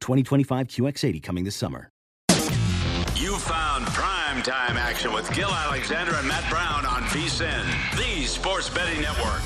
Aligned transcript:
2025 0.00 0.68
QX80 0.68 1.22
coming 1.22 1.44
this 1.44 1.56
summer. 1.56 1.90
You 3.16 3.36
found 3.36 3.86
prime 3.88 4.42
time 4.42 4.76
action 4.76 5.12
with 5.12 5.32
Gil 5.34 5.50
Alexander 5.50 6.14
and 6.14 6.26
Matt 6.26 6.48
Brown 6.50 6.86
on 6.86 7.02
VSIN, 7.04 7.96
the 7.96 8.24
sports 8.24 8.70
betting 8.70 9.00
network. 9.02 9.42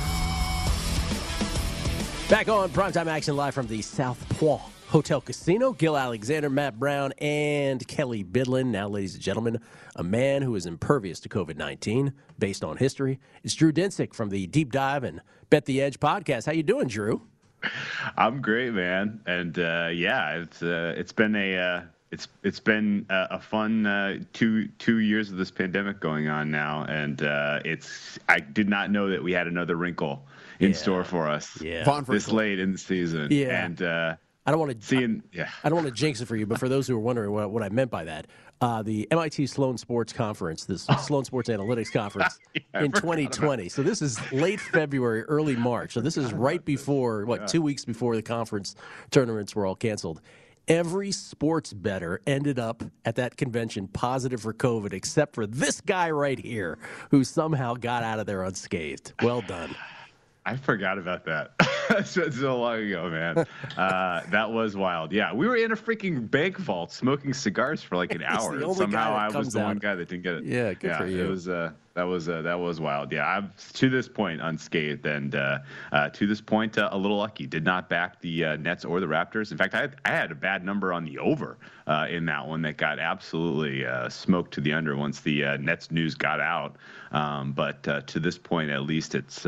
Back 2.28 2.48
on 2.48 2.70
primetime 2.70 3.06
action 3.06 3.36
live 3.36 3.54
from 3.54 3.66
the 3.66 3.82
South 3.82 4.26
Point 4.30 4.62
Hotel 4.88 5.20
Casino. 5.20 5.72
Gil 5.72 5.96
Alexander, 5.96 6.48
Matt 6.48 6.78
Brown, 6.78 7.12
and 7.18 7.86
Kelly 7.86 8.22
Bidlin. 8.24 8.66
Now, 8.66 8.88
ladies 8.88 9.14
and 9.14 9.22
gentlemen, 9.22 9.60
a 9.96 10.02
man 10.02 10.40
who 10.42 10.54
is 10.54 10.66
impervious 10.66 11.20
to 11.20 11.28
COVID 11.28 11.56
19 11.56 12.14
based 12.38 12.62
on 12.64 12.76
history. 12.76 13.18
It's 13.42 13.54
Drew 13.54 13.72
Dinsick 13.72 14.14
from 14.14 14.30
the 14.30 14.46
Deep 14.46 14.72
Dive 14.72 15.04
and 15.04 15.20
Bet 15.50 15.64
the 15.64 15.82
Edge 15.82 16.00
podcast. 16.00 16.46
How 16.46 16.52
you 16.52 16.62
doing, 16.62 16.88
Drew? 16.88 17.22
I'm 18.16 18.40
great, 18.40 18.72
man, 18.72 19.20
and 19.26 19.58
uh, 19.58 19.90
yeah, 19.92 20.36
it's 20.36 20.62
uh, 20.62 20.94
it's 20.96 21.12
been 21.12 21.34
a 21.36 21.56
uh, 21.56 21.82
it's 22.10 22.28
it's 22.42 22.60
been 22.60 23.06
a, 23.10 23.26
a 23.32 23.40
fun 23.40 23.86
uh, 23.86 24.18
two 24.32 24.68
two 24.78 24.98
years 24.98 25.30
of 25.30 25.36
this 25.36 25.50
pandemic 25.50 26.00
going 26.00 26.28
on 26.28 26.50
now, 26.50 26.84
and 26.88 27.22
uh, 27.22 27.60
it's 27.64 28.18
I 28.28 28.40
did 28.40 28.68
not 28.68 28.90
know 28.90 29.08
that 29.10 29.22
we 29.22 29.32
had 29.32 29.46
another 29.46 29.76
wrinkle 29.76 30.24
in 30.60 30.70
Yeah. 30.70 30.76
store 30.76 31.04
for 31.04 31.28
us 31.28 31.60
Yeah. 31.60 32.02
this 32.08 32.30
late 32.30 32.58
in 32.60 32.72
the 32.72 32.78
season. 32.78 33.28
Yeah. 33.30 33.64
and 33.64 33.82
uh, 33.82 34.16
I 34.46 34.50
don't 34.50 34.60
want 34.60 34.78
to 34.78 34.86
seeing 34.86 35.22
yeah. 35.32 35.48
I 35.64 35.68
don't 35.68 35.76
want 35.76 35.88
to 35.88 35.94
jinx 35.94 36.20
it 36.20 36.26
for 36.26 36.36
you, 36.36 36.46
but 36.46 36.60
for 36.60 36.68
those 36.68 36.86
who 36.86 36.94
are 36.96 37.00
wondering 37.00 37.32
what, 37.32 37.50
what 37.50 37.62
I 37.62 37.70
meant 37.70 37.90
by 37.90 38.04
that, 38.04 38.26
uh, 38.64 38.82
the 38.82 39.06
MIT 39.10 39.46
Sloan 39.48 39.76
Sports 39.76 40.14
Conference, 40.14 40.64
this 40.64 40.84
Sloan 41.02 41.24
Sports 41.26 41.50
Analytics 41.50 41.92
Conference 41.92 42.38
I 42.74 42.84
in 42.84 42.92
2020. 42.92 43.68
So 43.68 43.82
this 43.82 44.00
is 44.00 44.18
late 44.32 44.58
February, 44.58 45.22
early 45.24 45.54
March. 45.54 45.92
So 45.92 46.00
this 46.00 46.16
is 46.16 46.32
right 46.32 46.64
before 46.64 47.26
what 47.26 47.46
two 47.46 47.60
weeks 47.60 47.84
before 47.84 48.16
the 48.16 48.22
conference 48.22 48.74
tournaments 49.10 49.54
were 49.54 49.66
all 49.66 49.76
canceled. 49.76 50.22
Every 50.66 51.12
sports 51.12 51.74
bettor 51.74 52.22
ended 52.26 52.58
up 52.58 52.82
at 53.04 53.16
that 53.16 53.36
convention 53.36 53.86
positive 53.86 54.40
for 54.40 54.54
COVID, 54.54 54.94
except 54.94 55.34
for 55.34 55.46
this 55.46 55.82
guy 55.82 56.10
right 56.10 56.38
here, 56.38 56.78
who 57.10 57.22
somehow 57.22 57.74
got 57.74 58.02
out 58.02 58.18
of 58.18 58.24
there 58.24 58.44
unscathed. 58.44 59.12
Well 59.22 59.42
done. 59.42 59.76
I 60.46 60.56
forgot 60.56 60.98
about 60.98 61.24
that. 61.26 61.52
It's 61.90 62.12
so 62.12 62.58
long 62.58 62.78
ago, 62.78 63.10
man. 63.10 63.46
Uh, 63.76 64.22
that 64.30 64.50
was 64.50 64.76
wild. 64.76 65.12
Yeah, 65.12 65.34
we 65.34 65.46
were 65.46 65.56
in 65.56 65.72
a 65.72 65.76
freaking 65.76 66.30
bank 66.30 66.56
vault 66.58 66.92
smoking 66.92 67.34
cigars 67.34 67.82
for 67.82 67.96
like 67.96 68.14
an 68.14 68.22
hour. 68.22 68.56
and 68.56 68.74
Somehow 68.74 69.14
I 69.14 69.28
was 69.28 69.52
the 69.52 69.60
one 69.60 69.78
guy 69.78 69.94
that 69.96 70.08
didn't 70.08 70.22
get 70.22 70.34
it. 70.34 70.44
Yeah, 70.44 70.72
good 70.74 70.88
yeah, 70.88 70.98
for 70.98 71.06
you. 71.06 71.24
It 71.24 71.28
was 71.28 71.48
uh, 71.48 71.72
that 71.94 72.02
was 72.02 72.28
uh, 72.28 72.42
that 72.42 72.58
was 72.58 72.80
wild. 72.80 73.12
Yeah, 73.12 73.24
I'm 73.24 73.52
to 73.74 73.88
this 73.88 74.08
point 74.08 74.40
unscathed, 74.40 75.06
and 75.06 75.34
uh, 75.34 75.60
uh, 75.92 76.08
to 76.10 76.26
this 76.26 76.40
point 76.40 76.76
uh, 76.76 76.88
a 76.90 76.98
little 76.98 77.18
lucky. 77.18 77.46
Did 77.46 77.64
not 77.64 77.88
back 77.88 78.20
the 78.20 78.44
uh, 78.44 78.56
Nets 78.56 78.84
or 78.84 78.98
the 78.98 79.06
Raptors. 79.06 79.52
In 79.52 79.58
fact, 79.58 79.74
I 79.74 79.82
had, 79.82 79.96
I 80.04 80.08
had 80.10 80.32
a 80.32 80.34
bad 80.34 80.64
number 80.64 80.92
on 80.92 81.04
the 81.04 81.18
over 81.18 81.56
uh, 81.86 82.08
in 82.10 82.24
that 82.26 82.48
one 82.48 82.62
that 82.62 82.78
got 82.78 82.98
absolutely 82.98 83.86
smoked 84.08 84.52
to 84.54 84.60
the 84.60 84.72
under 84.72 84.96
once 84.96 85.20
the 85.20 85.56
Nets 85.58 85.92
news 85.92 86.16
got 86.16 86.40
out. 86.40 86.76
Um, 87.12 87.52
but 87.52 87.84
to 87.84 88.18
this 88.18 88.38
point, 88.38 88.70
at 88.70 88.82
least, 88.82 89.14
it's 89.14 89.46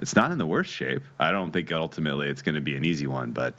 it's 0.00 0.14
not 0.14 0.30
in 0.32 0.36
the 0.36 0.46
worst 0.46 0.70
shape. 0.70 1.02
I 1.18 1.30
don't 1.30 1.50
think 1.50 1.72
ultimately 1.72 2.28
it's 2.28 2.42
going 2.42 2.56
to 2.56 2.60
be 2.60 2.76
an 2.76 2.84
easy 2.84 3.06
one, 3.06 3.30
but 3.30 3.56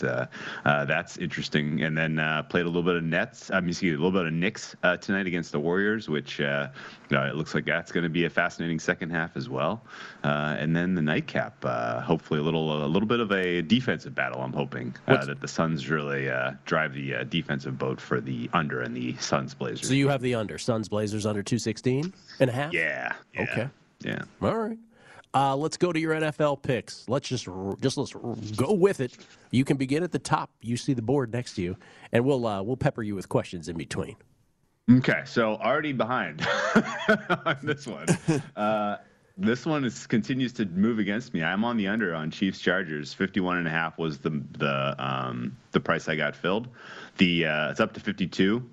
that's 0.63 1.17
interesting. 1.17 1.81
And 1.81 1.97
then 1.97 2.17
played 2.49 2.65
a 2.65 2.69
little 2.69 2.83
bit 2.83 2.97
of 2.97 3.03
Nets. 3.03 3.49
I 3.49 3.61
mean, 3.61 3.69
excuse 3.69 3.93
me, 3.93 3.95
a 3.95 4.05
little 4.05 4.11
bit 4.11 4.27
of 4.27 4.33
Knicks 4.33 4.75
tonight 5.01 5.25
against 5.25 5.51
the 5.51 5.59
Warriors, 5.59 6.07
which 6.07 6.39
it 6.39 6.71
looks 7.09 7.55
like 7.55 7.65
that's 7.65 7.91
going 7.91 8.03
to 8.03 8.09
be 8.09 8.26
a 8.27 8.29
fascinating 8.29 8.79
second 8.79 9.09
half 9.09 9.35
as 9.35 9.49
well. 9.49 9.81
Uh, 10.23 10.55
and 10.59 10.75
then 10.75 10.93
the 10.93 11.01
nightcap, 11.01 11.55
uh, 11.65 11.99
hopefully 12.01 12.39
a 12.39 12.43
little 12.43 12.85
a 12.85 12.87
little 12.87 13.07
bit 13.07 13.19
of 13.19 13.31
a 13.31 13.61
defensive 13.63 14.13
battle. 14.13 14.41
I'm 14.41 14.53
hoping 14.53 14.95
uh, 15.07 15.25
that 15.25 15.41
the 15.41 15.47
Suns 15.47 15.89
really 15.89 16.29
uh, 16.29 16.51
drive 16.65 16.93
the 16.93 17.15
uh, 17.15 17.23
defensive 17.23 17.77
boat 17.77 17.99
for 17.99 18.21
the 18.21 18.49
under 18.53 18.81
and 18.83 18.95
the 18.95 19.15
Suns 19.17 19.53
Blazers. 19.55 19.87
So 19.87 19.93
you 19.95 20.07
have 20.09 20.21
the 20.21 20.35
under 20.35 20.57
Suns 20.57 20.87
Blazers 20.87 21.25
under 21.25 21.41
216 21.41 22.13
and 22.39 22.49
a 22.49 22.53
half. 22.53 22.71
yeah, 22.73 23.13
yeah, 23.33 23.41
Okay. 23.41 23.69
yeah. 24.01 24.21
All 24.41 24.55
right. 24.55 24.77
Uh, 25.33 25.55
let's 25.55 25.77
go 25.77 25.91
to 25.91 25.99
your 25.99 26.13
NFL 26.15 26.61
picks. 26.63 27.05
Let's 27.07 27.27
just 27.27 27.47
just 27.81 27.97
let's 27.97 28.13
go 28.55 28.73
with 28.73 29.01
it. 29.01 29.17
You 29.51 29.65
can 29.65 29.77
begin 29.77 30.01
at 30.01 30.11
the 30.11 30.19
top. 30.19 30.49
You 30.61 30.77
see 30.77 30.93
the 30.93 31.01
board 31.01 31.31
next 31.33 31.55
to 31.55 31.61
you, 31.61 31.75
and 32.11 32.23
we'll 32.25 32.47
uh, 32.47 32.63
we'll 32.63 32.77
pepper 32.77 33.03
you 33.03 33.13
with 33.13 33.27
questions 33.29 33.67
in 33.69 33.77
between. 33.77 34.15
Okay, 34.89 35.23
so 35.25 35.55
already 35.55 35.91
behind 35.91 36.47
on 37.45 37.57
this 37.63 37.85
one. 37.85 38.07
Uh, 38.55 38.97
this 39.37 39.65
one 39.65 39.85
is 39.85 40.07
continues 40.07 40.53
to 40.53 40.65
move 40.65 40.97
against 40.97 41.33
me. 41.33 41.43
I'm 41.43 41.63
on 41.63 41.77
the 41.77 41.87
under 41.87 42.15
on 42.15 42.31
Chiefs 42.31 42.59
Chargers. 42.59 43.13
51 43.13 43.57
and 43.57 43.67
a 43.67 43.69
half 43.69 43.97
was 43.97 44.17
the 44.17 44.41
the 44.57 44.95
um, 44.97 45.57
the 45.73 45.79
price 45.79 46.09
I 46.09 46.15
got 46.15 46.35
filled. 46.35 46.67
The 47.17 47.45
uh, 47.45 47.69
it's 47.71 47.79
up 47.79 47.93
to 47.93 47.99
52. 47.99 48.67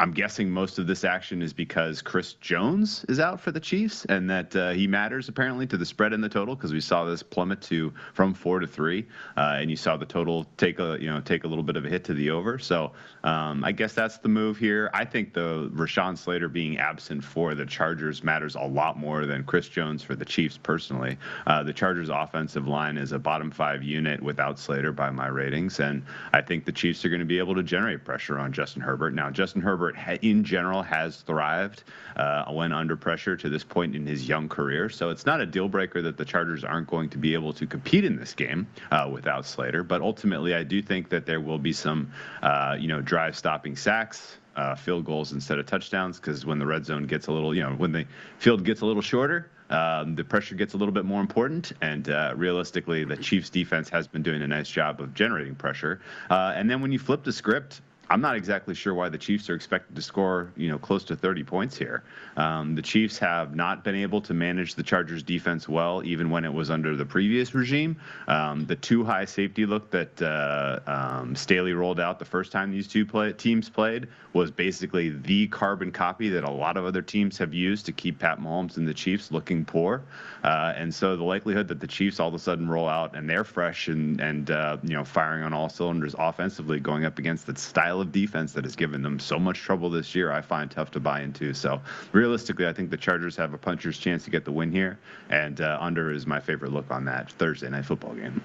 I'm 0.00 0.12
guessing 0.12 0.50
most 0.50 0.78
of 0.78 0.86
this 0.86 1.04
action 1.04 1.42
is 1.42 1.52
because 1.52 2.02
Chris 2.02 2.32
Jones 2.34 3.04
is 3.08 3.20
out 3.20 3.40
for 3.40 3.52
the 3.52 3.60
Chiefs, 3.60 4.04
and 4.06 4.28
that 4.30 4.56
uh, 4.56 4.70
he 4.70 4.86
matters 4.86 5.28
apparently 5.28 5.66
to 5.68 5.76
the 5.76 5.86
spread 5.86 6.12
and 6.12 6.24
the 6.24 6.28
total 6.28 6.56
because 6.56 6.72
we 6.72 6.80
saw 6.80 7.04
this 7.04 7.22
plummet 7.22 7.60
to 7.62 7.92
from 8.14 8.34
four 8.34 8.58
to 8.58 8.66
three, 8.66 9.06
uh, 9.36 9.58
and 9.60 9.70
you 9.70 9.76
saw 9.76 9.96
the 9.96 10.06
total 10.06 10.46
take 10.56 10.78
a 10.78 10.96
you 11.00 11.08
know 11.08 11.20
take 11.20 11.44
a 11.44 11.46
little 11.46 11.62
bit 11.62 11.76
of 11.76 11.84
a 11.84 11.88
hit 11.88 12.04
to 12.04 12.14
the 12.14 12.30
over. 12.30 12.58
So 12.58 12.92
um, 13.22 13.62
I 13.64 13.72
guess 13.72 13.92
that's 13.92 14.18
the 14.18 14.28
move 14.28 14.56
here. 14.56 14.90
I 14.94 15.04
think 15.04 15.34
the 15.34 15.70
Rashawn 15.74 16.16
Slater 16.16 16.48
being 16.48 16.78
absent 16.78 17.22
for 17.22 17.54
the 17.54 17.66
Chargers 17.66 18.24
matters 18.24 18.54
a 18.54 18.62
lot 18.62 18.98
more 18.98 19.26
than 19.26 19.44
Chris 19.44 19.68
Jones 19.68 20.02
for 20.02 20.16
the 20.16 20.24
Chiefs 20.24 20.58
personally. 20.58 21.18
Uh, 21.46 21.62
the 21.62 21.72
Chargers 21.72 22.08
offensive 22.08 22.66
line 22.66 22.96
is 22.96 23.12
a 23.12 23.18
bottom 23.18 23.50
five 23.50 23.82
unit 23.82 24.22
without 24.22 24.58
Slater 24.58 24.92
by 24.92 25.10
my 25.10 25.28
ratings, 25.28 25.80
and 25.80 26.02
I 26.32 26.40
think 26.40 26.64
the 26.64 26.72
Chiefs 26.72 27.04
are 27.04 27.08
going 27.08 27.20
to 27.20 27.26
be 27.26 27.38
able 27.38 27.54
to 27.54 27.62
generate 27.62 28.04
pressure 28.04 28.38
on 28.38 28.52
Justin 28.52 28.82
Herbert. 28.82 29.14
Now 29.14 29.30
Justin 29.30 29.60
Herbert 29.60 29.81
in 29.90 30.44
general 30.44 30.82
has 30.82 31.18
thrived 31.18 31.84
uh, 32.16 32.44
when 32.52 32.72
under 32.72 32.96
pressure 32.96 33.36
to 33.36 33.48
this 33.48 33.64
point 33.64 33.94
in 33.94 34.06
his 34.06 34.28
young 34.28 34.48
career. 34.48 34.88
So 34.88 35.10
it's 35.10 35.26
not 35.26 35.40
a 35.40 35.46
deal 35.46 35.68
breaker 35.68 36.02
that 36.02 36.16
the 36.16 36.24
Chargers 36.24 36.64
aren't 36.64 36.88
going 36.88 37.10
to 37.10 37.18
be 37.18 37.34
able 37.34 37.52
to 37.54 37.66
compete 37.66 38.04
in 38.04 38.16
this 38.16 38.34
game 38.34 38.66
uh, 38.90 39.08
without 39.12 39.46
Slater. 39.46 39.82
But 39.82 40.00
ultimately, 40.00 40.54
I 40.54 40.62
do 40.62 40.82
think 40.82 41.08
that 41.10 41.26
there 41.26 41.40
will 41.40 41.58
be 41.58 41.72
some, 41.72 42.12
uh, 42.42 42.76
you 42.78 42.88
know, 42.88 43.00
drive 43.00 43.36
stopping 43.36 43.76
sacks. 43.76 44.38
Uh, 44.54 44.74
field 44.74 45.06
goals 45.06 45.32
instead 45.32 45.58
of 45.58 45.64
touchdowns 45.64 46.20
because 46.20 46.44
when 46.44 46.58
the 46.58 46.66
red 46.66 46.84
zone 46.84 47.06
gets 47.06 47.26
a 47.28 47.32
little, 47.32 47.54
you 47.54 47.62
know, 47.62 47.70
when 47.70 47.90
the 47.90 48.04
field 48.36 48.62
gets 48.66 48.82
a 48.82 48.84
little 48.84 49.00
shorter, 49.00 49.50
um, 49.72 50.14
the 50.14 50.22
pressure 50.22 50.54
gets 50.54 50.74
a 50.74 50.76
little 50.76 50.92
bit 50.92 51.06
more 51.06 51.20
important. 51.20 51.72
And 51.80 52.08
uh, 52.10 52.34
realistically, 52.36 53.04
the 53.04 53.16
Chiefs' 53.16 53.48
defense 53.48 53.88
has 53.88 54.06
been 54.06 54.22
doing 54.22 54.42
a 54.42 54.46
nice 54.46 54.68
job 54.68 55.00
of 55.00 55.14
generating 55.14 55.54
pressure. 55.54 56.00
Uh, 56.28 56.52
and 56.54 56.70
then 56.70 56.82
when 56.82 56.92
you 56.92 56.98
flip 56.98 57.24
the 57.24 57.32
script, 57.32 57.80
I'm 58.12 58.20
not 58.20 58.36
exactly 58.36 58.74
sure 58.74 58.92
why 58.92 59.08
the 59.08 59.16
Chiefs 59.16 59.48
are 59.48 59.54
expected 59.54 59.96
to 59.96 60.02
score, 60.02 60.52
you 60.54 60.68
know, 60.68 60.78
close 60.78 61.02
to 61.04 61.16
30 61.16 61.44
points 61.44 61.78
here. 61.78 62.04
Um, 62.36 62.74
the 62.74 62.82
Chiefs 62.82 63.16
have 63.20 63.56
not 63.56 63.84
been 63.84 63.94
able 63.94 64.20
to 64.20 64.34
manage 64.34 64.74
the 64.74 64.82
Chargers' 64.82 65.22
defense 65.22 65.66
well, 65.66 66.02
even 66.04 66.28
when 66.28 66.44
it 66.44 66.52
was 66.52 66.68
under 66.68 66.94
the 66.94 67.06
previous 67.06 67.54
regime. 67.54 67.96
Um, 68.28 68.66
the 68.66 68.76
two 68.76 69.02
high 69.02 69.24
safety 69.24 69.64
look 69.64 69.90
that 69.92 70.20
uh, 70.20 70.80
um, 70.86 71.34
Staley 71.34 71.72
rolled 71.72 72.00
out 72.00 72.18
the 72.18 72.26
first 72.26 72.52
time 72.52 72.70
these 72.70 72.86
two 72.86 73.06
play- 73.06 73.32
teams 73.32 73.70
played 73.70 74.08
was 74.34 74.50
basically 74.50 75.08
the 75.08 75.46
carbon 75.48 75.90
copy 75.90 76.28
that 76.28 76.44
a 76.44 76.50
lot 76.50 76.76
of 76.76 76.84
other 76.84 77.00
teams 77.02 77.38
have 77.38 77.54
used 77.54 77.86
to 77.86 77.92
keep 77.92 78.18
Pat 78.18 78.38
Mahomes 78.38 78.76
and 78.76 78.86
the 78.86 78.94
Chiefs 78.94 79.32
looking 79.32 79.64
poor. 79.64 80.02
Uh, 80.44 80.74
and 80.76 80.94
so 80.94 81.16
the 81.16 81.24
likelihood 81.24 81.68
that 81.68 81.80
the 81.80 81.86
Chiefs 81.86 82.20
all 82.20 82.28
of 82.28 82.34
a 82.34 82.38
sudden 82.38 82.68
roll 82.68 82.88
out 82.88 83.16
and 83.16 83.28
they're 83.28 83.44
fresh 83.44 83.88
and 83.88 84.20
and 84.20 84.50
uh, 84.50 84.76
you 84.82 84.94
know 84.94 85.04
firing 85.04 85.42
on 85.44 85.54
all 85.54 85.70
cylinders 85.70 86.14
offensively, 86.18 86.78
going 86.78 87.06
up 87.06 87.18
against 87.18 87.46
the 87.46 87.56
style 87.56 88.01
of 88.02 88.12
defense 88.12 88.52
that 88.52 88.64
has 88.64 88.76
given 88.76 89.00
them 89.00 89.18
so 89.18 89.38
much 89.38 89.58
trouble 89.60 89.88
this 89.88 90.14
year, 90.14 90.30
I 90.30 90.42
find 90.42 90.70
tough 90.70 90.90
to 90.90 91.00
buy 91.00 91.22
into. 91.22 91.54
So 91.54 91.80
realistically, 92.12 92.66
I 92.66 92.72
think 92.74 92.90
the 92.90 92.96
Chargers 92.98 93.34
have 93.36 93.54
a 93.54 93.58
puncher's 93.58 93.96
chance 93.96 94.24
to 94.24 94.30
get 94.30 94.44
the 94.44 94.52
win 94.52 94.70
here, 94.70 94.98
and 95.30 95.60
uh, 95.60 95.78
under 95.80 96.12
is 96.12 96.26
my 96.26 96.40
favorite 96.40 96.72
look 96.72 96.90
on 96.90 97.06
that 97.06 97.32
Thursday 97.32 97.70
night 97.70 97.86
football 97.86 98.14
game. 98.14 98.42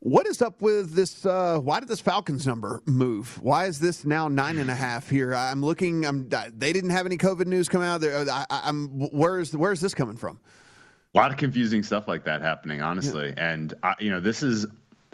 What 0.00 0.26
is 0.26 0.40
up 0.40 0.62
with 0.62 0.92
this? 0.92 1.26
Uh, 1.26 1.58
why 1.58 1.80
did 1.80 1.88
this 1.88 2.00
Falcons 2.00 2.46
number 2.46 2.80
move? 2.86 3.42
Why 3.42 3.66
is 3.66 3.80
this 3.80 4.04
now 4.04 4.28
nine 4.28 4.58
and 4.58 4.70
a 4.70 4.74
half 4.74 5.10
here? 5.10 5.34
I'm 5.34 5.64
looking. 5.64 6.06
I'm. 6.06 6.28
They 6.28 6.72
didn't 6.72 6.90
have 6.90 7.06
any 7.06 7.16
COVID 7.16 7.46
news 7.46 7.68
come 7.68 7.82
out. 7.82 8.00
There. 8.02 8.24
I, 8.30 8.44
am 8.50 8.88
Where's 9.10 9.56
Where's 9.56 9.80
this 9.80 9.94
coming 9.94 10.16
from? 10.16 10.38
A 11.14 11.18
lot 11.18 11.32
of 11.32 11.38
confusing 11.38 11.82
stuff 11.82 12.06
like 12.06 12.24
that 12.24 12.42
happening, 12.42 12.82
honestly. 12.82 13.32
Yeah. 13.36 13.52
And 13.52 13.74
uh, 13.82 13.94
you 13.98 14.10
know, 14.10 14.20
this 14.20 14.42
is 14.42 14.66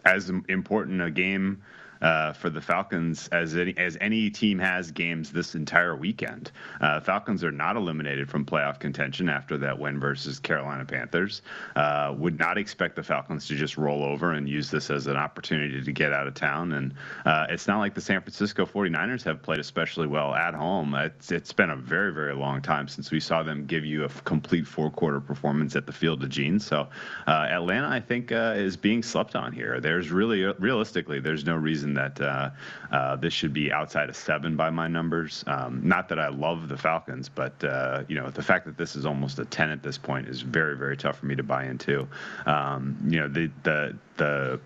as 0.04 0.30
important 0.48 1.00
a 1.00 1.10
game 1.10 1.62
uh, 2.02 2.32
for 2.32 2.50
the 2.50 2.60
Falcons 2.60 3.28
as 3.28 3.56
any, 3.56 3.74
as 3.78 3.96
any 4.00 4.28
team 4.28 4.58
has 4.58 4.90
games 4.90 5.30
this 5.30 5.54
entire 5.54 5.96
weekend. 5.96 6.50
Uh, 6.80 7.00
Falcons 7.00 7.44
are 7.44 7.52
not 7.52 7.76
eliminated 7.76 8.28
from 8.28 8.44
playoff 8.44 8.78
contention 8.78 9.28
after 9.28 9.56
that 9.58 9.78
win 9.78 9.98
versus 10.00 10.38
Carolina 10.38 10.84
Panthers. 10.84 11.42
Uh, 11.76 12.14
would 12.18 12.38
not 12.38 12.58
expect 12.58 12.96
the 12.96 13.02
Falcons 13.02 13.46
to 13.46 13.54
just 13.54 13.78
roll 13.78 14.02
over 14.02 14.32
and 14.32 14.48
use 14.48 14.70
this 14.70 14.90
as 14.90 15.06
an 15.06 15.16
opportunity 15.16 15.82
to 15.82 15.92
get 15.92 16.12
out 16.12 16.26
of 16.26 16.34
town. 16.34 16.72
And 16.72 16.94
uh, 17.24 17.46
it's 17.48 17.68
not 17.68 17.78
like 17.78 17.94
the 17.94 18.00
San 18.00 18.20
Francisco 18.20 18.66
49ers 18.66 19.22
have 19.22 19.42
played 19.42 19.60
especially 19.60 20.06
well 20.08 20.34
at 20.34 20.54
home. 20.54 20.94
It's, 20.94 21.30
it's 21.30 21.52
been 21.52 21.70
a 21.70 21.76
very, 21.76 22.12
very 22.12 22.34
long 22.34 22.60
time 22.60 22.88
since 22.88 23.10
we 23.10 23.20
saw 23.20 23.42
them 23.42 23.66
give 23.66 23.84
you 23.84 24.04
a 24.04 24.08
complete 24.08 24.66
four 24.66 24.90
quarter 24.90 25.20
performance 25.20 25.76
at 25.76 25.86
the 25.86 25.92
Field 25.92 26.22
of 26.22 26.30
Gene. 26.30 26.58
So 26.58 26.88
uh, 27.26 27.30
Atlanta, 27.30 27.88
I 27.88 28.00
think, 28.00 28.32
uh, 28.32 28.54
is 28.56 28.76
being 28.76 29.02
slept 29.02 29.36
on 29.36 29.52
here. 29.52 29.80
There's 29.80 30.10
really, 30.10 30.42
realistically, 30.58 31.20
there's 31.20 31.44
no 31.44 31.54
reason 31.54 31.91
that 31.94 32.20
uh, 32.20 32.50
uh, 32.90 33.16
this 33.16 33.32
should 33.32 33.52
be 33.52 33.72
outside 33.72 34.08
of 34.08 34.16
seven 34.16 34.56
by 34.56 34.70
my 34.70 34.88
numbers. 34.88 35.44
Um, 35.46 35.80
not 35.86 36.08
that 36.08 36.18
I 36.18 36.28
love 36.28 36.68
the 36.68 36.76
Falcons, 36.76 37.28
but 37.28 37.62
uh, 37.64 38.04
you 38.08 38.16
know 38.16 38.30
the 38.30 38.42
fact 38.42 38.66
that 38.66 38.76
this 38.76 38.96
is 38.96 39.06
almost 39.06 39.38
a 39.38 39.44
ten 39.44 39.70
at 39.70 39.82
this 39.82 39.98
point 39.98 40.28
is 40.28 40.42
very 40.42 40.76
very 40.76 40.96
tough 40.96 41.18
for 41.18 41.26
me 41.26 41.34
to 41.36 41.42
buy 41.42 41.64
into. 41.64 42.08
Um, 42.46 42.96
you 43.08 43.20
know 43.20 43.28
the 43.28 43.50
the 43.62 43.96
the 44.16 44.60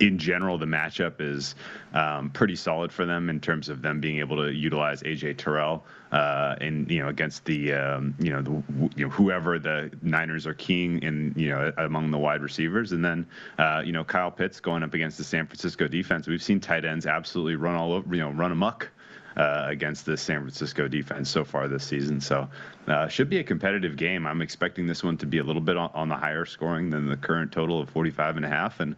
in 0.00 0.18
general, 0.18 0.58
the 0.58 0.66
matchup 0.66 1.20
is 1.20 1.54
um, 1.92 2.30
pretty 2.30 2.56
solid 2.56 2.92
for 2.92 3.04
them 3.04 3.30
in 3.30 3.40
terms 3.40 3.68
of 3.68 3.82
them 3.82 4.00
being 4.00 4.18
able 4.18 4.36
to 4.36 4.52
utilize 4.52 5.02
AJ 5.02 5.38
Terrell 5.38 5.84
uh, 6.14 6.54
you 6.60 7.02
know 7.02 7.08
against 7.08 7.44
the 7.44 7.72
um, 7.72 8.14
you 8.20 8.30
know 8.30 8.40
the 8.40 8.62
you 8.96 9.04
know 9.04 9.10
whoever 9.10 9.58
the 9.58 9.90
Niners 10.00 10.46
are 10.46 10.54
keying 10.54 11.02
in 11.02 11.34
you 11.36 11.50
know 11.50 11.72
among 11.76 12.12
the 12.12 12.18
wide 12.18 12.40
receivers, 12.40 12.92
and 12.92 13.04
then 13.04 13.26
uh, 13.58 13.82
you 13.84 13.92
know 13.92 14.04
Kyle 14.04 14.30
Pitts 14.30 14.60
going 14.60 14.84
up 14.84 14.94
against 14.94 15.18
the 15.18 15.24
San 15.24 15.46
Francisco 15.46 15.88
defense. 15.88 16.28
We've 16.28 16.42
seen 16.42 16.60
tight 16.60 16.84
ends 16.84 17.06
absolutely 17.06 17.56
run 17.56 17.74
all 17.74 17.92
over 17.92 18.14
you 18.14 18.22
know 18.22 18.30
run 18.30 18.52
amok. 18.52 18.90
Uh, 19.36 19.66
against 19.68 20.06
the 20.06 20.16
San 20.16 20.38
Francisco 20.42 20.86
defense 20.86 21.28
so 21.28 21.44
far 21.44 21.66
this 21.66 21.82
season. 21.82 22.20
So, 22.20 22.48
uh, 22.86 23.08
should 23.08 23.28
be 23.28 23.38
a 23.38 23.42
competitive 23.42 23.96
game. 23.96 24.28
I'm 24.28 24.40
expecting 24.40 24.86
this 24.86 25.02
one 25.02 25.16
to 25.16 25.26
be 25.26 25.38
a 25.38 25.42
little 25.42 25.60
bit 25.60 25.76
on, 25.76 25.90
on, 25.92 26.08
the 26.08 26.14
higher 26.14 26.44
scoring 26.44 26.90
than 26.90 27.08
the 27.08 27.16
current 27.16 27.50
total 27.50 27.80
of 27.80 27.90
45 27.90 28.36
and 28.36 28.46
a 28.46 28.48
half. 28.48 28.78
And 28.78 28.94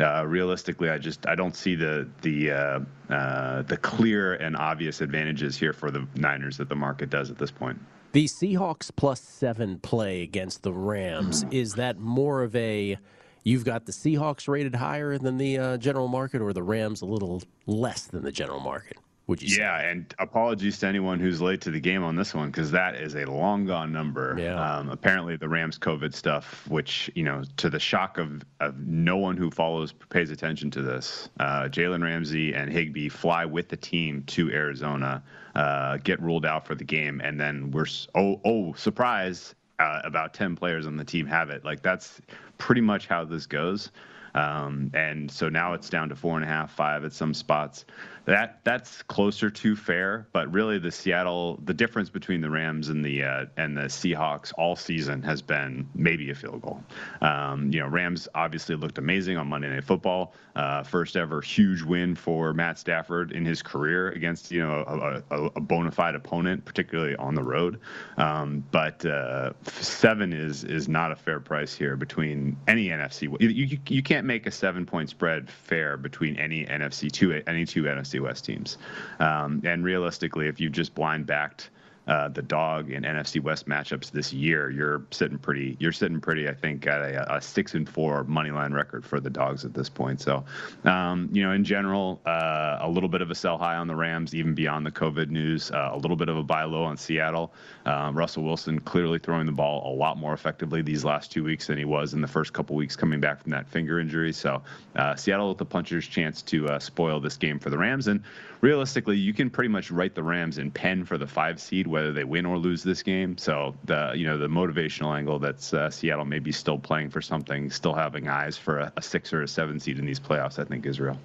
uh, 0.00 0.24
realistically, 0.26 0.90
I 0.90 0.98
just 0.98 1.26
I 1.26 1.34
don't 1.34 1.54
see 1.54 1.74
the 1.74 2.08
the 2.22 2.50
uh, 2.50 2.80
uh, 3.10 3.62
the 3.62 3.76
clear 3.76 4.34
and 4.34 4.56
obvious 4.56 5.00
advantages 5.00 5.56
here 5.56 5.72
for 5.72 5.90
the 5.90 6.06
Niners 6.16 6.56
that 6.56 6.68
the 6.68 6.76
market 6.76 7.10
does 7.10 7.30
at 7.30 7.38
this 7.38 7.50
point. 7.50 7.78
The 8.12 8.26
Seahawks 8.26 8.90
plus 8.94 9.20
seven 9.20 9.78
play 9.80 10.22
against 10.22 10.62
the 10.62 10.72
Rams 10.72 11.44
is 11.50 11.74
that 11.74 11.98
more 11.98 12.42
of 12.42 12.54
a 12.56 12.96
you've 13.42 13.64
got 13.64 13.86
the 13.86 13.92
Seahawks 13.92 14.48
rated 14.48 14.74
higher 14.74 15.18
than 15.18 15.36
the 15.36 15.58
uh, 15.58 15.76
general 15.76 16.08
market, 16.08 16.40
or 16.40 16.52
the 16.52 16.62
Rams 16.62 17.02
a 17.02 17.06
little 17.06 17.42
less 17.66 18.04
than 18.04 18.22
the 18.22 18.32
general 18.32 18.60
market? 18.60 18.96
Would 19.26 19.40
you 19.40 19.48
say? 19.48 19.62
Yeah, 19.62 19.80
and 19.80 20.14
apologies 20.18 20.78
to 20.80 20.86
anyone 20.86 21.18
who's 21.18 21.40
late 21.40 21.62
to 21.62 21.70
the 21.70 21.80
game 21.80 22.04
on 22.04 22.14
this 22.14 22.34
one 22.34 22.50
because 22.50 22.70
that 22.72 22.96
is 22.96 23.14
a 23.14 23.24
long 23.24 23.64
gone 23.64 23.90
number. 23.90 24.36
Yeah. 24.38 24.54
Um, 24.54 24.90
apparently, 24.90 25.36
the 25.36 25.48
Rams 25.48 25.78
COVID 25.78 26.14
stuff, 26.14 26.68
which 26.68 27.10
you 27.14 27.24
know, 27.24 27.42
to 27.56 27.70
the 27.70 27.80
shock 27.80 28.18
of, 28.18 28.42
of 28.60 28.78
no 28.78 29.16
one 29.16 29.36
who 29.36 29.50
follows 29.50 29.92
pays 29.92 30.30
attention 30.30 30.70
to 30.72 30.82
this, 30.82 31.30
uh, 31.40 31.62
Jalen 31.64 32.02
Ramsey 32.02 32.54
and 32.54 32.70
Higbee 32.70 33.08
fly 33.08 33.46
with 33.46 33.68
the 33.68 33.76
team 33.76 34.22
to 34.28 34.50
Arizona, 34.50 35.22
uh, 35.54 35.96
get 35.98 36.20
ruled 36.20 36.44
out 36.44 36.66
for 36.66 36.74
the 36.74 36.84
game, 36.84 37.20
and 37.24 37.40
then 37.40 37.70
we're 37.70 37.86
oh 38.14 38.40
oh 38.44 38.74
surprise, 38.74 39.54
uh, 39.78 40.00
about 40.04 40.34
ten 40.34 40.54
players 40.54 40.86
on 40.86 40.96
the 40.96 41.04
team 41.04 41.26
have 41.26 41.48
it. 41.48 41.64
Like 41.64 41.82
that's 41.82 42.20
pretty 42.58 42.82
much 42.82 43.06
how 43.06 43.24
this 43.24 43.46
goes. 43.46 43.90
Um, 44.34 44.90
and 44.94 45.30
so 45.30 45.48
now 45.48 45.74
it's 45.74 45.88
down 45.88 46.08
to 46.08 46.16
four 46.16 46.34
and 46.34 46.44
a 46.44 46.48
half, 46.48 46.72
five 46.72 47.04
at 47.04 47.12
some 47.12 47.32
spots 47.32 47.84
that 48.26 48.60
that's 48.64 49.02
closer 49.02 49.50
to 49.50 49.76
fair. 49.76 50.26
But 50.32 50.52
really, 50.52 50.78
the 50.78 50.90
Seattle, 50.90 51.60
the 51.64 51.74
difference 51.74 52.08
between 52.10 52.40
the 52.40 52.50
Rams 52.50 52.88
and 52.88 53.04
the 53.04 53.22
uh, 53.22 53.46
and 53.56 53.76
the 53.76 53.82
Seahawks 53.82 54.52
all 54.56 54.76
season 54.76 55.22
has 55.22 55.42
been 55.42 55.88
maybe 55.94 56.30
a 56.30 56.34
field 56.34 56.62
goal. 56.62 56.82
Um, 57.20 57.70
you 57.72 57.80
know, 57.80 57.88
Rams 57.88 58.28
obviously 58.34 58.76
looked 58.76 58.98
amazing 58.98 59.36
on 59.36 59.48
Monday 59.48 59.68
Night 59.68 59.84
Football. 59.84 60.34
Uh, 60.56 60.84
first 60.84 61.16
ever 61.16 61.40
huge 61.40 61.82
win 61.82 62.14
for 62.14 62.52
Matt 62.52 62.78
Stafford 62.78 63.32
in 63.32 63.44
his 63.44 63.60
career 63.60 64.08
against 64.10 64.50
you 64.50 64.62
know 64.62 64.84
a, 64.86 65.34
a, 65.34 65.44
a 65.56 65.60
bona 65.60 65.90
fide 65.90 66.14
opponent, 66.14 66.64
particularly 66.64 67.16
on 67.16 67.34
the 67.34 67.42
road. 67.42 67.80
Um, 68.16 68.64
but 68.70 69.04
uh, 69.04 69.52
seven 69.64 70.32
is 70.32 70.64
is 70.64 70.88
not 70.88 71.12
a 71.12 71.16
fair 71.16 71.40
price 71.40 71.74
here 71.74 71.96
between 71.96 72.56
any 72.68 72.88
NFC. 72.88 73.22
You, 73.40 73.48
you, 73.48 73.78
you 73.88 74.02
can't 74.02 74.26
make 74.26 74.46
a 74.46 74.50
seven 74.50 74.86
point 74.86 75.10
spread 75.10 75.50
fair 75.50 75.96
between 75.96 76.36
any 76.36 76.64
NFC 76.64 77.10
two 77.10 77.42
any 77.46 77.66
two 77.66 77.82
NFC 77.82 78.13
West 78.20 78.44
teams. 78.44 78.78
Um, 79.18 79.62
and 79.64 79.84
realistically, 79.84 80.48
if 80.48 80.60
you 80.60 80.70
just 80.70 80.94
blind 80.94 81.26
backed 81.26 81.70
uh, 82.06 82.28
the 82.28 82.42
dog 82.42 82.90
in 82.90 83.02
NFC 83.02 83.42
West 83.42 83.66
matchups 83.66 84.10
this 84.10 84.32
year, 84.32 84.70
you're 84.70 85.02
sitting 85.10 85.38
pretty. 85.38 85.76
You're 85.80 85.92
sitting 85.92 86.20
pretty. 86.20 86.48
I 86.48 86.54
think 86.54 86.86
at 86.86 87.00
a, 87.00 87.36
a 87.36 87.40
six 87.40 87.74
and 87.74 87.88
four 87.88 88.24
money 88.24 88.50
line 88.50 88.72
record 88.72 89.04
for 89.04 89.20
the 89.20 89.30
dogs 89.30 89.64
at 89.64 89.72
this 89.72 89.88
point. 89.88 90.20
So, 90.20 90.44
um, 90.84 91.28
you 91.32 91.42
know, 91.42 91.52
in 91.52 91.64
general, 91.64 92.20
uh, 92.26 92.78
a 92.80 92.88
little 92.88 93.08
bit 93.08 93.22
of 93.22 93.30
a 93.30 93.34
sell 93.34 93.56
high 93.56 93.76
on 93.76 93.86
the 93.86 93.96
Rams, 93.96 94.34
even 94.34 94.54
beyond 94.54 94.84
the 94.84 94.90
COVID 94.90 95.30
news. 95.30 95.70
Uh, 95.70 95.90
a 95.92 95.96
little 95.96 96.16
bit 96.16 96.28
of 96.28 96.36
a 96.36 96.42
buy 96.42 96.64
low 96.64 96.84
on 96.84 96.96
Seattle. 96.96 97.52
Uh, 97.86 98.10
Russell 98.14 98.44
Wilson 98.44 98.80
clearly 98.80 99.18
throwing 99.18 99.46
the 99.46 99.52
ball 99.52 99.90
a 99.90 99.94
lot 99.94 100.18
more 100.18 100.34
effectively 100.34 100.82
these 100.82 101.04
last 101.04 101.32
two 101.32 101.44
weeks 101.44 101.68
than 101.68 101.78
he 101.78 101.84
was 101.84 102.14
in 102.14 102.20
the 102.20 102.28
first 102.28 102.52
couple 102.52 102.76
weeks 102.76 102.96
coming 102.96 103.20
back 103.20 103.42
from 103.42 103.50
that 103.50 103.68
finger 103.68 103.98
injury. 103.98 104.32
So, 104.32 104.62
uh, 104.96 105.14
Seattle 105.16 105.48
with 105.48 105.58
the 105.58 105.64
puncher's 105.64 106.06
chance 106.06 106.42
to 106.42 106.68
uh, 106.68 106.78
spoil 106.78 107.20
this 107.20 107.36
game 107.36 107.58
for 107.58 107.70
the 107.70 107.78
Rams. 107.78 108.08
And 108.08 108.22
realistically, 108.60 109.16
you 109.16 109.32
can 109.34 109.50
pretty 109.50 109.68
much 109.68 109.90
write 109.90 110.14
the 110.14 110.22
Rams 110.22 110.58
in 110.58 110.70
pen 110.70 111.04
for 111.04 111.18
the 111.18 111.26
five 111.26 111.60
seed, 111.60 111.86
whether 111.94 112.12
they 112.12 112.24
win 112.24 112.44
or 112.44 112.58
lose 112.58 112.82
this 112.82 113.04
game. 113.04 113.38
So 113.38 113.76
the 113.84 114.12
you 114.16 114.26
know 114.26 114.36
the 114.36 114.48
motivational 114.48 115.16
angle 115.16 115.38
that's 115.38 115.72
uh, 115.72 115.90
Seattle 115.90 116.24
maybe 116.24 116.50
still 116.50 116.76
playing 116.76 117.10
for 117.10 117.22
something, 117.22 117.70
still 117.70 117.94
having 117.94 118.26
eyes 118.26 118.58
for 118.58 118.80
a, 118.80 118.92
a 118.96 119.02
six 119.02 119.32
or 119.32 119.42
a 119.42 119.48
seven 119.48 119.78
seed 119.78 120.00
in 120.00 120.04
these 120.04 120.18
playoffs, 120.18 120.58
I 120.58 120.64
think 120.64 120.86
is 120.86 120.98
real. 120.98 121.16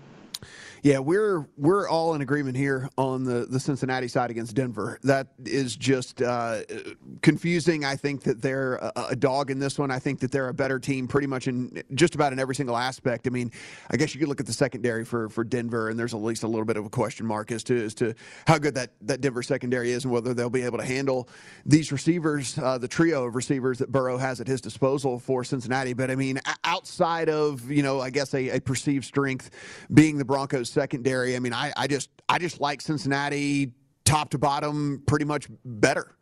Yeah, 0.82 1.00
we're 1.00 1.46
we're 1.58 1.90
all 1.90 2.14
in 2.16 2.22
agreement 2.22 2.56
here 2.56 2.90
on 2.98 3.26
the, 3.26 3.46
the 3.50 3.60
Cincinnati 3.60 4.08
side 4.08 4.32
against 4.32 4.56
Denver. 4.56 4.98
That 5.04 5.28
is 5.44 5.76
just 5.76 6.22
uh, 6.22 6.62
confusing. 7.22 7.84
I 7.84 7.98
think 7.98 8.24
that 8.24 8.42
they're 8.42 8.76
a, 8.76 9.08
a, 9.10 9.16
dog 9.16 9.52
in 9.52 9.60
this 9.60 9.78
one. 9.78 9.92
I 9.92 10.00
think 10.00 10.22
that 10.22 10.32
they're 10.32 10.48
a 10.48 10.54
better 10.54 10.80
team 10.80 11.08
pretty 11.08 11.28
much 11.28 11.48
in 11.48 11.84
just 11.96 12.16
about 12.16 12.32
in 12.32 12.40
every 12.40 12.56
single 12.56 12.78
aspect. 12.78 13.28
I 13.28 13.30
mean, 13.30 13.52
I 13.90 13.98
guess 13.98 14.14
you 14.14 14.20
could 14.20 14.30
look 14.30 14.40
at 14.40 14.46
the 14.46 14.54
secondary 14.54 15.04
for, 15.04 15.28
for 15.28 15.44
Denver, 15.44 15.90
and 15.90 16.00
there's 16.00 16.14
at 16.14 16.22
least 16.22 16.44
a 16.44 16.48
little 16.48 16.66
bit 16.66 16.78
of 16.78 16.86
a 16.86 16.90
question 16.90 17.26
mark 17.26 17.52
as 17.52 17.64
to 17.66 17.84
as 17.84 17.94
to 17.96 18.14
how 18.48 18.58
good 18.58 18.76
that, 18.76 18.92
that 19.02 19.20
Denver 19.20 19.44
secondary 19.44 19.92
is 19.92 20.06
and 20.06 20.14
whether 20.14 20.34
they'll 20.34 20.50
be 20.50 20.62
able 20.62 20.78
to 20.78 20.86
handle 20.86 21.28
these 21.66 21.92
receivers, 21.92 22.58
uh, 22.58 22.78
the 22.78 22.88
trio 22.88 23.26
of 23.26 23.36
receivers 23.36 23.80
that 23.80 23.92
Burrow 23.92 24.18
has 24.18 24.40
at 24.40 24.48
his 24.48 24.62
disposal 24.62 25.20
for 25.20 25.44
Cincinnati. 25.44 25.92
But 25.92 26.10
I 26.10 26.16
mean, 26.16 26.40
outside 26.64 27.28
of 27.28 27.70
you 27.70 27.84
know, 27.84 28.00
I 28.00 28.12
guess 28.12 28.34
a, 28.34 28.50
a 28.50 28.62
perceived 28.62 29.04
strength 29.04 29.50
being 29.94 30.18
the 30.18 30.26
Broncos 30.26 30.69
secondary. 30.72 31.36
I 31.36 31.40
mean, 31.40 31.54
I, 31.54 31.72
I 31.76 31.88
just 31.88 32.10
I 32.28 32.38
just 32.38 32.60
like 32.60 32.82
Cincinnati 32.82 33.72
top 34.06 34.30
to 34.32 34.38
bottom 34.38 35.04
pretty 35.06 35.26
much 35.26 35.48
better. 35.66 36.16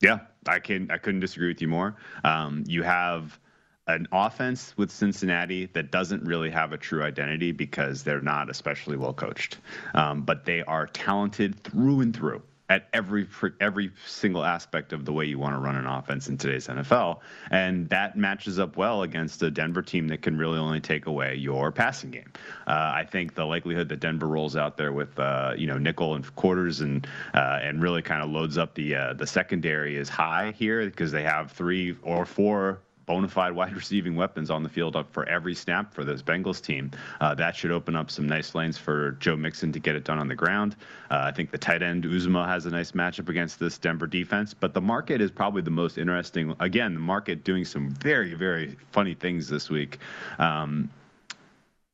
Yeah, 0.00 0.20
I 0.46 0.58
can 0.58 0.90
I 0.90 0.98
couldn't 0.98 1.20
disagree 1.20 1.48
with 1.48 1.60
you 1.60 1.68
more. 1.68 1.96
Um, 2.24 2.64
you 2.66 2.82
have 2.82 3.38
an 3.86 4.06
offense 4.12 4.74
with 4.76 4.90
Cincinnati 4.90 5.66
that 5.66 5.90
doesn't 5.90 6.22
really 6.22 6.50
have 6.50 6.72
a 6.72 6.78
true 6.78 7.02
identity 7.02 7.52
because 7.52 8.02
they're 8.02 8.20
not 8.20 8.48
especially 8.48 8.96
well 8.96 9.12
coached, 9.12 9.58
um, 9.94 10.22
but 10.22 10.44
they 10.44 10.62
are 10.62 10.86
talented 10.86 11.62
through 11.64 12.00
and 12.00 12.14
through 12.14 12.42
at 12.70 12.88
every 12.92 13.26
every 13.60 13.90
single 14.06 14.44
aspect 14.44 14.92
of 14.92 15.04
the 15.04 15.12
way 15.12 15.24
you 15.24 15.38
want 15.38 15.54
to 15.54 15.58
run 15.58 15.74
an 15.74 15.86
offense 15.86 16.28
in 16.28 16.38
today's 16.38 16.68
NFL, 16.68 17.18
and 17.50 17.88
that 17.90 18.16
matches 18.16 18.60
up 18.60 18.76
well 18.76 19.02
against 19.02 19.42
a 19.42 19.50
Denver 19.50 19.82
team 19.82 20.06
that 20.08 20.22
can 20.22 20.38
really 20.38 20.58
only 20.58 20.80
take 20.80 21.06
away 21.06 21.34
your 21.34 21.72
passing 21.72 22.12
game. 22.12 22.32
Uh, 22.68 22.92
I 22.94 23.04
think 23.10 23.34
the 23.34 23.44
likelihood 23.44 23.88
that 23.88 23.98
Denver 23.98 24.28
rolls 24.28 24.54
out 24.54 24.76
there 24.76 24.92
with 24.92 25.18
uh, 25.18 25.52
you 25.56 25.66
know 25.66 25.78
nickel 25.78 26.14
and 26.14 26.34
quarters 26.36 26.80
and 26.80 27.06
uh, 27.34 27.58
and 27.60 27.82
really 27.82 28.02
kind 28.02 28.22
of 28.22 28.30
loads 28.30 28.56
up 28.56 28.74
the 28.76 28.94
uh, 28.94 29.14
the 29.14 29.26
secondary 29.26 29.96
is 29.96 30.08
high 30.08 30.54
here 30.56 30.84
because 30.84 31.10
they 31.10 31.24
have 31.24 31.50
three 31.50 31.96
or 32.02 32.24
four 32.24 32.80
bona 33.10 33.26
fide 33.26 33.52
wide 33.52 33.74
receiving 33.82 34.14
weapons 34.14 34.50
on 34.50 34.62
the 34.62 34.68
field 34.68 34.94
up 34.94 35.12
for 35.12 35.28
every 35.28 35.52
snap 35.52 35.92
for 35.92 36.04
this 36.04 36.22
Bengals 36.22 36.62
team. 36.62 36.92
Uh, 37.20 37.34
that 37.34 37.56
should 37.56 37.72
open 37.72 37.96
up 37.96 38.08
some 38.08 38.24
nice 38.24 38.54
lanes 38.54 38.78
for 38.78 39.16
Joe 39.18 39.36
Mixon 39.36 39.72
to 39.72 39.80
get 39.80 39.96
it 39.96 40.04
done 40.04 40.20
on 40.20 40.28
the 40.28 40.36
ground. 40.36 40.76
Uh, 41.10 41.22
I 41.24 41.32
think 41.32 41.50
the 41.50 41.58
tight 41.58 41.82
end 41.82 42.04
Uzomah 42.04 42.46
has 42.46 42.66
a 42.66 42.70
nice 42.70 42.92
matchup 42.92 43.28
against 43.28 43.58
this 43.58 43.78
Denver 43.78 44.06
defense, 44.06 44.54
but 44.54 44.74
the 44.74 44.80
market 44.80 45.20
is 45.20 45.32
probably 45.32 45.60
the 45.60 45.72
most 45.72 45.98
interesting. 45.98 46.54
Again, 46.60 46.94
the 46.94 47.00
market 47.00 47.42
doing 47.42 47.64
some 47.64 47.90
very, 47.90 48.34
very 48.34 48.76
funny 48.92 49.14
things 49.14 49.48
this 49.48 49.68
week. 49.68 49.98
Um, 50.38 50.88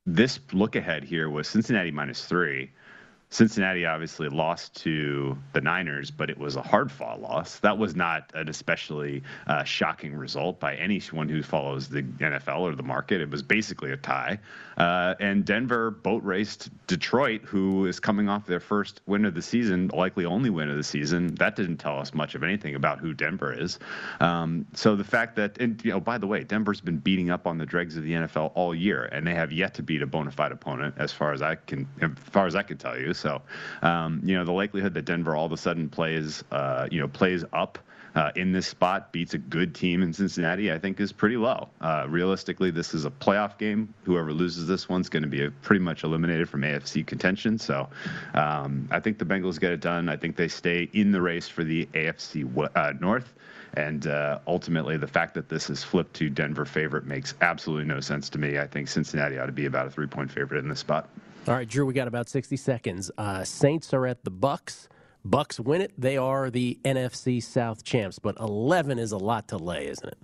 this 0.04 0.38
look 0.52 0.76
ahead 0.76 1.02
here 1.02 1.30
was 1.30 1.48
Cincinnati 1.48 1.90
minus 1.90 2.26
three. 2.26 2.70
Cincinnati 3.30 3.84
obviously 3.84 4.28
lost 4.28 4.74
to 4.82 5.36
the 5.52 5.60
Niners, 5.60 6.10
but 6.10 6.30
it 6.30 6.38
was 6.38 6.56
a 6.56 6.62
hard 6.62 6.92
fought 6.92 7.20
loss. 7.20 7.58
That 7.58 7.76
was 7.76 7.96
not 7.96 8.30
an 8.34 8.48
especially 8.48 9.22
uh, 9.46 9.64
shocking 9.64 10.14
result 10.14 10.60
by 10.60 10.76
anyone 10.76 11.28
who 11.28 11.42
follows 11.42 11.88
the 11.88 12.02
NFL 12.02 12.60
or 12.60 12.74
the 12.74 12.84
market. 12.84 13.20
It 13.20 13.30
was 13.30 13.42
basically 13.42 13.90
a 13.90 13.96
tie. 13.96 14.38
Uh, 14.76 15.14
and 15.20 15.44
Denver 15.44 15.90
boat 15.90 16.22
raced 16.22 16.70
Detroit, 16.86 17.42
who 17.42 17.86
is 17.86 17.98
coming 17.98 18.28
off 18.28 18.46
their 18.46 18.60
first 18.60 19.00
win 19.06 19.24
of 19.24 19.34
the 19.34 19.42
season, 19.42 19.88
likely 19.88 20.24
only 20.24 20.50
win 20.50 20.70
of 20.70 20.76
the 20.76 20.84
season. 20.84 21.34
That 21.36 21.56
didn't 21.56 21.78
tell 21.78 21.98
us 21.98 22.14
much 22.14 22.34
of 22.34 22.42
anything 22.42 22.74
about 22.74 23.00
who 23.00 23.12
Denver 23.12 23.52
is. 23.52 23.78
Um, 24.20 24.66
so 24.74 24.94
the 24.94 25.04
fact 25.04 25.36
that, 25.36 25.58
and 25.58 25.82
you 25.84 25.90
know, 25.90 26.00
by 26.00 26.18
the 26.18 26.26
way, 26.26 26.44
Denver's 26.44 26.80
been 26.80 26.98
beating 26.98 27.30
up 27.30 27.46
on 27.46 27.58
the 27.58 27.66
dregs 27.66 27.96
of 27.96 28.04
the 28.04 28.12
NFL 28.12 28.52
all 28.54 28.74
year, 28.74 29.04
and 29.04 29.26
they 29.26 29.34
have 29.34 29.50
yet 29.50 29.74
to 29.74 29.82
beat 29.82 30.02
a 30.02 30.06
bona 30.06 30.30
fide 30.30 30.52
opponent, 30.52 30.94
as 30.98 31.12
far 31.12 31.32
as 31.32 31.42
I 31.42 31.56
can, 31.56 31.88
as 32.00 32.10
far 32.30 32.46
as 32.46 32.54
I 32.54 32.62
can 32.62 32.76
tell 32.76 32.98
you. 32.98 33.14
So, 33.16 33.42
um, 33.82 34.20
you 34.24 34.36
know, 34.36 34.44
the 34.44 34.52
likelihood 34.52 34.94
that 34.94 35.04
Denver 35.04 35.34
all 35.34 35.46
of 35.46 35.52
a 35.52 35.56
sudden 35.56 35.88
plays, 35.88 36.44
uh, 36.50 36.88
you 36.90 37.00
know, 37.00 37.08
plays 37.08 37.44
up 37.52 37.78
uh, 38.16 38.30
in 38.34 38.50
this 38.50 38.66
spot, 38.66 39.12
beats 39.12 39.34
a 39.34 39.38
good 39.38 39.74
team 39.74 40.02
in 40.02 40.12
Cincinnati, 40.12 40.72
I 40.72 40.78
think 40.78 40.98
is 41.00 41.12
pretty 41.12 41.36
low. 41.36 41.68
Uh, 41.82 42.06
realistically, 42.08 42.70
this 42.70 42.94
is 42.94 43.04
a 43.04 43.10
playoff 43.10 43.58
game. 43.58 43.92
Whoever 44.04 44.32
loses 44.32 44.66
this 44.66 44.88
one's 44.88 45.10
going 45.10 45.22
to 45.22 45.28
be 45.28 45.50
pretty 45.62 45.84
much 45.84 46.02
eliminated 46.02 46.48
from 46.48 46.62
AFC 46.62 47.06
contention. 47.06 47.58
So, 47.58 47.88
um, 48.32 48.88
I 48.90 49.00
think 49.00 49.18
the 49.18 49.26
Bengals 49.26 49.60
get 49.60 49.72
it 49.72 49.80
done. 49.80 50.08
I 50.08 50.16
think 50.16 50.36
they 50.36 50.48
stay 50.48 50.88
in 50.94 51.12
the 51.12 51.20
race 51.20 51.46
for 51.46 51.62
the 51.62 51.86
AFC 51.92 52.70
uh, 52.74 52.92
North. 52.98 53.34
And 53.74 54.06
uh, 54.06 54.38
ultimately, 54.46 54.96
the 54.96 55.06
fact 55.06 55.34
that 55.34 55.50
this 55.50 55.68
is 55.68 55.84
flipped 55.84 56.14
to 56.14 56.30
Denver 56.30 56.64
favorite 56.64 57.04
makes 57.04 57.34
absolutely 57.42 57.84
no 57.84 58.00
sense 58.00 58.30
to 58.30 58.38
me. 58.38 58.58
I 58.58 58.66
think 58.66 58.88
Cincinnati 58.88 59.38
ought 59.38 59.46
to 59.46 59.52
be 59.52 59.66
about 59.66 59.86
a 59.86 59.90
three 59.90 60.06
point 60.06 60.30
favorite 60.30 60.60
in 60.60 60.68
this 60.70 60.80
spot. 60.80 61.10
All 61.48 61.54
right, 61.54 61.68
Drew, 61.68 61.86
we 61.86 61.94
got 61.94 62.08
about 62.08 62.28
60 62.28 62.56
seconds. 62.56 63.08
Uh, 63.16 63.44
Saints 63.44 63.94
are 63.94 64.04
at 64.04 64.24
the 64.24 64.30
Bucks. 64.30 64.88
Bucks 65.24 65.60
win 65.60 65.80
it. 65.80 65.92
They 65.96 66.16
are 66.16 66.50
the 66.50 66.76
NFC 66.84 67.40
South 67.40 67.84
champs, 67.84 68.18
but 68.18 68.36
11 68.40 68.98
is 68.98 69.12
a 69.12 69.16
lot 69.16 69.46
to 69.48 69.56
lay, 69.56 69.86
isn't 69.86 70.08
it? 70.08 70.18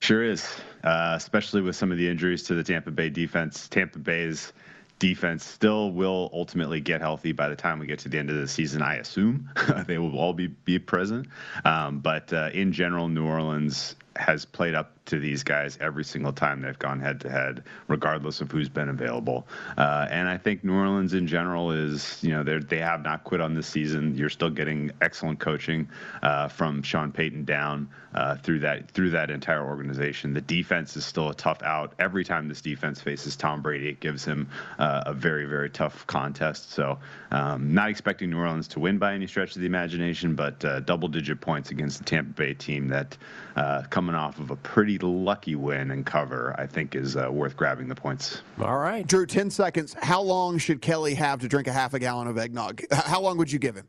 Sure 0.00 0.24
is, 0.24 0.48
uh, 0.82 1.12
especially 1.16 1.60
with 1.60 1.76
some 1.76 1.92
of 1.92 1.98
the 1.98 2.08
injuries 2.08 2.44
to 2.44 2.54
the 2.54 2.62
Tampa 2.62 2.90
Bay 2.90 3.10
defense. 3.10 3.68
Tampa 3.68 3.98
Bay's 3.98 4.54
defense 4.98 5.44
still 5.44 5.92
will 5.92 6.30
ultimately 6.32 6.80
get 6.80 7.02
healthy 7.02 7.32
by 7.32 7.48
the 7.50 7.56
time 7.56 7.78
we 7.78 7.86
get 7.86 7.98
to 7.98 8.08
the 8.08 8.18
end 8.18 8.30
of 8.30 8.36
the 8.36 8.48
season. 8.48 8.80
I 8.80 8.96
assume 8.96 9.50
they 9.86 9.98
will 9.98 10.18
all 10.18 10.32
be 10.32 10.46
be 10.46 10.78
present, 10.78 11.26
um, 11.66 12.00
but 12.00 12.32
uh, 12.32 12.48
in 12.54 12.72
general, 12.72 13.08
New 13.08 13.26
Orleans 13.26 13.96
has 14.16 14.46
played 14.46 14.74
up 14.74 14.93
to 15.06 15.18
these 15.18 15.42
guys 15.42 15.78
every 15.80 16.04
single 16.04 16.32
time 16.32 16.62
they've 16.62 16.78
gone 16.78 17.00
head 17.00 17.20
to 17.20 17.30
head, 17.30 17.64
regardless 17.88 18.40
of 18.40 18.50
who's 18.50 18.68
been 18.68 18.88
available. 18.88 19.46
Uh, 19.76 20.06
and 20.10 20.28
I 20.28 20.38
think 20.38 20.64
New 20.64 20.74
Orleans 20.74 21.14
in 21.14 21.26
general 21.26 21.72
is, 21.72 22.18
you 22.22 22.30
know, 22.30 22.42
they 22.42 22.58
they 22.58 22.78
have 22.78 23.02
not 23.02 23.24
quit 23.24 23.40
on 23.40 23.54
this 23.54 23.66
season. 23.66 24.16
You're 24.16 24.30
still 24.30 24.50
getting 24.50 24.92
excellent 25.00 25.40
coaching 25.40 25.88
uh, 26.22 26.48
from 26.48 26.82
Sean 26.82 27.12
Payton 27.12 27.44
down 27.44 27.88
uh, 28.14 28.36
through 28.36 28.60
that 28.60 28.90
through 28.90 29.10
that 29.10 29.30
entire 29.30 29.64
organization. 29.64 30.32
The 30.32 30.40
defense 30.40 30.96
is 30.96 31.04
still 31.04 31.28
a 31.28 31.34
tough 31.34 31.62
out. 31.62 31.94
Every 31.98 32.24
time 32.24 32.48
this 32.48 32.60
defense 32.60 33.00
faces 33.00 33.36
Tom 33.36 33.60
Brady, 33.60 33.88
it 33.88 34.00
gives 34.00 34.24
him 34.24 34.48
uh, 34.78 35.02
a 35.06 35.12
very 35.12 35.46
very 35.46 35.70
tough 35.70 36.06
contest. 36.06 36.72
So, 36.72 36.98
um, 37.30 37.74
not 37.74 37.90
expecting 37.90 38.30
New 38.30 38.38
Orleans 38.38 38.68
to 38.68 38.80
win 38.80 38.98
by 38.98 39.14
any 39.14 39.26
stretch 39.26 39.54
of 39.54 39.60
the 39.60 39.66
imagination, 39.66 40.34
but 40.34 40.64
uh, 40.64 40.80
double 40.80 41.08
digit 41.08 41.40
points 41.40 41.70
against 41.70 41.98
the 41.98 42.04
Tampa 42.04 42.32
Bay 42.32 42.54
team 42.54 42.88
that 42.88 43.16
uh, 43.56 43.82
coming 43.90 44.14
off 44.14 44.38
of 44.38 44.50
a 44.50 44.56
pretty 44.56 44.93
lucky 45.02 45.54
win 45.54 45.90
and 45.90 46.04
cover, 46.06 46.54
I 46.58 46.66
think 46.66 46.94
is 46.94 47.16
uh, 47.16 47.28
worth 47.30 47.56
grabbing 47.56 47.88
the 47.88 47.94
points. 47.94 48.42
All 48.60 48.78
right. 48.78 49.06
Drew, 49.06 49.26
10 49.26 49.50
seconds. 49.50 49.94
How 50.00 50.20
long 50.22 50.58
should 50.58 50.80
Kelly 50.80 51.14
have 51.14 51.40
to 51.40 51.48
drink 51.48 51.66
a 51.68 51.72
half 51.72 51.94
a 51.94 51.98
gallon 51.98 52.26
of 52.28 52.38
eggnog? 52.38 52.82
How 52.92 53.20
long 53.20 53.36
would 53.38 53.50
you 53.52 53.58
give 53.58 53.74
him? 53.74 53.86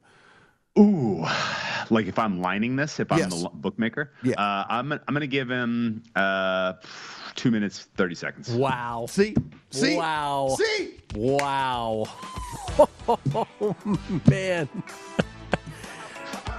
Ooh, 0.77 1.25
like 1.89 2.07
if 2.07 2.19
I'm 2.19 2.41
lining 2.41 2.75
this, 2.75 2.99
if 2.99 3.09
I'm 3.09 3.19
Yes. 3.19 3.41
the 3.43 3.49
bookmaker, 3.49 4.11
Yeah. 4.23 4.33
uh, 4.41 4.65
I'm 4.67 4.91
I'm 4.91 4.99
gonna 5.13 5.25
give 5.25 5.49
him 5.49 6.03
uh, 6.17 6.73
two 7.35 7.49
minutes 7.49 7.87
thirty 7.95 8.13
seconds. 8.15 8.49
Wow. 8.51 9.05
See? 9.07 9.35
See? 9.69 9.95
Wow. 9.95 10.55
See? 10.59 10.95
Wow. 11.15 12.05
Oh, 13.07 13.75
man. 14.29 14.67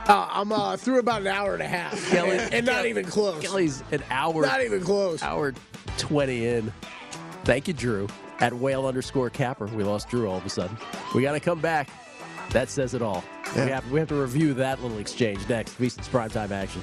Uh, 0.08 0.28
I'm 0.30 0.52
uh, 0.52 0.76
through 0.76 1.00
about 1.00 1.22
an 1.22 1.26
hour 1.26 1.54
and 1.54 1.62
a 1.62 1.66
half, 1.68 2.10
Kelly- 2.10 2.38
and, 2.38 2.54
and 2.54 2.66
not 2.66 2.86
even 2.86 3.04
close. 3.04 3.42
Kelly's 3.42 3.82
an 3.90 4.02
hour. 4.10 4.42
Not 4.42 4.62
even 4.62 4.82
close. 4.82 5.22
Hour 5.22 5.52
20 5.98 6.46
in. 6.46 6.72
Thank 7.44 7.66
you, 7.68 7.74
Drew. 7.74 8.06
At 8.38 8.52
whale 8.54 8.86
underscore 8.86 9.30
capper. 9.30 9.66
We 9.66 9.82
lost 9.82 10.08
Drew 10.08 10.28
all 10.28 10.36
of 10.38 10.46
a 10.46 10.48
sudden. 10.48 10.76
We 11.14 11.22
got 11.22 11.32
to 11.32 11.40
come 11.40 11.60
back. 11.60 11.88
That 12.50 12.68
says 12.68 12.94
it 12.94 13.02
all. 13.02 13.24
We, 13.54 13.62
have, 13.62 13.90
we 13.90 13.98
have 13.98 14.08
to 14.08 14.14
review 14.14 14.54
that 14.54 14.80
little 14.80 14.98
exchange 14.98 15.48
next. 15.48 15.78
VSiN's 15.80 16.08
primetime 16.08 16.50
action. 16.52 16.82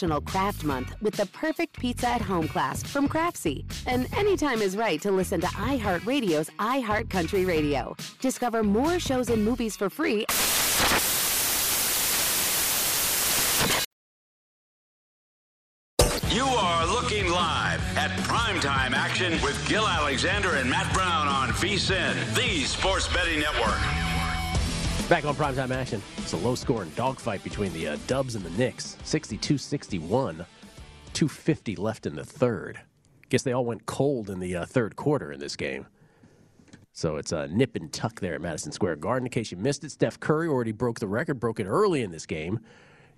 National 0.00 0.22
Craft 0.22 0.64
Month 0.64 0.96
with 1.02 1.14
the 1.14 1.26
perfect 1.26 1.78
pizza 1.78 2.08
at 2.08 2.22
home 2.22 2.48
class 2.48 2.82
from 2.82 3.06
Craftsy. 3.06 3.66
And 3.86 4.06
anytime 4.16 4.62
is 4.62 4.74
right 4.74 4.98
to 5.02 5.10
listen 5.10 5.42
to 5.42 5.46
iHeartRadio's 5.48 6.48
iHeart 6.58 7.10
Country 7.10 7.44
Radio. 7.44 7.94
Discover 8.18 8.62
more 8.62 8.98
shows 8.98 9.28
and 9.28 9.44
movies 9.44 9.76
for 9.76 9.90
free. 9.90 10.24
You 16.30 16.44
are 16.44 16.86
looking 16.86 17.28
live 17.30 17.82
at 17.98 18.10
primetime 18.20 18.94
action 18.94 19.32
with 19.42 19.68
Gil 19.68 19.86
Alexander 19.86 20.54
and 20.54 20.70
Matt 20.70 20.90
Brown 20.94 21.28
on 21.28 21.50
VSIN, 21.50 22.34
the 22.34 22.64
sports 22.64 23.06
betting 23.08 23.40
network. 23.40 24.09
Back 25.10 25.24
on 25.24 25.34
primetime 25.34 25.72
action. 25.72 26.00
It's 26.18 26.34
a 26.34 26.36
low 26.36 26.54
scoring 26.54 26.92
dogfight 26.94 27.42
between 27.42 27.72
the 27.72 27.88
uh, 27.88 27.96
Dubs 28.06 28.36
and 28.36 28.44
the 28.44 28.50
Knicks. 28.50 28.96
62 29.02 29.58
61. 29.58 30.46
250 31.14 31.74
left 31.74 32.06
in 32.06 32.14
the 32.14 32.24
third. 32.24 32.80
Guess 33.28 33.42
they 33.42 33.52
all 33.52 33.64
went 33.64 33.86
cold 33.86 34.30
in 34.30 34.38
the 34.38 34.54
uh, 34.54 34.66
third 34.66 34.94
quarter 34.94 35.32
in 35.32 35.40
this 35.40 35.56
game. 35.56 35.88
So 36.92 37.16
it's 37.16 37.32
a 37.32 37.48
nip 37.48 37.74
and 37.74 37.92
tuck 37.92 38.20
there 38.20 38.36
at 38.36 38.40
Madison 38.40 38.70
Square 38.70 38.96
Garden. 38.96 39.26
In 39.26 39.32
case 39.32 39.50
you 39.50 39.56
missed 39.56 39.82
it, 39.82 39.90
Steph 39.90 40.20
Curry 40.20 40.46
already 40.46 40.70
broke 40.70 41.00
the 41.00 41.08
record, 41.08 41.40
broke 41.40 41.58
it 41.58 41.66
early 41.66 42.04
in 42.04 42.12
this 42.12 42.24
game. 42.24 42.60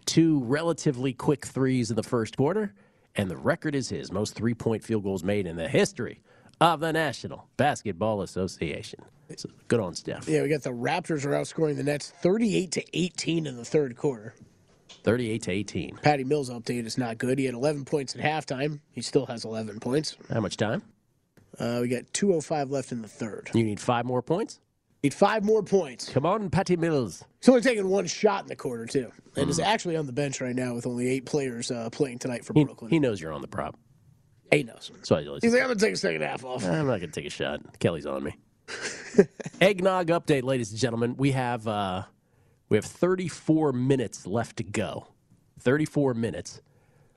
Two 0.06 0.42
relatively 0.44 1.12
quick 1.12 1.44
threes 1.44 1.90
in 1.90 1.96
the 1.96 2.02
first 2.02 2.38
quarter, 2.38 2.72
and 3.16 3.30
the 3.30 3.36
record 3.36 3.74
is 3.74 3.90
his 3.90 4.10
most 4.10 4.34
three 4.34 4.54
point 4.54 4.82
field 4.82 5.02
goals 5.02 5.22
made 5.22 5.46
in 5.46 5.56
the 5.56 5.68
history 5.68 6.22
of 6.62 6.78
the 6.80 6.92
National 6.92 7.48
Basketball 7.56 8.22
Association. 8.22 9.00
So 9.36 9.48
good 9.68 9.80
on 9.80 9.94
Steph. 9.94 10.28
Yeah, 10.28 10.42
we 10.42 10.48
got 10.48 10.62
the 10.62 10.70
Raptors 10.70 11.24
are 11.24 11.30
outscoring 11.30 11.76
the 11.76 11.82
Nets 11.82 12.12
38 12.22 12.70
to 12.72 12.84
18 12.96 13.46
in 13.46 13.56
the 13.56 13.64
third 13.64 13.96
quarter. 13.96 14.34
38 15.04 15.42
to 15.42 15.50
18. 15.50 15.98
Patty 16.02 16.22
Mills' 16.22 16.50
update 16.50 16.86
is 16.86 16.96
not 16.98 17.18
good. 17.18 17.38
He 17.38 17.46
had 17.46 17.54
11 17.54 17.84
points 17.84 18.14
at 18.14 18.20
halftime. 18.20 18.78
He 18.92 19.00
still 19.02 19.26
has 19.26 19.44
11 19.44 19.80
points. 19.80 20.16
How 20.32 20.40
much 20.40 20.56
time? 20.56 20.82
Uh, 21.58 21.78
we 21.82 21.88
got 21.88 22.04
205 22.12 22.70
left 22.70 22.92
in 22.92 23.02
the 23.02 23.08
third. 23.08 23.50
You 23.54 23.64
need 23.64 23.80
five 23.80 24.04
more 24.04 24.22
points? 24.22 24.60
Need 25.02 25.14
five 25.14 25.42
more 25.44 25.64
points. 25.64 26.08
Come 26.10 26.24
on, 26.26 26.48
Patty 26.50 26.76
Mills. 26.76 27.24
He's 27.40 27.48
only 27.48 27.60
taking 27.62 27.88
one 27.88 28.06
shot 28.06 28.42
in 28.42 28.48
the 28.48 28.54
quarter, 28.56 28.86
too. 28.86 29.10
And 29.36 29.50
is 29.50 29.58
actually 29.58 29.96
on 29.96 30.06
the 30.06 30.12
bench 30.12 30.40
right 30.40 30.54
now 30.54 30.74
with 30.74 30.86
only 30.86 31.08
eight 31.08 31.24
players 31.24 31.72
uh, 31.72 31.88
playing 31.90 32.20
tonight 32.20 32.44
for 32.44 32.52
He, 32.54 32.64
Brooklyn. 32.64 32.90
he 32.90 33.00
knows 33.00 33.20
you're 33.20 33.32
on 33.32 33.42
the 33.42 33.48
prop. 33.48 33.76
He 34.52 34.62
knows. 34.64 34.90
So 35.02 35.16
I 35.16 35.22
He's 35.22 35.52
like, 35.52 35.62
I'm 35.62 35.68
going 35.68 35.78
to 35.78 35.84
take 35.84 35.94
a 35.94 35.96
second 35.96 36.20
half 36.22 36.44
off. 36.44 36.64
I'm 36.64 36.86
not 36.86 37.00
going 37.00 37.00
to 37.00 37.06
take 37.08 37.26
a 37.26 37.30
shot. 37.30 37.78
Kelly's 37.78 38.06
on 38.06 38.22
me. 38.22 38.36
Eggnog 39.60 40.08
update, 40.08 40.42
ladies 40.42 40.70
and 40.70 40.78
gentlemen. 40.78 41.16
We 41.16 41.32
have 41.32 41.66
uh, 41.66 42.04
we 42.68 42.76
have 42.76 42.84
34 42.84 43.72
minutes 43.72 44.26
left 44.26 44.56
to 44.58 44.64
go. 44.64 45.08
34 45.60 46.14
minutes. 46.14 46.60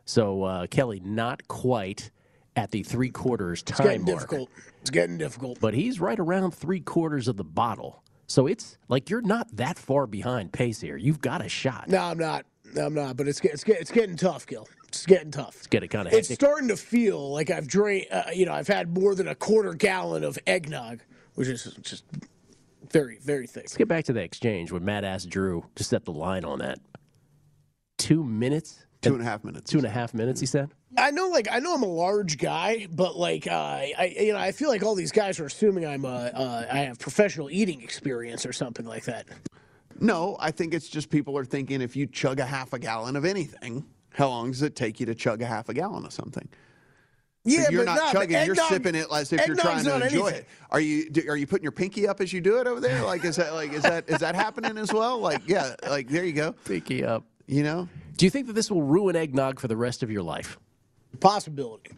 So 0.05 0.43
uh, 0.43 0.67
Kelly, 0.67 1.01
not 1.03 1.47
quite 1.47 2.11
at 2.55 2.71
the 2.71 2.83
three 2.83 3.09
quarters 3.09 3.63
time 3.63 3.75
It's 3.75 3.85
getting 3.85 4.05
mark, 4.05 4.15
difficult. 4.19 4.49
It's 4.81 4.89
getting 4.89 5.17
difficult. 5.17 5.59
but 5.59 5.73
he's 5.73 5.99
right 5.99 6.19
around 6.19 6.51
three 6.51 6.79
quarters 6.79 7.27
of 7.27 7.35
the 7.37 7.43
bottle. 7.43 8.01
So 8.27 8.47
it's 8.47 8.77
like 8.87 9.09
you're 9.09 9.21
not 9.21 9.55
that 9.57 9.77
far 9.77 10.07
behind 10.07 10.53
pace 10.53 10.79
here. 10.81 10.97
You've 10.97 11.21
got 11.21 11.45
a 11.45 11.49
shot. 11.49 11.89
No, 11.89 11.99
I'm 12.01 12.17
not. 12.17 12.45
No, 12.73 12.85
I'm 12.85 12.93
not. 12.93 13.17
But 13.17 13.27
it's 13.27 13.39
it's 13.41 13.63
it's 13.63 13.91
getting 13.91 14.15
tough, 14.15 14.47
Gil. 14.47 14.67
It's 14.95 15.05
getting 15.05 15.31
tough. 15.31 15.55
It's 15.57 15.67
getting 15.67 15.89
kind 15.89 16.07
of 16.07 16.13
heavy. 16.13 16.21
It's 16.21 16.33
starting 16.33 16.67
to 16.69 16.77
feel 16.77 17.31
like 17.31 17.49
I've 17.49 17.67
drank. 17.67 18.07
Uh, 18.11 18.23
you 18.33 18.45
know, 18.45 18.53
I've 18.53 18.67
had 18.67 18.97
more 18.97 19.15
than 19.15 19.27
a 19.27 19.35
quarter 19.35 19.73
gallon 19.73 20.23
of 20.23 20.39
eggnog, 20.47 21.01
which 21.35 21.47
is 21.47 21.63
just 21.81 22.05
very, 22.91 23.17
very 23.19 23.47
thick. 23.47 23.63
Let's 23.63 23.77
get 23.77 23.87
back 23.87 24.05
to 24.05 24.13
the 24.13 24.21
exchange 24.21 24.71
when 24.71 24.85
Matt 24.85 25.03
asked 25.03 25.29
Drew 25.29 25.65
to 25.75 25.83
set 25.83 26.05
the 26.05 26.11
line 26.11 26.45
on 26.45 26.59
that. 26.59 26.79
Two 27.97 28.23
minutes? 28.23 28.85
Two 29.01 29.13
and 29.13 29.21
a 29.21 29.25
half 29.25 29.43
minutes. 29.43 29.69
Two 29.69 29.77
and 29.77 29.85
a 29.85 29.89
half 29.89 30.13
minutes, 30.13 30.39
he 30.39 30.45
said? 30.45 30.71
I 30.97 31.11
know, 31.11 31.27
like 31.27 31.47
I 31.51 31.59
know 31.59 31.75
I'm 31.75 31.83
a 31.83 31.87
large 31.87 32.37
guy, 32.37 32.87
but 32.89 33.17
like 33.17 33.47
uh, 33.47 33.53
I, 33.53 34.15
you 34.19 34.33
know, 34.33 34.39
I 34.39 34.51
feel 34.51 34.69
like 34.69 34.81
all 34.81 34.95
these 34.95 35.11
guys 35.11 35.39
are 35.39 35.45
assuming 35.45 35.85
I'm 35.85 36.05
a, 36.05 36.31
uh, 36.33 36.65
I 36.71 36.77
have 36.79 36.99
professional 36.99 37.51
eating 37.51 37.81
experience 37.81 38.45
or 38.45 38.53
something 38.53 38.85
like 38.85 39.03
that. 39.05 39.27
No, 39.99 40.37
I 40.39 40.51
think 40.51 40.73
it's 40.73 40.87
just 40.87 41.09
people 41.09 41.37
are 41.37 41.45
thinking 41.45 41.81
if 41.81 41.95
you 41.95 42.07
chug 42.07 42.39
a 42.39 42.45
half 42.45 42.73
a 42.73 42.79
gallon 42.79 43.15
of 43.15 43.25
anything, 43.25 43.85
how 44.15 44.29
long 44.29 44.51
does 44.51 44.61
it 44.61 44.75
take 44.75 44.99
you 44.99 45.05
to 45.07 45.15
chug 45.15 45.41
a 45.41 45.45
half 45.45 45.69
a 45.69 45.73
gallon 45.73 46.05
of 46.05 46.13
something? 46.13 46.47
So 47.47 47.51
Yeah, 47.51 47.69
you're 47.69 47.85
but 47.85 47.93
not 47.93 48.05
nah, 48.05 48.11
chugging. 48.11 48.31
You're 48.45 48.53
eggnog- 48.53 48.69
sipping 48.69 48.95
it 48.95 49.07
as 49.13 49.31
if 49.31 49.45
you're 49.45 49.55
trying 49.55 49.83
to 49.85 50.03
enjoy 50.03 50.25
anything. 50.27 50.41
it. 50.41 50.47
Are 50.71 50.79
you 50.79 51.09
do- 51.11 51.29
are 51.29 51.37
you 51.37 51.45
putting 51.45 51.63
your 51.63 51.71
pinky 51.71 52.07
up 52.07 52.19
as 52.21 52.33
you 52.33 52.41
do 52.41 52.59
it 52.59 52.65
over 52.67 52.79
there? 52.79 53.03
Like 53.03 53.23
is 53.23 53.35
that 53.35 53.53
like 53.53 53.71
is 53.73 53.83
that 53.83 54.09
is 54.09 54.19
that 54.19 54.33
happening 54.35 54.77
as 54.77 54.91
well? 54.91 55.19
Like 55.19 55.47
yeah, 55.47 55.75
like 55.87 56.07
there 56.09 56.25
you 56.25 56.33
go. 56.33 56.53
Pinky 56.65 57.03
up. 57.05 57.23
You 57.47 57.61
know. 57.63 57.87
Do 58.17 58.25
you 58.25 58.29
think 58.31 58.47
that 58.47 58.53
this 58.53 58.71
will 58.71 58.81
ruin 58.81 59.15
eggnog 59.15 59.59
for 59.59 59.67
the 59.67 59.77
rest 59.77 60.01
of 60.01 60.09
your 60.09 60.23
life? 60.23 60.57
Possibility. 61.19 61.91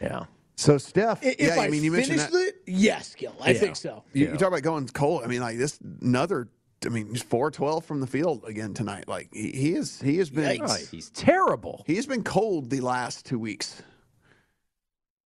Yeah. 0.00 0.24
So 0.54 0.78
Steph, 0.78 1.22
If 1.22 1.38
yeah, 1.40 1.60
I, 1.60 1.66
I 1.66 1.68
mean 1.68 1.82
you 1.82 1.90
mentioned 1.90 2.18
finished 2.20 2.32
that. 2.32 2.38
it, 2.48 2.62
yes, 2.66 3.14
Gil. 3.14 3.34
I 3.42 3.50
Yeah. 3.50 3.58
think 3.58 3.76
so. 3.76 4.04
You, 4.14 4.28
you 4.32 4.36
talk 4.38 4.48
about 4.48 4.62
going 4.62 4.86
cold. 4.88 5.22
I 5.24 5.26
mean, 5.26 5.40
like 5.40 5.58
this 5.58 5.78
another. 6.00 6.48
I 6.84 6.88
mean, 6.88 7.08
he's 7.10 7.22
four 7.22 7.50
twelve 7.50 7.84
from 7.84 8.00
the 8.00 8.06
field 8.06 8.44
again 8.46 8.74
tonight. 8.74 9.08
Like 9.08 9.28
he, 9.32 9.50
he 9.52 9.74
is. 9.74 10.00
He 10.00 10.18
has 10.18 10.30
been. 10.30 10.60
Yikes. 10.60 10.90
He's 10.90 11.10
terrible. 11.10 11.84
He 11.86 11.96
has 11.96 12.06
been 12.06 12.22
cold 12.22 12.70
the 12.70 12.80
last 12.80 13.24
two 13.24 13.38
weeks. 13.38 13.82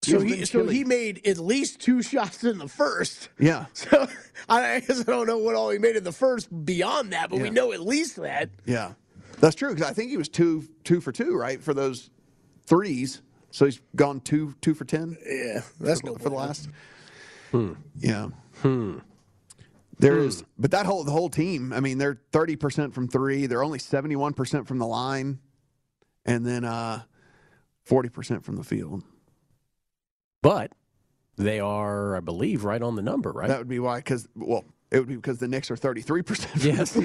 So 0.03 0.19
he, 0.19 0.45
so 0.45 0.65
he 0.65 0.83
made 0.83 1.27
at 1.27 1.37
least 1.37 1.79
two 1.79 2.01
shots 2.01 2.43
in 2.43 2.57
the 2.57 2.67
first. 2.67 3.29
Yeah. 3.39 3.65
So 3.75 4.07
I 4.49 4.79
guess 4.79 5.01
I 5.01 5.03
don't 5.03 5.27
know 5.27 5.37
what 5.37 5.55
all 5.55 5.69
he 5.69 5.77
made 5.77 5.95
in 5.95 6.03
the 6.03 6.11
first 6.11 6.49
beyond 6.65 7.13
that, 7.13 7.29
but 7.29 7.39
we 7.39 7.51
know 7.51 7.71
at 7.73 7.81
least 7.81 8.15
that. 8.15 8.49
Yeah, 8.65 8.93
that's 9.39 9.55
true 9.55 9.69
because 9.69 9.87
I 9.87 9.93
think 9.93 10.09
he 10.09 10.17
was 10.17 10.29
two 10.29 10.67
two 10.83 10.99
for 10.99 11.11
two 11.11 11.35
right 11.35 11.61
for 11.61 11.75
those 11.75 12.09
threes. 12.65 13.21
So 13.51 13.65
he's 13.65 13.79
gone 13.95 14.21
two 14.21 14.55
two 14.61 14.73
for 14.73 14.85
ten. 14.85 15.15
Yeah, 15.25 15.61
that's 15.79 16.01
for, 16.01 16.07
no 16.07 16.15
for 16.15 16.29
the 16.29 16.35
last. 16.35 16.69
Hmm. 17.51 17.73
Yeah. 17.99 18.29
Hmm. 18.61 18.97
There 20.01 20.17
is, 20.19 20.43
but 20.57 20.71
that 20.71 20.85
whole 20.85 21.03
the 21.03 21.11
whole 21.11 21.29
team. 21.29 21.71
I 21.73 21.79
mean, 21.79 21.97
they're 21.97 22.19
thirty 22.31 22.55
percent 22.55 22.93
from 22.93 23.07
three. 23.07 23.45
They're 23.45 23.63
only 23.63 23.79
seventy 23.79 24.15
one 24.15 24.33
percent 24.33 24.67
from 24.67 24.77
the 24.79 24.87
line, 24.87 25.39
and 26.25 26.45
then 26.45 26.65
uh 26.65 27.03
forty 27.85 28.09
percent 28.09 28.43
from 28.43 28.55
the 28.55 28.63
field. 28.63 29.03
But 30.41 30.71
they 31.37 31.59
are, 31.59 32.15
I 32.15 32.19
believe, 32.19 32.63
right 32.63 32.81
on 32.81 32.95
the 32.95 33.01
number, 33.01 33.31
right? 33.31 33.47
That 33.47 33.59
would 33.59 33.67
be 33.67 33.79
why. 33.79 33.97
Because 33.97 34.27
well, 34.35 34.65
it 34.89 34.99
would 34.99 35.07
be 35.07 35.15
because 35.15 35.37
the 35.37 35.47
Knicks 35.47 35.69
are 35.71 35.77
thirty 35.77 36.01
three 36.01 36.23
percent 36.23 36.49
from 36.59 36.61
Yes. 36.71 36.91
the 36.93 37.01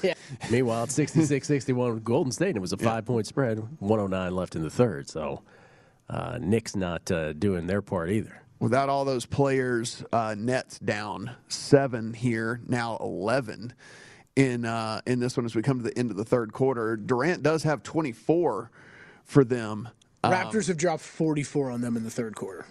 field. 0.00 0.16
Meanwhile, 0.50 0.84
it's 0.84 0.94
66 0.94 1.46
61 1.46 1.94
with 1.94 2.04
Golden 2.04 2.32
State. 2.32 2.48
and 2.48 2.56
It 2.58 2.60
was 2.60 2.72
a 2.72 2.76
five 2.76 3.04
point 3.04 3.26
spread, 3.26 3.58
109 3.80 4.34
left 4.34 4.56
in 4.56 4.62
the 4.62 4.70
third. 4.70 5.08
So 5.08 5.42
uh, 6.10 6.38
Knicks 6.40 6.74
not 6.74 7.10
uh, 7.10 7.32
doing 7.32 7.66
their 7.66 7.80
part 7.82 8.10
either. 8.10 8.42
Without 8.60 8.88
all 8.88 9.04
those 9.04 9.24
players, 9.26 10.04
uh, 10.12 10.34
Nets 10.36 10.78
down 10.80 11.30
seven 11.48 12.12
here, 12.12 12.60
now 12.66 12.96
eleven 13.00 13.72
in 14.34 14.64
uh, 14.64 15.00
in 15.06 15.20
this 15.20 15.36
one 15.36 15.46
as 15.46 15.54
we 15.54 15.62
come 15.62 15.78
to 15.78 15.84
the 15.84 15.96
end 15.96 16.10
of 16.10 16.16
the 16.16 16.24
third 16.24 16.52
quarter. 16.52 16.96
Durant 16.96 17.42
does 17.42 17.62
have 17.62 17.82
twenty 17.84 18.12
four 18.12 18.70
for 19.24 19.44
them. 19.44 19.88
Um, 20.24 20.32
Raptors 20.32 20.66
have 20.66 20.76
dropped 20.76 21.02
44 21.02 21.70
on 21.70 21.80
them 21.80 21.96
in 21.96 22.02
the 22.02 22.10
third 22.10 22.34
quarter. 22.34 22.66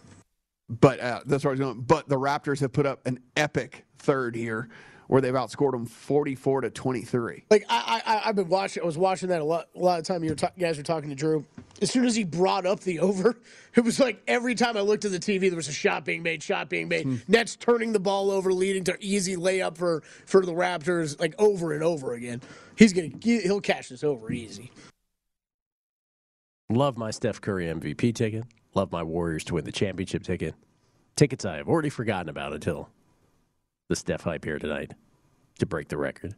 but 0.69 0.99
uh, 0.99 1.21
that's 1.25 1.45
where 1.45 1.51
I 1.51 1.53
was 1.53 1.59
going. 1.61 1.79
But 1.81 2.09
the 2.09 2.17
Raptors 2.17 2.59
have 2.59 2.73
put 2.73 2.85
up 2.85 3.05
an 3.07 3.19
epic 3.37 3.85
third 3.99 4.35
here, 4.35 4.67
where 5.07 5.21
they've 5.21 5.33
outscored 5.33 5.71
them 5.71 5.85
forty 5.85 6.35
four 6.35 6.61
to 6.61 6.69
twenty 6.69 7.01
three. 7.01 7.43
Like 7.49 7.65
I, 7.69 8.01
I, 8.05 8.21
I've 8.29 8.35
been 8.35 8.49
watching. 8.49 8.83
I 8.83 8.85
was 8.85 8.97
watching 8.97 9.29
that 9.29 9.41
a 9.41 9.43
lot. 9.43 9.67
A 9.75 9.79
lot 9.79 9.99
of 9.99 10.05
time 10.05 10.23
you 10.23 10.31
were 10.31 10.35
ta- 10.35 10.51
guys 10.57 10.77
were 10.77 10.83
talking 10.83 11.09
to 11.09 11.15
Drew. 11.15 11.45
As 11.81 11.91
soon 11.91 12.05
as 12.05 12.15
he 12.15 12.23
brought 12.23 12.65
up 12.65 12.79
the 12.79 12.99
over, 12.99 13.37
it 13.75 13.81
was 13.81 13.99
like 13.99 14.21
every 14.27 14.55
time 14.55 14.77
I 14.77 14.81
looked 14.81 15.05
at 15.05 15.11
the 15.11 15.19
TV, 15.19 15.49
there 15.49 15.55
was 15.55 15.67
a 15.67 15.73
shot 15.73 16.05
being 16.05 16.23
made, 16.23 16.41
shot 16.41 16.69
being 16.69 16.87
made. 16.87 17.03
Hmm. 17.03 17.15
Nets 17.27 17.55
turning 17.55 17.93
the 17.93 17.99
ball 17.99 18.31
over, 18.31 18.51
leading 18.53 18.83
to 18.85 18.97
easy 18.99 19.35
layup 19.35 19.77
for 19.77 20.03
for 20.25 20.45
the 20.45 20.53
Raptors, 20.53 21.19
like 21.19 21.35
over 21.37 21.73
and 21.73 21.83
over 21.83 22.13
again. 22.13 22.41
He's 22.75 22.93
gonna 22.93 23.09
he'll 23.21 23.61
cash 23.61 23.89
this 23.89 24.03
over 24.03 24.31
easy. 24.31 24.71
Love 26.69 26.97
my 26.97 27.11
Steph 27.11 27.39
Curry 27.39 27.67
MVP 27.67 28.13
ticket. 28.13 28.43
Love 28.73 28.91
my 28.91 29.01
Warriors 29.01 29.45
to 29.45 29.53
win 29.53 29.63
the 29.63 29.71
championship 29.71 30.23
ticket. 30.23 30.53
Tickets 31.15 31.45
I 31.45 31.57
have 31.57 31.69
already 31.69 31.89
forgotten 31.89 32.29
about 32.29 32.53
until 32.53 32.89
the 33.87 33.95
Steph 33.95 34.23
hype 34.23 34.43
here 34.43 34.59
tonight 34.59 34.93
to 35.59 35.65
break 35.65 35.87
the 35.87 35.97
record. 35.97 36.35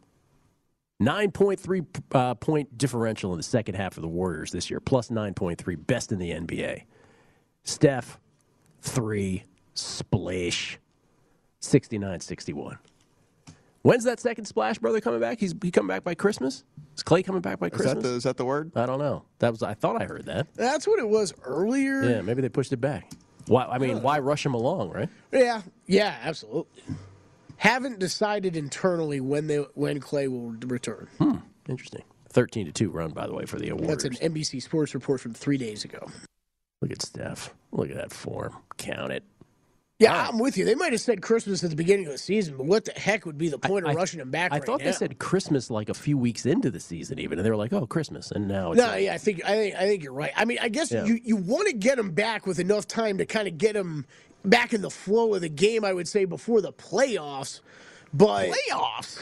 9.3 1.01 1.85
uh, 2.11 2.35
point 2.35 2.77
differential 2.77 3.31
in 3.31 3.37
the 3.37 3.43
second 3.43 3.75
half 3.75 3.97
of 3.97 4.01
the 4.01 4.07
Warriors 4.07 4.51
this 4.51 4.69
year, 4.69 4.79
plus 4.79 5.09
9.3, 5.09 5.87
best 5.87 6.11
in 6.11 6.19
the 6.19 6.31
NBA. 6.31 6.83
Steph, 7.63 8.19
three, 8.81 9.43
splish, 9.73 10.77
69 11.61 12.19
61. 12.19 12.77
When's 13.81 14.03
that 14.03 14.19
second 14.19 14.43
splash 14.45 14.77
brother 14.77 14.99
coming 14.99 15.21
back? 15.21 15.39
He's 15.39 15.55
he 15.63 15.71
coming 15.71 15.87
back 15.87 16.03
by 16.03 16.13
Christmas? 16.13 16.65
Is 16.97 17.03
Clay 17.03 17.23
coming 17.23 17.41
back 17.41 17.59
by 17.59 17.67
Is 17.67 17.73
Christmas? 17.73 18.03
that 18.03 18.09
the 18.09 18.15
is 18.15 18.23
that 18.23 18.35
the 18.35 18.43
word? 18.43 18.73
I 18.75 18.85
don't 18.85 18.99
know. 18.99 19.23
That 19.39 19.51
was 19.51 19.63
I 19.63 19.73
thought 19.73 20.01
I 20.01 20.05
heard 20.05 20.25
that. 20.25 20.53
That's 20.53 20.85
what 20.85 20.99
it 20.99 21.07
was 21.07 21.33
earlier. 21.43 22.03
Yeah, 22.03 22.21
maybe 22.21 22.41
they 22.41 22.49
pushed 22.49 22.73
it 22.73 22.81
back. 22.81 23.09
Why? 23.47 23.65
I 23.65 23.77
mean, 23.77 24.01
why 24.01 24.19
rush 24.19 24.45
him 24.45 24.53
along, 24.53 24.91
right? 24.91 25.07
Yeah, 25.31 25.61
yeah, 25.87 26.17
absolutely. 26.21 26.83
Haven't 27.59 27.99
decided 27.99 28.55
internally 28.55 29.19
when 29.19 29.47
they 29.47 29.57
when 29.75 29.99
Clay 29.99 30.27
will 30.27 30.51
return. 30.65 31.07
Hmm. 31.17 31.35
Interesting. 31.67 32.03
Thirteen 32.29 32.65
to 32.67 32.71
two 32.71 32.89
run, 32.89 33.11
by 33.11 33.27
the 33.27 33.33
way, 33.33 33.45
for 33.45 33.59
the 33.59 33.71
Warriors. 33.73 34.03
That's 34.03 34.19
an 34.21 34.33
NBC 34.33 34.61
Sports 34.61 34.93
report 34.93 35.19
from 35.19 35.33
three 35.33 35.57
days 35.57 35.83
ago. 35.83 36.09
Look 36.81 36.91
at 36.91 37.01
Steph. 37.01 37.53
Look 37.71 37.89
at 37.89 37.95
that 37.97 38.11
form. 38.13 38.55
Count 38.77 39.11
it. 39.11 39.23
Yeah, 39.99 40.29
I'm 40.29 40.39
with 40.39 40.57
you. 40.57 40.63
They 40.63 40.75
might 40.75 40.93
have 40.93 41.01
said 41.01 41.21
Christmas 41.21 41.61
at 41.65 41.71
the 41.71 41.75
beginning 41.75 42.05
of 42.05 42.13
the 42.13 42.17
season, 42.17 42.55
but 42.55 42.65
what 42.67 42.85
the 42.85 42.93
heck 42.93 43.25
would 43.25 43.37
be 43.37 43.49
the 43.49 43.59
point 43.59 43.83
of 43.83 43.91
I- 43.91 43.95
rushing 43.95 44.21
him 44.21 44.31
back? 44.31 44.53
I 44.53 44.55
right 44.59 44.65
thought 44.65 44.79
now? 44.79 44.85
they 44.85 44.91
said 44.93 45.19
Christmas 45.19 45.69
like 45.69 45.89
a 45.89 45.93
few 45.93 46.17
weeks 46.17 46.45
into 46.45 46.71
the 46.71 46.79
season, 46.79 47.19
even, 47.19 47.37
and 47.37 47.45
they 47.45 47.49
were 47.49 47.57
like, 47.57 47.73
"Oh, 47.73 47.85
Christmas," 47.85 48.31
and 48.31 48.47
now 48.47 48.71
it's 48.71 48.77
No, 48.79 48.87
like, 48.87 49.03
yeah, 49.03 49.13
I 49.13 49.17
think 49.17 49.43
I 49.43 49.51
think 49.57 49.75
I 49.75 49.79
think 49.81 50.03
you're 50.03 50.13
right. 50.13 50.31
I 50.37 50.45
mean, 50.45 50.59
I 50.61 50.69
guess 50.69 50.89
Yeah. 50.93 51.03
you 51.03 51.19
you 51.21 51.35
want 51.35 51.67
to 51.67 51.73
get 51.73 51.99
him 51.99 52.11
back 52.11 52.47
with 52.47 52.59
enough 52.59 52.87
time 52.87 53.17
to 53.17 53.25
kind 53.25 53.49
of 53.49 53.57
get 53.57 53.75
him 53.75 54.05
back 54.45 54.73
in 54.73 54.81
the 54.81 54.89
flow 54.89 55.33
of 55.33 55.41
the 55.41 55.49
game. 55.49 55.83
I 55.83 55.93
would 55.93 56.07
say 56.07 56.25
before 56.25 56.61
the 56.61 56.73
playoffs, 56.73 57.61
but 58.13 58.51
playoffs. 58.51 59.19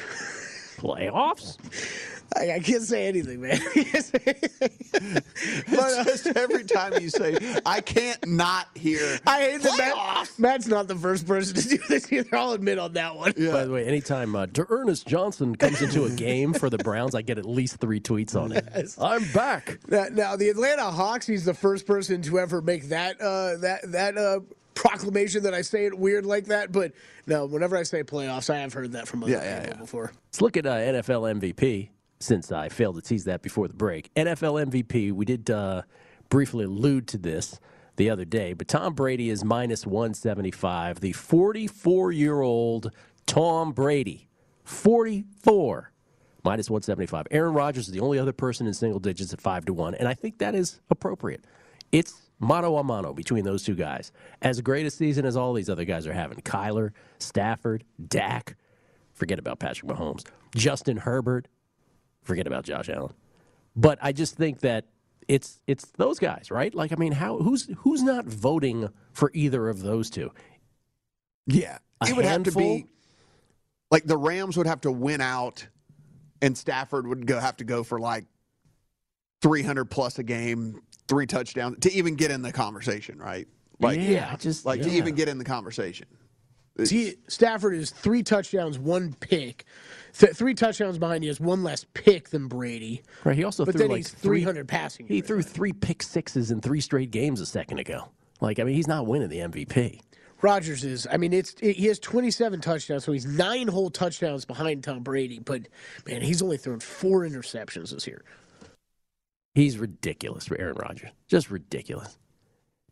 playoffs. 0.77 1.57
I, 2.35 2.53
I 2.53 2.59
can't 2.59 2.83
say 2.83 3.07
anything, 3.07 3.41
man. 3.41 3.59
It's 5.69 6.23
just 6.23 6.27
every 6.37 6.63
time 6.63 6.93
you 7.01 7.09
say, 7.09 7.37
I 7.65 7.81
can't 7.81 8.25
not 8.27 8.67
hear. 8.75 9.19
I 9.25 9.41
hate 9.41 9.61
that 9.61 9.77
Matt, 9.77 10.39
Matt's 10.39 10.67
not 10.67 10.87
the 10.87 10.95
first 10.95 11.27
person 11.27 11.55
to 11.55 11.67
do 11.67 11.77
this 11.87 12.11
either. 12.11 12.35
I'll 12.35 12.53
admit 12.53 12.79
on 12.79 12.93
that 12.93 13.15
one. 13.15 13.33
By 13.33 13.65
the 13.65 13.71
way, 13.71 13.85
anytime 13.85 14.35
uh, 14.35 14.47
Ernest 14.69 15.07
Johnson 15.07 15.55
comes 15.55 15.81
into 15.81 16.05
a 16.05 16.09
game 16.09 16.53
for 16.53 16.69
the 16.69 16.77
Browns, 16.77 17.15
I 17.15 17.21
get 17.21 17.37
at 17.37 17.45
least 17.45 17.77
three 17.77 17.99
tweets 17.99 18.35
on 18.35 18.51
it. 18.51 18.65
I'm 18.99 19.23
back. 19.31 19.79
Now, 19.87 20.05
now 20.11 20.35
the 20.35 20.49
Atlanta 20.49 20.89
Hawks, 20.91 21.27
he's 21.27 21.45
the 21.45 21.53
first 21.53 21.85
person 21.85 22.21
to 22.23 22.39
ever 22.39 22.61
make 22.61 22.89
that 22.89 23.21
uh, 23.21 23.57
that 23.57 23.91
that 23.91 24.17
uh, 24.17 24.39
proclamation 24.77 25.43
that 25.43 25.53
I 25.53 25.61
say 25.61 25.85
it 25.85 25.97
weird 25.97 26.25
like 26.25 26.45
that. 26.45 26.71
But 26.71 26.93
no, 27.25 27.45
whenever 27.45 27.77
I 27.77 27.83
say 27.83 28.03
playoffs, 28.03 28.49
I 28.49 28.57
have 28.59 28.73
heard 28.73 28.93
that 28.93 29.07
from 29.07 29.23
other 29.23 29.31
Yeah, 29.33 29.43
yeah, 29.43 29.59
people 29.61 29.75
yeah. 29.75 29.81
before. 29.81 30.11
Let's 30.27 30.41
look 30.41 30.57
at 30.57 30.65
uh, 30.65 30.75
NFL 30.75 31.39
MVP 31.39 31.89
since 32.19 32.51
I 32.51 32.69
failed 32.69 32.95
to 32.95 33.01
tease 33.01 33.25
that 33.25 33.41
before 33.41 33.67
the 33.67 33.73
break. 33.75 34.13
NFL 34.15 34.67
MVP, 34.69 35.11
we 35.11 35.25
did 35.25 35.49
uh, 35.49 35.83
briefly 36.29 36.65
allude 36.65 37.07
to 37.09 37.17
this 37.17 37.59
the 37.97 38.09
other 38.09 38.25
day, 38.25 38.53
but 38.53 38.67
Tom 38.67 38.93
Brady 38.93 39.29
is 39.29 39.43
minus 39.43 39.85
175. 39.85 40.99
The 40.99 41.13
44 41.13 42.11
year 42.11 42.41
old 42.41 42.91
Tom 43.25 43.71
Brady, 43.71 44.29
44, 44.63 45.91
minus 46.43 46.69
175. 46.69 47.27
Aaron 47.31 47.53
Rodgers 47.53 47.87
is 47.87 47.93
the 47.93 47.99
only 47.99 48.19
other 48.19 48.33
person 48.33 48.67
in 48.67 48.73
single 48.73 48.99
digits 48.99 49.33
at 49.33 49.41
5 49.41 49.65
to 49.65 49.73
1, 49.73 49.95
and 49.95 50.07
I 50.07 50.13
think 50.13 50.37
that 50.39 50.55
is 50.55 50.79
appropriate. 50.89 51.43
It's 51.91 52.26
mano 52.39 52.77
a 52.77 52.83
mano 52.83 53.13
between 53.13 53.43
those 53.43 53.63
two 53.63 53.75
guys. 53.75 54.11
As 54.41 54.61
great 54.61 54.85
a 54.85 54.91
season 54.91 55.25
as 55.25 55.35
all 55.35 55.53
these 55.53 55.69
other 55.69 55.85
guys 55.85 56.07
are 56.07 56.13
having 56.13 56.39
Kyler, 56.39 56.91
Stafford, 57.19 57.83
Dak, 58.07 58.55
forget 59.13 59.39
about 59.39 59.59
Patrick 59.59 59.91
Mahomes, 59.91 60.25
Justin 60.55 60.97
Herbert, 60.97 61.47
forget 62.23 62.47
about 62.47 62.65
Josh 62.65 62.89
Allen. 62.89 63.13
But 63.75 63.99
I 64.01 64.11
just 64.11 64.35
think 64.35 64.61
that 64.61 64.85
it's 65.27 65.61
it's 65.67 65.85
those 65.97 66.19
guys, 66.19 66.49
right? 66.49 66.73
Like 66.73 66.91
I 66.91 66.95
mean, 66.95 67.11
how 67.11 67.37
who's 67.37 67.69
who's 67.79 68.01
not 68.01 68.25
voting 68.25 68.89
for 69.11 69.31
either 69.33 69.69
of 69.69 69.81
those 69.81 70.09
two? 70.09 70.31
Yeah, 71.45 71.77
A 72.01 72.09
it 72.09 72.15
would 72.15 72.25
have 72.25 72.43
to 72.43 72.51
be 72.51 72.87
like 73.91 74.05
the 74.05 74.17
Rams 74.17 74.57
would 74.57 74.67
have 74.67 74.81
to 74.81 74.91
win 74.91 75.21
out, 75.21 75.67
and 76.41 76.57
Stafford 76.57 77.07
would 77.07 77.25
go 77.25 77.39
have 77.39 77.57
to 77.57 77.63
go 77.63 77.83
for 77.83 77.99
like 77.99 78.25
three 79.41 79.63
hundred 79.63 79.85
plus 79.85 80.19
a 80.19 80.23
game, 80.23 80.81
three 81.07 81.25
touchdowns 81.27 81.77
to 81.81 81.91
even 81.93 82.15
get 82.15 82.31
in 82.31 82.41
the 82.41 82.51
conversation, 82.51 83.19
right? 83.19 83.47
Like, 83.79 83.99
Yeah, 83.99 84.35
just- 84.37 84.65
like 84.65 84.81
to 84.81 84.89
even 84.89 85.15
get 85.15 85.27
in 85.29 85.37
the 85.37 85.45
conversation. 85.45 86.07
See, 86.83 87.15
Stafford 87.27 87.73
is 87.73 87.89
three 87.89 88.21
touchdowns, 88.21 88.77
one 88.77 89.15
pick. 89.19 89.65
Th- 90.15 90.31
three 90.33 90.53
touchdowns 90.53 90.99
behind. 90.99 91.23
He 91.23 91.27
has 91.27 91.39
one 91.39 91.63
less 91.63 91.83
pick 91.95 92.29
than 92.29 92.47
Brady. 92.47 93.01
Right. 93.23 93.35
He 93.35 93.43
also 93.43 93.65
but 93.65 93.71
threw 93.73 93.79
then 93.79 93.89
like 93.89 93.97
he's 93.97 94.09
three- 94.11 94.41
300 94.41 94.67
passing. 94.67 95.07
He 95.07 95.21
threw 95.21 95.41
three 95.41 95.73
pick 95.73 96.03
sixes 96.03 96.51
in 96.51 96.61
three 96.61 96.79
straight 96.81 97.09
games 97.09 97.41
a 97.41 97.47
second 97.47 97.79
ago. 97.79 98.09
Like 98.41 98.59
I 98.59 98.63
mean, 98.63 98.75
he's 98.75 98.87
not 98.87 99.07
winning 99.07 99.29
the 99.29 99.39
MVP. 99.39 100.01
Rodgers 100.43 100.83
is. 100.83 101.07
I 101.11 101.17
mean, 101.17 101.33
it's 101.33 101.55
it, 101.61 101.77
he 101.77 101.87
has 101.87 101.97
27 101.97 102.61
touchdowns, 102.61 103.03
so 103.03 103.11
he's 103.11 103.25
nine 103.25 103.67
whole 103.67 103.89
touchdowns 103.89 104.45
behind 104.45 104.83
Tom 104.83 105.01
Brady. 105.01 105.39
But 105.39 105.63
man, 106.07 106.21
he's 106.21 106.43
only 106.43 106.57
thrown 106.57 106.79
four 106.79 107.21
interceptions 107.21 107.89
this 107.89 108.05
year. 108.05 108.23
He's 109.57 109.79
ridiculous 109.79 110.45
for 110.45 110.55
Aaron 110.61 110.75
Rodgers. 110.75 111.09
Just 111.27 111.49
ridiculous. 111.49 112.19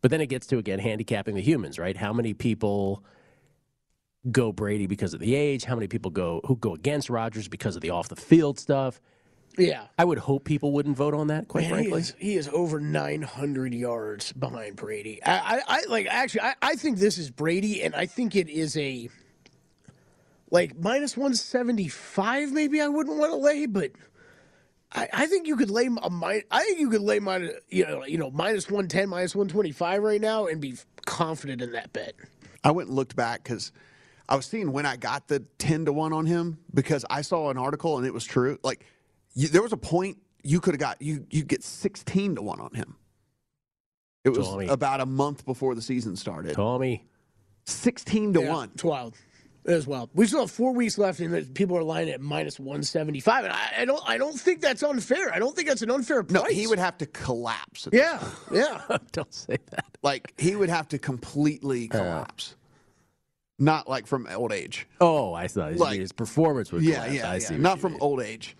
But 0.01 0.09
then 0.09 0.19
it 0.19 0.25
gets 0.29 0.47
to 0.47 0.57
again 0.57 0.79
handicapping 0.79 1.35
the 1.35 1.41
humans, 1.41 1.77
right? 1.77 1.95
How 1.95 2.11
many 2.11 2.33
people 2.33 3.03
go 4.31 4.51
Brady 4.51 4.87
because 4.87 5.13
of 5.13 5.19
the 5.19 5.35
age? 5.35 5.63
How 5.63 5.75
many 5.75 5.85
people 5.85 6.09
go 6.09 6.41
who 6.45 6.55
go 6.55 6.73
against 6.73 7.07
Rodgers 7.07 7.47
because 7.47 7.75
of 7.75 7.83
the 7.83 7.91
off 7.91 8.09
the 8.09 8.15
field 8.15 8.57
stuff? 8.57 8.99
Yeah. 9.59 9.83
I 9.99 10.05
would 10.05 10.17
hope 10.17 10.43
people 10.43 10.71
wouldn't 10.71 10.97
vote 10.97 11.13
on 11.13 11.27
that, 11.27 11.47
quite 11.47 11.69
Man, 11.69 11.69
he 11.69 11.75
frankly. 11.75 12.01
is, 12.01 12.15
he 12.17 12.35
is 12.35 12.49
over 12.51 12.79
900 12.79 13.71
yards 13.75 14.33
behind 14.33 14.75
Brady. 14.75 15.23
I, 15.23 15.57
I, 15.57 15.61
I 15.67 15.83
like 15.87 16.07
actually, 16.07 16.41
I, 16.41 16.55
I 16.63 16.75
think 16.77 16.97
this 16.97 17.19
is 17.19 17.29
Brady, 17.29 17.83
and 17.83 17.93
I 17.93 18.07
think 18.07 18.35
it 18.35 18.49
is 18.49 18.75
a 18.75 19.07
like 20.49 20.75
minus 20.79 21.15
175. 21.15 22.51
Maybe 22.51 22.81
I 22.81 22.87
wouldn't 22.87 23.19
want 23.19 23.31
to 23.33 23.37
lay, 23.37 23.67
but 23.67 23.91
I, 24.95 25.09
I 25.13 25.25
think 25.27 25.47
you 25.47 25.57
could 25.57 25.69
lay 25.69 25.87
a 25.87 26.09
mi- 26.09 26.43
I 26.51 26.63
think 26.63 26.79
you 26.79 26.89
could 26.89 27.01
lay 27.01 27.19
minus 27.19 27.53
you 27.69 27.85
know 27.85 28.05
you 28.05 28.17
know 28.17 28.31
minus 28.31 28.67
110, 28.67 29.09
minus 29.09 29.35
125 29.35 30.01
right 30.01 30.21
now, 30.21 30.47
and 30.47 30.61
be 30.61 30.75
confident 31.05 31.61
in 31.61 31.71
that 31.73 31.91
bet. 31.93 32.13
I 32.63 32.71
went 32.71 32.89
and 32.89 32.95
looked 32.95 33.15
back 33.15 33.43
because 33.43 33.71
I 34.27 34.35
was 34.35 34.45
seeing 34.45 34.71
when 34.71 34.85
I 34.85 34.95
got 34.95 35.27
the 35.27 35.43
10 35.59 35.85
to 35.85 35.93
1 35.93 36.13
on 36.13 36.25
him 36.25 36.57
because 36.73 37.05
I 37.09 37.21
saw 37.21 37.51
an 37.51 37.57
article 37.57 37.97
and 37.97 38.07
it 38.07 38.13
was 38.13 38.25
true. 38.25 38.57
Like, 38.63 38.85
you, 39.35 39.47
there 39.47 39.61
was 39.61 39.71
a 39.71 39.77
point 39.77 40.17
you 40.43 40.59
could 40.59 40.73
have 40.73 40.79
got, 40.79 41.01
you 41.01 41.25
you 41.29 41.43
get 41.43 41.63
16 41.63 42.35
to 42.35 42.41
1 42.41 42.59
on 42.59 42.73
him. 42.73 42.95
It 44.23 44.29
was 44.29 44.47
Tommy. 44.47 44.67
about 44.67 45.01
a 45.01 45.05
month 45.05 45.45
before 45.45 45.75
the 45.75 45.81
season 45.81 46.15
started. 46.15 46.55
Tommy. 46.55 47.05
16 47.65 48.33
to 48.33 48.41
Yeah, 48.41 48.53
1. 48.53 48.71
It's 48.73 48.83
wild. 48.83 49.15
It 49.65 49.71
is 49.73 49.87
well. 49.87 50.11
We 50.13 50.27
still 50.27 50.41
have 50.41 50.51
four 50.51 50.73
weeks 50.73 50.99
left, 50.99 51.19
and 51.19 51.53
people 51.55 51.75
are 51.75 51.81
lying 51.83 52.09
at 52.11 52.21
minus 52.21 52.59
175. 52.59 53.45
And 53.45 53.53
I, 53.53 53.69
I 53.79 53.85
don't 53.85 54.01
I 54.07 54.17
don't 54.19 54.39
think 54.39 54.61
that's 54.61 54.83
unfair. 54.83 55.33
I 55.33 55.39
don't 55.39 55.55
think 55.55 55.67
that's 55.67 55.81
an 55.81 55.89
unfair 55.89 56.21
price. 56.21 56.43
No, 56.43 56.47
he 56.47 56.67
would 56.67 56.77
have 56.77 56.99
to 56.99 57.07
collapse. 57.07 57.87
Yeah, 57.91 58.23
yeah. 58.53 58.81
Don't 59.11 59.33
say 59.33 59.57
that. 59.71 59.85
Like, 60.03 60.33
he 60.37 60.55
would 60.55 60.69
have 60.69 60.87
to 60.89 60.99
completely 60.99 61.87
collapse. 61.87 62.55
Not 63.57 63.89
like 63.89 64.05
from 64.05 64.27
old 64.27 64.51
age. 64.51 64.85
Oh, 65.01 65.33
I 65.33 65.47
thought 65.47 65.71
his, 65.71 65.81
Like- 65.81 65.99
his 65.99 66.11
performance 66.11 66.71
would 66.71 66.83
yeah, 66.83 66.95
collapse. 66.95 67.13
yeah, 67.15 67.29
I 67.31 67.33
yeah. 67.33 67.39
see. 67.39 67.53
what 67.55 67.61
Not 67.61 67.79
from 67.79 67.93
mean. 67.93 68.01
old 68.01 68.21
age, 68.21 68.55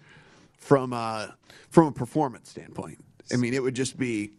from 0.58 0.91
uh, 0.91 1.28
from 1.70 1.86
a 1.88 1.91
performance 1.91 2.50
standpoint. 2.50 2.98
I 3.32 3.36
mean, 3.36 3.54
it 3.54 3.62
would 3.62 3.76
just 3.76 3.96
be, 3.98 4.32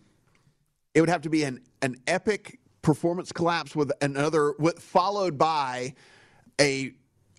it 0.94 1.00
would 1.00 1.10
have 1.10 1.22
to 1.22 1.30
be 1.30 1.44
an 1.44 1.60
an 1.82 1.96
epic 2.08 2.58
performance 2.82 3.30
collapse 3.30 3.76
with 3.76 3.92
another, 4.02 4.54
with 4.58 4.80
followed 4.80 5.38
by 5.38 5.94
a 6.60 6.92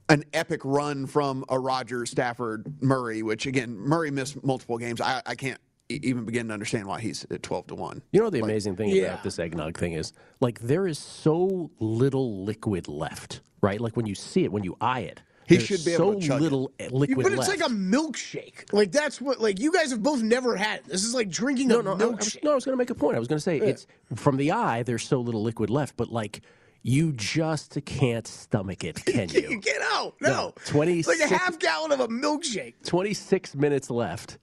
an 0.10 0.24
epic 0.34 0.62
run 0.64 1.06
from 1.06 1.44
a 1.50 1.60
Roger 1.60 2.06
Stafford 2.06 2.82
Murray, 2.82 3.24
which 3.24 3.46
again 3.46 3.78
Murray 3.78 4.12
missed 4.12 4.42
multiple 4.44 4.78
games. 4.78 5.02
I, 5.02 5.22
I 5.26 5.36
can't 5.36 5.60
e- 5.90 6.00
even 6.04 6.24
begin 6.26 6.48
to 6.48 6.54
understand 6.54 6.88
why 6.88 7.02
he's 7.02 7.26
at 7.30 7.44
twelve 7.44 7.68
to 7.68 7.76
one. 7.76 8.02
You 8.12 8.20
know 8.20 8.26
what 8.26 8.34
the 8.34 8.40
amazing 8.40 8.76
thing 8.76 8.90
yeah. 8.90 9.06
about 9.06 9.24
this 9.24 9.40
eggnog 9.40 9.78
thing 9.78 9.94
is? 9.94 10.14
Like 10.40 10.60
there 10.60 10.88
is 10.88 10.98
so 11.00 11.72
little 11.80 12.44
liquid 12.46 12.88
left, 12.88 13.42
right? 13.62 13.82
Like 13.82 13.98
when 13.98 14.06
you 14.06 14.16
see 14.16 14.44
it, 14.46 14.52
when 14.52 14.64
you 14.64 14.78
eye 14.80 15.02
it, 15.02 15.22
He 15.46 15.56
there's 15.58 15.68
should 15.68 15.84
be 15.86 15.94
so 15.94 16.12
able 16.12 16.22
to 16.22 16.28
chug 16.28 16.40
it. 16.40 16.44
little 16.44 16.72
eh, 16.80 16.88
liquid 16.92 17.18
left. 17.26 17.36
but 17.36 17.40
it's 17.40 17.48
left. 17.50 17.62
like 17.62 17.70
a 17.70 17.74
milkshake. 17.74 18.72
Like 18.72 18.92
that's 18.94 19.20
what 19.20 19.42
like 19.42 19.60
you 19.60 19.72
guys 19.74 19.92
have 19.92 20.04
both 20.04 20.22
never 20.22 20.56
had. 20.56 20.80
it. 20.80 20.86
This 20.86 21.04
is 21.04 21.14
like 21.14 21.30
drinking 21.30 21.68
no, 21.68 21.80
a 21.80 21.84
no, 21.84 21.92
I, 21.92 21.94
I 21.94 21.96
was, 21.96 22.16
milkshake. 22.16 22.44
no. 22.44 22.52
I 22.52 22.56
was 22.56 22.64
going 22.64 22.74
to 22.74 22.78
make 22.78 22.92
a 22.92 22.96
point. 22.96 23.18
I 23.18 23.20
was 23.20 23.28
going 23.28 23.38
to 23.38 23.44
say 23.44 23.58
it's 23.58 23.88
from 24.16 24.38
the 24.38 24.54
eye. 24.54 24.84
There's 24.84 25.04
so 25.06 25.20
little 25.20 25.44
liquid 25.44 25.70
left, 25.70 25.98
but 25.98 26.10
like 26.10 26.42
you 26.84 27.12
just 27.14 27.78
can't 27.86 28.28
stomach 28.28 28.84
it, 28.84 29.04
can 29.06 29.30
you? 29.34 29.60
Get 29.60 29.82
out! 29.82 30.16
No, 30.22 30.54
twenty 30.66 31.00
It's 31.00 31.08
like 31.08 31.20
a 31.20 31.34
half 31.34 31.60
gallon 31.60 31.92
of 31.92 32.00
a 32.00 32.08
milkshake. 32.08 32.76
26 32.86 33.56
minutes 33.56 33.90
left, 33.90 34.38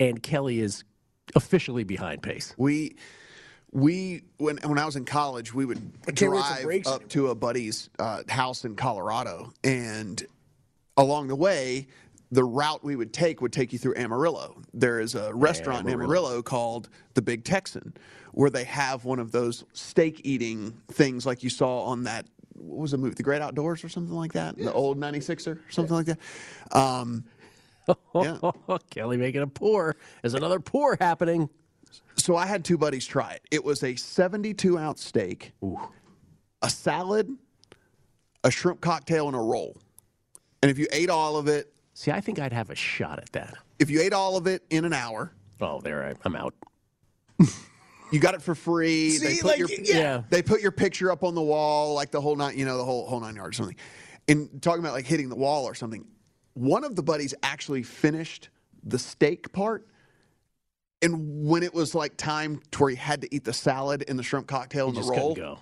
and 0.00 0.22
Kelly 0.22 0.60
is 0.60 0.84
officially 1.34 1.84
behind 1.84 2.22
pace. 2.22 2.54
We 2.56 2.96
we 3.72 4.22
when 4.38 4.58
when 4.58 4.78
I 4.78 4.86
was 4.86 4.96
in 4.96 5.04
college, 5.04 5.52
we 5.54 5.64
would 5.64 5.78
can't 6.06 6.20
wait 6.20 6.28
drive 6.28 6.62
breaks 6.62 6.88
up 6.88 7.08
to 7.10 7.28
a 7.28 7.34
buddy's 7.34 7.90
uh, 7.98 8.22
house 8.28 8.64
in 8.64 8.74
Colorado, 8.76 9.52
and 9.64 10.24
along 10.96 11.28
the 11.28 11.36
way, 11.36 11.88
the 12.30 12.44
route 12.44 12.82
we 12.82 12.96
would 12.96 13.12
take 13.12 13.40
would 13.40 13.52
take 13.52 13.72
you 13.72 13.78
through 13.78 13.94
Amarillo. 13.96 14.62
There 14.72 14.98
is 15.00 15.14
a 15.14 15.32
restaurant 15.34 15.86
in 15.86 15.92
Amarillo. 15.92 16.04
Amarillo 16.26 16.42
called 16.42 16.88
the 17.14 17.22
Big 17.22 17.44
Texan, 17.44 17.94
where 18.36 18.50
they 18.50 18.64
have 18.64 19.06
one 19.06 19.18
of 19.18 19.32
those 19.32 19.64
steak 19.72 20.20
eating 20.22 20.78
things 20.88 21.24
like 21.24 21.42
you 21.42 21.48
saw 21.48 21.84
on 21.84 22.04
that. 22.04 22.26
What 22.52 22.80
was 22.80 22.90
the 22.90 22.98
movie? 22.98 23.14
The 23.14 23.22
Great 23.22 23.40
Outdoors 23.40 23.82
or 23.82 23.88
something 23.88 24.14
like 24.14 24.34
that? 24.34 24.58
The 24.58 24.70
old 24.70 24.98
96er, 24.98 25.56
or 25.56 25.70
something 25.70 25.94
like 25.96 26.04
that. 26.04 26.18
Um, 26.70 27.24
yeah. 28.14 28.36
Kelly 28.90 29.16
making 29.16 29.40
a 29.40 29.46
pour. 29.46 29.96
There's 30.20 30.34
another 30.34 30.60
pour 30.60 30.98
happening. 31.00 31.48
So 32.16 32.36
I 32.36 32.44
had 32.44 32.62
two 32.62 32.76
buddies 32.76 33.06
try 33.06 33.32
it. 33.32 33.42
It 33.50 33.64
was 33.64 33.82
a 33.82 33.96
72 33.96 34.76
ounce 34.76 35.02
steak, 35.02 35.52
a 36.60 36.68
salad, 36.68 37.30
a 38.44 38.50
shrimp 38.50 38.82
cocktail, 38.82 39.28
and 39.28 39.36
a 39.36 39.40
roll. 39.40 39.78
And 40.60 40.70
if 40.70 40.78
you 40.78 40.88
ate 40.92 41.08
all 41.08 41.38
of 41.38 41.48
it, 41.48 41.72
See, 41.94 42.10
I 42.10 42.20
think 42.20 42.38
I'd 42.38 42.52
have 42.52 42.68
a 42.68 42.74
shot 42.74 43.18
at 43.18 43.32
that. 43.32 43.54
if 43.78 43.88
you 43.88 44.02
ate 44.02 44.12
all 44.12 44.36
of 44.36 44.46
it 44.46 44.62
in 44.68 44.84
an 44.84 44.92
hour, 44.92 45.32
Oh, 45.58 45.80
there 45.80 46.04
I, 46.04 46.14
I'm 46.26 46.36
out. 46.36 46.52
you 48.12 48.20
got 48.20 48.34
it 48.34 48.42
for 48.42 48.54
free. 48.54 49.18
they 49.18 49.36
put 49.36 49.44
like, 49.44 49.58
your 49.58 49.68
yeah. 49.82 50.22
they 50.30 50.42
put 50.42 50.60
your 50.60 50.72
picture 50.72 51.10
up 51.10 51.24
on 51.24 51.34
the 51.34 51.42
wall, 51.42 51.94
like 51.94 52.10
the 52.10 52.20
whole 52.20 52.36
nine, 52.36 52.56
you 52.56 52.64
know, 52.64 52.76
the 52.76 52.84
whole 52.84 53.06
whole 53.06 53.20
nine 53.20 53.36
yards 53.36 53.56
or 53.56 53.64
something. 53.64 53.76
And 54.28 54.62
talking 54.62 54.80
about 54.80 54.92
like 54.94 55.06
hitting 55.06 55.28
the 55.28 55.36
wall 55.36 55.64
or 55.64 55.74
something. 55.74 56.04
One 56.54 56.84
of 56.84 56.96
the 56.96 57.02
buddies 57.02 57.34
actually 57.42 57.82
finished 57.82 58.48
the 58.82 58.98
steak 58.98 59.52
part. 59.52 59.86
And 61.02 61.46
when 61.46 61.62
it 61.62 61.74
was 61.74 61.94
like 61.94 62.16
time 62.16 62.60
to 62.72 62.80
where 62.80 62.90
he 62.90 62.96
had 62.96 63.20
to 63.20 63.34
eat 63.34 63.44
the 63.44 63.52
salad 63.52 64.04
and 64.08 64.18
the 64.18 64.22
shrimp 64.22 64.46
cocktail 64.46 64.88
and 64.88 64.96
You 64.96 65.02
the 65.02 65.08
just 65.08 65.18
roll, 65.18 65.34
go. 65.34 65.58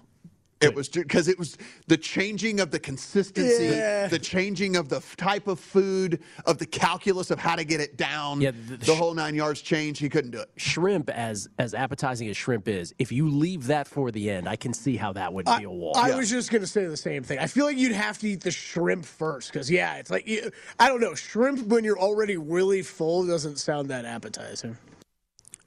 It 0.64 0.74
was 0.74 0.88
because 0.88 1.28
it 1.28 1.38
was 1.38 1.56
the 1.86 1.96
changing 1.96 2.60
of 2.60 2.70
the 2.70 2.78
consistency, 2.78 3.64
Yeah. 3.66 4.06
the 4.08 4.18
changing 4.18 4.76
of 4.76 4.88
the 4.88 4.96
f- 4.96 5.16
type 5.16 5.46
of 5.46 5.60
food, 5.60 6.20
of 6.46 6.58
the 6.58 6.66
calculus 6.66 7.30
of 7.30 7.38
how 7.38 7.56
to 7.56 7.64
get 7.64 7.80
it 7.80 7.96
down. 7.96 8.40
Yeah, 8.40 8.50
the, 8.50 8.76
the- 8.76 8.86
the 8.86 8.94
whole 8.94 9.14
nine 9.14 9.34
yards 9.34 9.60
change. 9.62 9.98
He 9.98 10.08
couldn't 10.08 10.30
do 10.32 10.40
it. 10.40 10.50
Shrimp, 10.56 11.10
as 11.10 11.48
as 11.58 11.74
appetizing 11.74 12.28
as 12.28 12.36
shrimp 12.36 12.68
is, 12.68 12.94
if 12.98 13.12
you 13.12 13.28
leave 13.28 13.66
that 13.66 13.86
for 13.88 14.10
the 14.10 14.30
end, 14.30 14.48
I 14.48 14.56
can 14.56 14.72
see 14.74 14.96
how 14.96 15.12
that 15.14 15.32
would 15.32 15.46
be 15.46 15.64
a 15.64 15.70
wall. 15.70 15.96
I 15.96 16.14
was 16.14 16.30
just 16.30 16.50
gonna 16.50 16.66
say 16.66 16.86
the 16.86 16.96
same 16.96 17.22
thing. 17.22 17.38
I 17.38 17.46
feel 17.46 17.64
like 17.66 17.76
you'd 17.78 17.92
have 17.92 18.18
to 18.18 18.28
eat 18.28 18.40
the 18.42 18.50
shrimp 18.50 19.04
first, 19.04 19.52
because 19.52 19.70
yeah, 19.70 19.96
it's 19.96 20.10
like 20.10 20.26
you- 20.26 20.50
I 20.78 20.88
don't 20.88 21.00
know. 21.00 21.14
Shrimp 21.14 21.66
when 21.68 21.84
you're 21.84 21.98
already 21.98 22.36
really 22.36 22.82
full 22.82 23.26
doesn't 23.26 23.58
sound 23.58 23.88
that 23.90 24.04
appetizing. 24.04 24.76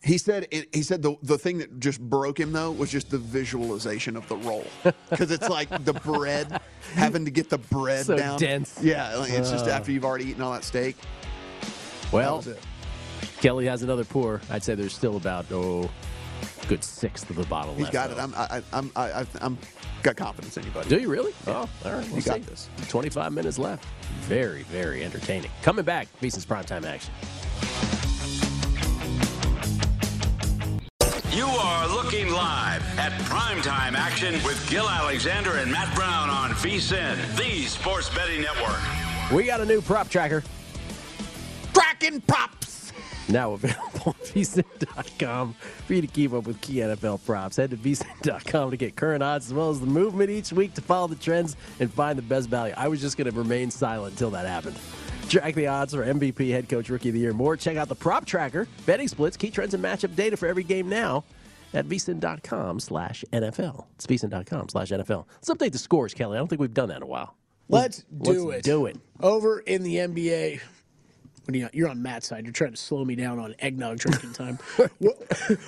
He 0.08 0.18
said. 0.18 0.48
It, 0.52 0.70
he 0.74 0.82
said 0.84 1.02
the 1.02 1.16
the 1.22 1.38
thing 1.38 1.58
that 1.58 1.80
just 1.80 2.00
broke 2.00 2.40
him 2.40 2.54
though 2.54 2.72
was 2.72 2.90
just 2.90 3.12
the 3.12 3.18
visualization 3.18 4.16
of 4.16 4.28
the 4.30 4.38
roll 4.38 4.66
because 5.10 5.30
it's 5.32 5.50
like 5.50 5.70
the 5.84 5.94
bread 5.94 6.62
having 6.94 7.26
to 7.26 7.32
get 7.32 7.50
the 7.50 7.58
bread 7.58 8.06
So 8.06 8.16
down. 8.18 8.40
dense. 8.40 8.80
Yeah, 8.82 9.16
like, 9.18 9.32
it's 9.34 9.52
just 9.52 9.66
Uh. 9.68 9.72
after 9.72 9.92
you've 9.92 10.06
already 10.06 10.26
eaten 10.26 10.42
all 10.42 10.54
that 10.54 10.64
steak. 10.64 10.96
well, 12.12 12.38
was 12.38 12.48
it. 12.48 12.60
Kelly 13.42 13.66
has 13.66 13.84
another 13.84 14.06
pour. 14.06 14.42
I'd 14.50 14.64
say 14.64 14.76
there's 14.76 14.94
still 14.94 15.18
about 15.18 15.46
oh, 15.52 15.90
good 16.68 16.84
sixth 16.84 17.30
of 17.30 17.36
the 17.36 17.46
bottle 17.46 17.74
He's 17.76 17.84
left. 17.84 17.94
got 17.94 18.12
it. 18.12 18.16
though. 18.18 18.24
I'm 18.24 18.34
I, 18.36 18.62
I'm 18.74 18.92
I, 18.96 19.12
I, 19.22 19.26
I'm 19.42 19.58
got 20.04 20.16
confidence 20.16 20.56
in 20.58 20.64
you, 20.64 20.72
buddy. 20.72 20.90
Do 20.90 21.00
you 21.00 21.10
really? 21.10 21.34
Oh, 21.48 21.68
all 21.86 21.92
right. 21.92 22.10
We'll 22.12 22.22
got 22.22 22.36
see. 22.36 22.40
this. 22.50 22.70
25 22.88 23.34
minutes 23.34 23.60
left. 23.60 23.86
Very, 24.22 24.64
very 24.64 25.04
entertaining. 25.04 25.52
Coming 25.64 25.84
back, 25.86 26.08
VSiN's 26.22 26.46
primetime 26.46 26.86
action. 26.86 27.14
Are 31.88 31.94
looking 31.94 32.30
live 32.32 32.82
at 32.98 33.12
primetime 33.24 33.94
action 33.94 34.34
with 34.44 34.70
Gil 34.70 34.90
Alexander 34.90 35.58
and 35.58 35.72
Matt 35.72 35.94
Brown 35.96 36.30
on 36.30 36.52
VSIN, 36.52 37.16
the 37.38 37.64
sports 37.64 38.10
betting 38.14 38.42
network. 38.42 38.80
We 39.32 39.46
got 39.46 39.62
a 39.62 39.66
new 39.66 39.82
prop 39.82 40.10
tracker 40.10 40.44
Cracking 41.74 42.22
props. 42.22 42.92
now 43.30 43.54
available 43.54 44.02
on 44.08 44.14
VSiN.com 44.14 45.54
for 45.86 45.94
you 45.94 46.02
to 46.02 46.08
keep 46.08 46.34
up 46.34 46.46
with 46.46 46.60
key 46.62 46.76
NFL 46.76 47.24
props. 47.26 47.58
Head 47.58 47.72
to 47.72 47.78
VSiN.com 47.78 48.72
to 48.72 48.78
get 48.78 48.96
current 48.96 49.24
odds 49.24 49.48
as 49.48 49.54
well 49.54 49.70
as 49.70 49.80
the 49.80 49.86
movement 49.86 50.30
each 50.30 50.52
week 50.52 50.74
to 50.74 50.82
follow 50.82 51.08
the 51.08 51.16
trends 51.16 51.56
and 51.80 51.92
find 51.92 52.18
the 52.18 52.24
best 52.24 52.50
value. 52.50 52.74
I 52.76 52.88
was 52.88 53.00
just 53.00 53.18
going 53.18 53.32
to 53.32 53.38
remain 53.38 53.72
silent 53.72 54.14
until 54.14 54.32
that 54.32 54.46
happened. 54.46 54.78
Track 55.30 55.56
the 55.56 55.68
odds 55.68 55.94
for 55.94 56.06
MVP, 56.06 56.52
head 56.52 56.70
coach, 56.70 56.90
rookie 56.90 57.10
of 57.10 57.14
the 57.14 57.20
year, 57.20 57.34
more. 57.34 57.56
Check 57.56 57.78
out 57.78 57.90
the 57.90 57.96
prop 57.96 58.26
tracker, 58.26 58.68
betting 58.86 59.08
splits, 59.08 59.38
key 59.38 59.52
trends, 59.52 59.74
and 59.74 59.84
matchup 59.84 60.16
data 60.16 60.38
for 60.38 60.48
every 60.48 60.64
game 60.64 60.90
now 60.90 61.24
at 61.78 61.88
vsin.com 61.88 62.80
slash 62.80 63.24
NFL. 63.32 63.86
It's 63.96 64.06
vsin.com 64.08 64.70
slash 64.70 64.90
NFL. 64.90 65.26
Let's 65.36 65.50
update 65.50 65.72
the 65.72 65.78
scores, 65.78 66.14
Kelly. 66.14 66.36
I 66.38 66.40
don't 66.40 66.48
think 66.48 66.60
we've 66.62 66.74
done 66.74 66.90
that 66.90 66.98
in 66.98 67.04
a 67.04 67.08
while. 67.08 67.36
Let's 67.70 68.04
do 68.22 68.46
Let's 68.48 68.60
it. 68.60 68.70
do 68.70 68.86
it. 68.86 68.98
Over 69.22 69.60
in 69.60 69.84
the 69.84 69.96
NBA, 69.98 70.62
when 71.46 71.56
you- 71.56 71.70
you're 71.74 71.90
on 71.90 72.02
Matt's 72.02 72.28
side, 72.28 72.46
you're 72.46 72.54
trying 72.54 72.72
to 72.72 72.78
slow 72.78 73.04
me 73.06 73.16
down 73.16 73.40
on 73.40 73.56
eggnog 73.60 73.98
drinking 74.00 74.34
time. 74.34 74.58
Wa- 75.00 75.12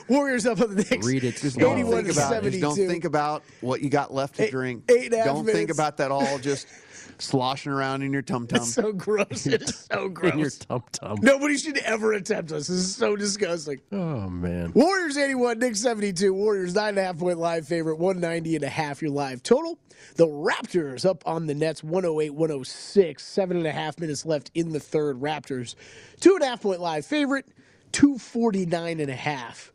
Warriors 0.08 0.46
up 0.46 0.62
on 0.62 0.76
the 0.76 0.84
Knicks. 0.84 1.06
Read 1.06 1.24
it 1.24 1.36
Just 1.38 1.58
don't 1.58 1.76
think 1.76 2.06
to 2.08 2.12
about. 2.12 2.44
Just 2.44 2.62
don't 2.62 2.76
think 2.76 3.06
about 3.06 3.44
what 3.62 3.82
you 3.82 3.90
got 3.90 4.14
left 4.14 4.36
to 4.38 4.44
Eight- 4.44 4.52
drink. 4.52 4.84
eight 4.90 5.06
and 5.06 5.14
a 5.14 5.18
half 5.18 5.26
don't 5.28 5.46
think 5.46 5.70
about 5.70 5.98
that 5.98 6.12
all 6.12 6.38
just 6.40 6.68
sloshing 7.20 7.72
around 7.72 8.02
in 8.02 8.14
your 8.14 8.22
tum 8.22 8.48
tum. 8.48 8.64
So 8.64 8.92
gross. 8.94 9.46
It 9.48 9.62
is 9.62 9.88
so 9.92 10.10
gross. 10.10 10.34
In 10.34 10.40
your 10.40 10.50
tum 10.50 10.84
tum. 10.92 11.18
Nobody 11.22 11.58
should 11.58 11.78
ever 11.80 12.14
attempt 12.14 12.52
us. 12.52 12.68
This 12.68 12.78
is 12.78 12.96
so 12.96 13.16
disgusting. 13.16 13.82
Oh 13.92 14.30
man. 14.30 14.72
Warriors 14.74 15.18
81, 15.18 15.60
Knicks 15.60 15.82
72. 15.82 16.34
Warriors 16.34 16.74
9.5 16.74 17.20
point 17.20 17.38
live 17.40 17.68
favorite, 17.68 17.98
190 17.98 18.56
and 18.56 18.64
a 18.64 18.70
half 18.70 19.02
your 19.02 19.12
live 19.12 19.44
total. 19.44 19.80
The 20.16 20.28
Raptors 20.28 21.06
up 21.06 21.24
on 21.28 21.48
the 21.48 21.54
Nets, 21.54 21.84
108 21.84 22.32
106. 22.32 23.24
Seven 23.24 23.58
and 23.58 23.68
a 23.68 23.72
half 23.72 24.00
minutes 24.00 24.26
left 24.26 24.52
in 24.54 24.72
the 24.72 24.80
third. 24.80 25.20
Raptors, 25.20 25.76
two 26.20 26.36
and 26.36 26.44
a 26.44 26.48
half 26.48 26.62
point 26.62 26.80
live 26.80 27.06
favorite, 27.06 27.48
249 27.92 29.00
and 29.00 29.10
a 29.10 29.16
half 29.16 29.72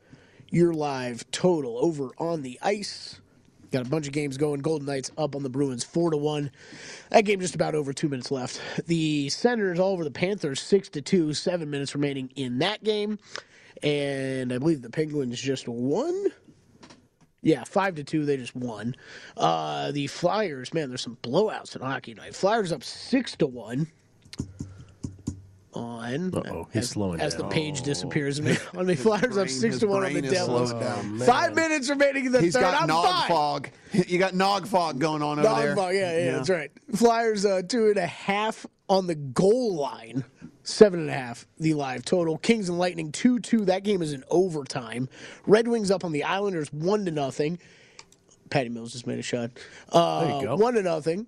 your 0.51 0.73
live 0.73 1.29
total 1.33 1.79
over 1.79 2.11
on 2.17 2.43
the 2.43 2.59
ice. 2.63 3.21
Got 3.75 3.89
a 3.89 3.91
bunch 3.91 4.07
of 4.07 4.13
games 4.13 4.37
going. 4.37 4.61
Golden 4.61 4.87
Knights 4.87 5.11
up 5.19 5.35
on 5.35 5.43
the 5.43 5.49
Bruins, 5.49 5.83
four 5.83 6.13
to 6.13 6.17
one. 6.17 6.53
That 7.11 7.23
game 7.23 7.41
just 7.41 7.57
about 7.57 7.75
over 7.75 7.93
two 7.93 8.09
minutes 8.09 8.31
left. 8.31 8.61
The 8.87 9.29
Senators 9.31 9.81
all 9.81 9.91
over 9.91 10.05
the 10.05 10.13
Panthers, 10.13 10.61
six 10.61 10.89
to 10.91 11.03
two. 11.03 11.35
Seven 11.35 11.71
minutes 11.71 11.93
remaining 11.93 12.31
in 12.37 12.61
that 12.61 12.85
game, 12.85 13.19
and 13.83 14.53
I 14.53 14.59
believe 14.59 14.81
the 14.81 14.91
Penguins 14.91 15.41
just 15.41 15.67
won. 15.67 16.29
Yeah, 17.43 17.65
five 17.65 17.97
to 17.97 18.05
two. 18.05 18.25
They 18.25 18.37
just 18.37 18.55
won. 18.55 18.95
Uh, 19.37 19.91
the 19.91 20.07
Flyers, 20.07 20.73
man, 20.73 20.89
there's 20.89 21.03
some 21.03 21.19
blowouts 21.21 21.75
in 21.75 21.83
hockey 21.83 22.15
tonight. 22.15 22.37
Flyers 22.37 22.71
up 22.71 22.85
six 22.85 23.35
to 23.39 23.49
one. 23.49 23.89
On 25.75 26.33
Uh-oh, 26.35 26.69
he's 26.73 26.83
as, 26.85 26.91
slowing 26.91 27.21
as 27.21 27.35
the 27.35 27.43
down. 27.43 27.51
page 27.51 27.83
disappears 27.83 28.39
on 28.77 28.87
me. 28.87 28.95
The 28.95 28.95
Flyers 28.97 29.37
up 29.37 29.49
six 29.49 29.75
his 29.75 29.81
to 29.81 29.89
one 29.89 30.05
on 30.05 30.13
the 30.13 30.21
brain 30.21 30.33
Devils. 30.33 30.73
down. 30.73 31.19
Five 31.21 31.55
minutes 31.57 31.89
remaining 31.91 32.27
in 32.27 32.33
the 32.33 32.41
He's 32.41 32.53
third. 32.55 32.61
got 32.61 32.83
I'm 32.83 32.89
nog 32.89 33.05
fine. 33.05 33.29
fog. 33.29 33.69
You 34.09 34.19
got 34.19 34.35
nog 34.35 34.67
fog 34.69 34.99
going 34.99 35.23
on 35.23 35.39
over 35.39 35.49
Dog 35.49 35.63
there. 35.63 35.75
ball, 35.77 35.93
yeah, 35.93 36.17
yeah, 36.19 36.31
that's 36.33 36.51
right. 36.51 36.71
Flyers 36.95 37.45
uh, 37.45 37.63
two 37.67 37.89
and 37.89 37.97
a 37.97 38.07
half 38.07 38.67
on 38.89 39.07
the 39.07 39.15
goal 39.15 39.75
line, 39.77 40.25
seven 40.63 41.01
and 41.01 41.11
a 41.11 41.13
half 41.13 41.47
the 41.59 41.75
live 41.75 42.05
total. 42.05 42.39
Kings 42.39 42.69
and 42.69 42.79
Lightning 42.79 43.11
two 43.13 43.39
two. 43.41 43.65
That 43.65 43.83
game 43.85 44.01
is 44.03 44.13
in 44.13 44.23
overtime. 44.31 45.09
Red 45.47 45.67
Wings 45.69 45.91
up 45.91 46.05
on 46.05 46.13
the 46.13 46.23
Islanders 46.25 46.73
one 46.73 47.05
to 47.05 47.11
nothing. 47.11 47.59
Patty 48.51 48.69
Mills 48.69 48.93
just 48.93 49.07
made 49.07 49.19
a 49.19 49.23
shot. 49.23 49.51
Uh, 49.91 50.25
There 50.27 50.37
you 50.41 50.47
go. 50.47 50.57
One 50.57 50.75
to 50.75 50.83
nothing. 50.83 51.27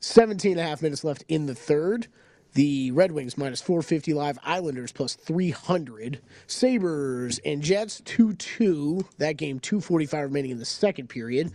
17 0.00 0.52
and 0.52 0.60
a 0.60 0.64
half 0.64 0.80
minutes 0.82 1.04
left 1.04 1.24
in 1.28 1.46
the 1.46 1.54
third. 1.54 2.08
The 2.54 2.90
Red 2.90 3.12
Wings 3.12 3.38
minus 3.38 3.60
450 3.60 4.14
live, 4.14 4.38
Islanders 4.44 4.92
plus 4.92 5.14
300. 5.14 6.20
Sabres 6.46 7.38
and 7.44 7.62
Jets 7.62 8.00
2 8.04 8.34
2. 8.34 9.06
That 9.18 9.36
game 9.36 9.60
245 9.60 10.24
remaining 10.24 10.50
in 10.50 10.58
the 10.58 10.64
second 10.64 11.08
period. 11.08 11.52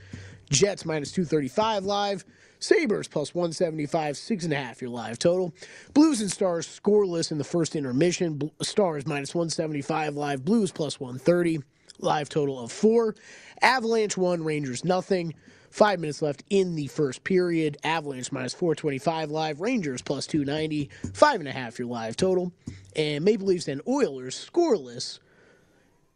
Jets 0.50 0.86
minus 0.86 1.12
235 1.12 1.84
live. 1.84 2.24
Sabres 2.60 3.08
plus 3.08 3.36
175, 3.36 4.18
six 4.18 4.44
and 4.46 4.54
a 4.54 4.56
half 4.56 4.82
your 4.82 4.90
live 4.90 5.20
total. 5.20 5.54
Blues 5.94 6.22
and 6.22 6.32
Stars 6.32 6.66
scoreless 6.68 7.32
in 7.32 7.38
the 7.38 7.44
first 7.44 7.76
intermission. 7.76 8.36
Bl- 8.36 8.48
Stars 8.62 9.06
minus 9.06 9.36
175 9.36 10.16
live. 10.16 10.46
Blues 10.46 10.72
plus 10.72 11.00
130. 11.00 11.60
Live 12.00 12.30
total 12.30 12.60
of 12.60 12.72
four. 12.72 13.16
Avalanche 13.62 14.18
one, 14.18 14.44
Rangers 14.44 14.84
nothing. 14.84 15.34
Five 15.76 16.00
minutes 16.00 16.22
left 16.22 16.46
in 16.50 16.76
the 16.76 16.88
first 16.88 17.26
period. 17.26 17.76
Avalanche 17.84 18.32
minus 18.32 18.54
425 18.54 19.30
live. 19.30 19.60
Rangers 19.60 20.02
plus 20.02 20.26
290. 20.26 20.90
Five 21.14 21.42
and 21.42 21.50
a 21.50 21.52
half 21.52 21.78
your 21.78 21.90
live 21.90 22.16
total. 22.16 22.54
And 22.96 23.26
Maple 23.26 23.48
Leafs 23.48 23.68
and 23.68 23.82
Oilers 23.86 24.50
scoreless 24.50 25.20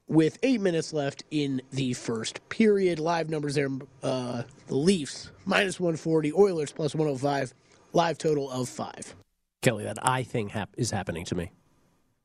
with 0.07 0.39
eight 0.43 0.61
minutes 0.61 0.93
left 0.93 1.25
in 1.29 1.61
the 1.71 1.91
first 1.91 2.39
period. 2.47 2.99
Live 2.99 3.29
numbers 3.29 3.55
there 3.55 3.67
uh, 4.01 4.43
the 4.67 4.75
Leafs 4.77 5.29
minus 5.43 5.77
140, 5.77 6.31
Oilers 6.31 6.71
plus 6.71 6.95
105. 6.95 7.53
Live 7.91 8.17
total 8.17 8.49
of 8.49 8.69
five. 8.69 9.13
Kelly, 9.61 9.83
that 9.83 9.97
eye 10.01 10.23
thing 10.23 10.47
hap- 10.47 10.73
is 10.77 10.89
happening 10.89 11.25
to 11.25 11.35
me. 11.35 11.51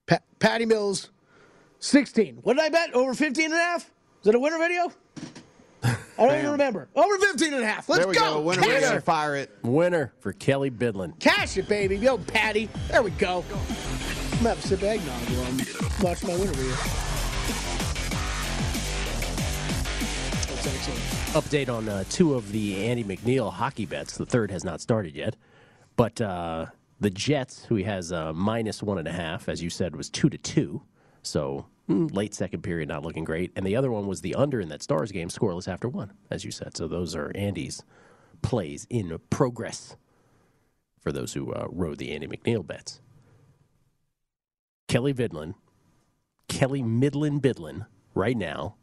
Pa- 0.07 0.21
Patty 0.39 0.67
Mills, 0.67 1.11
16. 1.81 2.37
What 2.45 2.55
did 2.55 2.63
I 2.63 2.69
bet? 2.69 2.95
Over 2.95 3.13
15 3.13 3.47
and 3.47 3.55
a 3.55 3.57
half? 3.57 3.91
Is 4.21 4.29
it 4.29 4.37
a 4.37 4.39
winner 4.39 4.59
video? 4.59 4.93
I 6.17 6.27
don't 6.27 6.39
even 6.39 6.51
remember. 6.53 6.89
Over 6.95 7.19
15 7.19 7.55
and 7.55 7.63
a 7.63 7.67
half. 7.67 7.89
Let's 7.89 8.01
there 8.01 8.09
we 8.09 8.15
go. 8.15 8.41
Winner, 8.41 8.63
Cash 8.63 8.83
winner, 8.83 8.97
it. 8.99 9.05
fire 9.05 9.37
it. 9.37 9.51
Winner 9.63 10.13
for 10.21 10.33
Kelly 10.33 10.71
Bidlin. 10.71 11.19
Cash 11.19 11.57
it, 11.57 11.69
baby. 11.69 11.97
Yo, 11.97 12.19
Patty. 12.19 12.69
There 12.89 13.03
we 13.03 13.11
go. 13.13 13.45
I'm 13.51 13.51
going 13.51 14.43
to 14.43 14.49
have 14.49 14.59
a 14.59 14.63
sip 14.63 14.79
of 14.79 14.85
eggnog 14.85 15.09
while 15.09 15.47
I'm 15.47 16.03
watching 16.03 16.29
my 16.29 16.37
winner 16.37 16.53
video. 16.53 16.75
That's 20.47 20.67
excellent. 20.67 21.01
Update 21.35 21.69
on 21.69 21.89
uh, 21.89 22.05
two 22.09 22.35
of 22.35 22.53
the 22.53 22.87
Andy 22.87 23.03
McNeil 23.03 23.53
hockey 23.53 23.87
bets. 23.87 24.17
The 24.17 24.27
third 24.27 24.51
has 24.53 24.63
not 24.65 24.81
started 24.81 25.17
yet. 25.17 25.35
But 25.97 26.21
uh, 26.21 26.67
the 27.01 27.11
Jets, 27.11 27.65
who 27.65 27.75
he 27.75 27.85
has 27.85 28.13
uh, 28.13 28.33
minus 28.33 28.83
one 28.83 28.99
and 28.99 29.09
a 29.09 29.13
half, 29.13 29.49
as 29.49 29.63
you 29.63 29.71
said, 29.71 29.97
was 29.97 30.09
two 30.09 30.31
to 30.31 30.39
two. 30.39 30.83
So 31.23 31.67
late 31.89 32.35
second 32.35 32.63
period, 32.63 32.89
not 32.89 33.05
looking 33.05 33.25
great. 33.25 33.53
And 33.57 33.67
the 33.67 33.77
other 33.77 33.91
one 33.91 34.07
was 34.07 34.21
the 34.21 34.35
under 34.35 34.61
in 34.61 34.69
that 34.71 34.83
Stars 34.83 35.13
game, 35.13 35.29
scoreless 35.29 35.69
after 35.69 35.89
one, 35.89 36.13
as 36.31 36.45
you 36.45 36.51
said. 36.51 36.77
So 36.77 36.89
those 36.89 37.15
are 37.15 37.33
Andy's 37.35 37.83
plays 38.43 38.87
in 38.91 39.19
progress 39.31 39.97
for 41.01 41.13
those 41.13 41.35
who 41.35 41.53
uh, 41.53 41.67
rode 41.71 41.99
the 41.99 42.13
Andy 42.13 42.27
McNeil 42.27 42.67
bets. 42.67 43.01
Kelly 44.89 45.15
Vidlin, 45.15 45.55
Kelly 46.49 46.83
Midland 46.83 47.43
Bidlin, 47.43 47.87
right 48.15 48.37
now, 48.37 48.77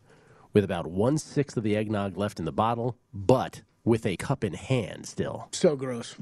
with 0.53 0.63
about 0.63 0.87
one 0.87 1.17
sixth 1.17 1.57
of 1.57 1.63
the 1.63 1.75
eggnog 1.75 2.17
left 2.17 2.39
in 2.39 2.45
the 2.45 2.51
bottle, 2.51 2.97
but 3.13 3.61
with 3.83 4.05
a 4.05 4.17
cup 4.17 4.43
in 4.43 4.53
hand 4.53 5.05
still. 5.05 5.47
So 5.51 5.75
gross. 5.75 6.15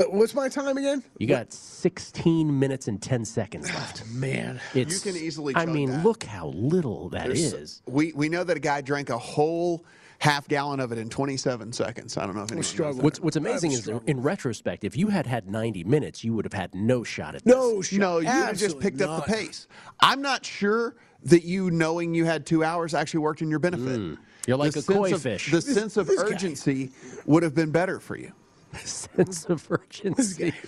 Uh, 0.00 0.04
What's 0.10 0.34
my 0.34 0.48
time 0.48 0.76
again? 0.76 1.04
You 1.18 1.26
got 1.28 1.52
16 1.52 2.58
minutes 2.58 2.88
and 2.88 3.00
10 3.00 3.24
seconds 3.24 3.72
left. 3.72 4.04
Man, 4.08 4.60
It's, 4.74 5.04
you 5.04 5.12
can 5.12 5.20
easily. 5.20 5.54
I 5.56 5.66
mean, 5.66 5.90
that. 5.90 6.04
look 6.04 6.24
how 6.24 6.48
little 6.48 7.08
that 7.10 7.26
There's- 7.26 7.52
is. 7.52 7.82
We 7.86 8.12
we 8.12 8.28
know 8.28 8.42
that 8.44 8.56
a 8.56 8.60
guy 8.60 8.80
drank 8.80 9.10
a 9.10 9.18
whole 9.18 9.84
half 10.18 10.48
gallon 10.48 10.80
of 10.80 10.90
it 10.90 10.98
in 10.98 11.08
27 11.08 11.72
seconds. 11.72 12.16
I 12.16 12.24
don't 12.26 12.34
know 12.34 12.42
if 12.42 12.50
anyone 12.52 12.64
knows 12.78 12.96
that. 12.96 13.02
What's, 13.04 13.20
what's 13.20 13.36
amazing 13.36 13.72
is, 13.72 13.88
in 14.06 14.22
retrospect, 14.22 14.84
if 14.84 14.96
you 14.96 15.08
had 15.08 15.26
had 15.26 15.48
90 15.50 15.84
minutes, 15.84 16.24
you 16.24 16.32
would 16.34 16.44
have 16.44 16.52
had 16.54 16.74
no 16.74 17.04
shot 17.04 17.34
at 17.34 17.44
No 17.44 17.76
this. 17.78 17.88
shot. 17.88 17.98
No, 17.98 18.18
you 18.20 18.26
have 18.26 18.52
just 18.52 18.76
Absolutely 18.76 18.90
picked 18.90 19.02
up 19.02 19.26
the 19.26 19.32
pace. 19.32 19.66
I'm 20.00 20.22
not 20.22 20.46
sure 20.46 20.96
that 21.24 21.44
you 21.44 21.70
knowing 21.70 22.14
you 22.14 22.24
had 22.24 22.46
two 22.46 22.64
hours 22.64 22.94
actually 22.94 23.20
worked 23.20 23.42
in 23.42 23.50
your 23.50 23.58
benefit. 23.58 23.98
Mm. 24.00 24.18
You're 24.46 24.56
like 24.56 24.72
The 24.72 24.78
a 24.78 24.82
sense 24.82 24.98
koi 24.98 25.12
of- 25.14 25.22
fish. 25.22 25.50
The 25.50 25.60
sense 25.62 25.96
of 25.96 26.06
this 26.06 26.22
guy. 26.22 26.28
urgency 26.30 26.92
would 27.26 27.42
have 27.42 27.54
been 27.54 27.70
better 27.70 28.00
for 28.00 28.16
you. 28.16 28.32
Sense 28.78 29.44
of 29.46 29.66
urgency. 29.70 30.52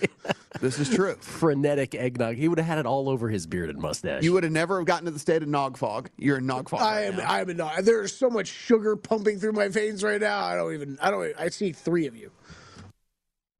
This 0.59 0.79
is 0.79 0.89
true. 0.89 1.15
Frenetic 1.19 1.93
eggnog. 1.93 2.35
He 2.35 2.47
would 2.47 2.57
have 2.57 2.67
had 2.67 2.79
it 2.79 2.87
all 2.87 3.09
over 3.09 3.29
his 3.29 3.45
beard 3.45 3.69
and 3.69 3.77
mustache. 3.79 4.23
You 4.23 4.33
would 4.33 4.43
have 4.43 4.51
never 4.51 4.83
gotten 4.83 5.05
to 5.05 5.11
the 5.11 5.19
state 5.19 5.43
of 5.43 5.47
nog 5.47 5.77
fog. 5.77 6.09
You're 6.17 6.37
in 6.37 6.47
nog 6.47 6.67
fog. 6.69 6.81
I 6.81 6.85
right 6.85 7.05
am. 7.05 7.17
now. 7.17 7.29
I 7.29 7.41
am 7.41 7.57
not. 7.57 7.85
There's 7.85 8.15
so 8.15 8.27
much 8.29 8.47
sugar 8.47 8.95
pumping 8.95 9.39
through 9.39 9.51
my 9.51 9.67
veins 9.67 10.03
right 10.03 10.19
now. 10.19 10.43
I 10.43 10.55
don't 10.55 10.73
even. 10.73 10.97
I 10.99 11.11
don't. 11.11 11.31
I 11.37 11.49
see 11.49 11.73
three 11.73 12.07
of 12.07 12.15
you. 12.15 12.31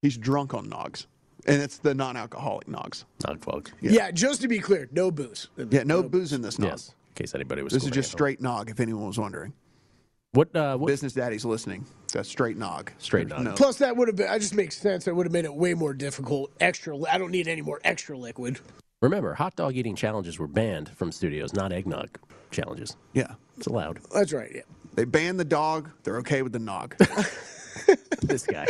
He's 0.01 0.17
drunk 0.17 0.55
on 0.55 0.67
nogs, 0.69 1.05
and 1.45 1.61
it's 1.61 1.77
the 1.77 1.93
non-alcoholic 1.93 2.67
nogs. 2.67 3.05
Nog 3.27 3.43
fog. 3.43 3.69
Yeah. 3.79 4.09
Just 4.09 4.41
to 4.41 4.47
be 4.47 4.57
clear, 4.59 4.89
no 4.91 5.11
booze. 5.11 5.49
Yeah, 5.69 5.83
no 5.83 6.01
booze 6.01 6.33
in 6.33 6.41
this 6.41 6.57
nog. 6.57 6.71
Yes, 6.71 6.95
in 7.09 7.13
case 7.13 7.35
anybody 7.35 7.61
was 7.61 7.73
wondering. 7.73 7.89
This 7.89 7.89
is 7.89 7.95
just 7.95 8.11
handle. 8.11 8.17
straight 8.17 8.41
nog. 8.41 8.69
If 8.71 8.79
anyone 8.79 9.05
was 9.05 9.19
wondering, 9.19 9.53
What, 10.37 10.55
uh, 10.55 10.77
what 10.77 10.85
business 10.85 11.13
daddy's 11.13 11.45
listening. 11.45 11.83
That's 12.13 12.29
straight 12.29 12.57
nog. 12.57 12.91
Straight 12.99 13.27
nog. 13.27 13.43
No. 13.43 13.53
Plus, 13.53 13.79
that 13.79 13.97
would 13.97 14.07
have 14.07 14.17
been. 14.17 14.27
I 14.27 14.37
just 14.37 14.53
makes 14.53 14.77
sense. 14.77 15.05
That 15.05 15.15
would 15.15 15.25
have 15.25 15.33
made 15.33 15.45
it 15.45 15.53
way 15.53 15.73
more 15.73 15.95
difficult. 15.95 16.51
Extra. 16.59 16.95
I 17.11 17.17
don't 17.17 17.31
need 17.31 17.47
any 17.47 17.63
more 17.63 17.81
extra 17.83 18.15
liquid. 18.15 18.59
Remember, 19.01 19.33
hot 19.33 19.55
dog 19.55 19.75
eating 19.75 19.95
challenges 19.95 20.37
were 20.37 20.45
banned 20.45 20.89
from 20.89 21.11
studios, 21.11 21.55
not 21.55 21.71
eggnog 21.71 22.19
challenges. 22.51 22.97
Yeah, 23.13 23.33
It's 23.57 23.65
allowed. 23.65 23.99
That's 24.13 24.31
right. 24.31 24.51
Yeah. 24.53 24.61
they 24.93 25.05
banned 25.05 25.39
the 25.39 25.45
dog. 25.45 25.89
They're 26.03 26.17
okay 26.17 26.43
with 26.43 26.53
the 26.53 26.59
nog. 26.59 26.95
This 28.21 28.45
guy. 28.45 28.67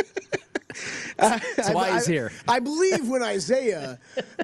That's 1.16 1.70
why 1.70 1.92
he's 1.94 2.06
here. 2.06 2.32
I 2.46 2.58
believe 2.60 3.08
when 3.08 3.22
Isaiah 3.22 3.98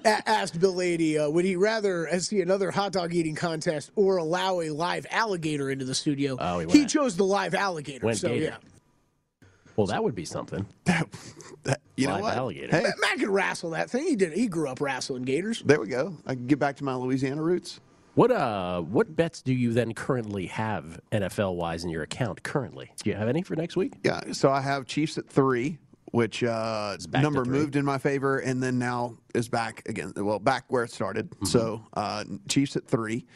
a- 0.04 0.28
asked 0.28 0.58
Bill 0.60 0.74
Lady, 0.74 1.18
uh, 1.18 1.28
would 1.30 1.44
he 1.44 1.56
rather 1.56 2.08
see 2.20 2.40
another 2.40 2.70
hot 2.70 2.92
dog 2.92 3.14
eating 3.14 3.34
contest 3.34 3.90
or 3.96 4.16
allow 4.16 4.60
a 4.60 4.70
live 4.70 5.06
alligator 5.10 5.70
into 5.70 5.84
the 5.84 5.94
studio? 5.94 6.36
Oh, 6.38 6.58
he 6.60 6.80
he 6.80 6.86
chose 6.86 7.16
the 7.16 7.24
live 7.24 7.54
alligator. 7.54 8.04
went 8.06 8.18
so 8.18 8.28
gator. 8.28 8.44
yeah, 8.44 8.56
Well, 9.76 9.86
that 9.88 10.02
would 10.02 10.14
be 10.14 10.24
something. 10.24 10.66
That- 11.64 11.80
you 11.96 12.08
know 12.08 12.14
Live 12.14 12.22
what? 12.22 12.36
alligator. 12.36 12.76
Hey, 12.76 12.82
Matt, 12.82 12.94
Matt 13.00 13.18
could 13.20 13.28
wrestle 13.28 13.70
that 13.70 13.88
thing. 13.88 14.04
He 14.04 14.16
did. 14.16 14.32
He 14.32 14.48
grew 14.48 14.68
up 14.68 14.80
wrestling 14.80 15.22
gators. 15.22 15.62
there 15.64 15.80
we 15.80 15.86
go. 15.86 16.16
I 16.26 16.34
can 16.34 16.46
get 16.48 16.58
back 16.58 16.76
to 16.78 16.84
my 16.84 16.94
Louisiana 16.96 17.40
roots. 17.40 17.80
What 18.14 18.30
uh, 18.32 18.80
what 18.82 19.14
bets 19.14 19.42
do 19.42 19.54
you 19.54 19.72
then 19.72 19.94
currently 19.94 20.46
have 20.46 21.00
NFL 21.12 21.54
wise 21.54 21.84
in 21.84 21.90
your 21.90 22.02
account 22.02 22.42
currently? 22.42 22.90
Do 23.02 23.10
you 23.10 23.16
have 23.16 23.28
any 23.28 23.42
for 23.42 23.54
next 23.56 23.76
week? 23.76 23.94
Yeah, 24.04 24.32
so 24.32 24.50
I 24.50 24.60
have 24.60 24.86
Chiefs 24.86 25.18
at 25.18 25.28
three, 25.28 25.78
which 26.14 26.44
uh, 26.44 26.96
number 27.10 27.44
moved 27.44 27.74
in 27.74 27.84
my 27.84 27.98
favor, 27.98 28.38
and 28.38 28.62
then 28.62 28.78
now 28.78 29.16
is 29.34 29.48
back 29.48 29.82
again. 29.88 30.12
Well, 30.16 30.38
back 30.38 30.64
where 30.68 30.84
it 30.84 30.92
started. 30.92 31.28
Mm-hmm. 31.28 31.46
So 31.46 31.84
uh, 31.94 32.22
Chiefs 32.48 32.76
at 32.76 32.86
three. 32.86 33.26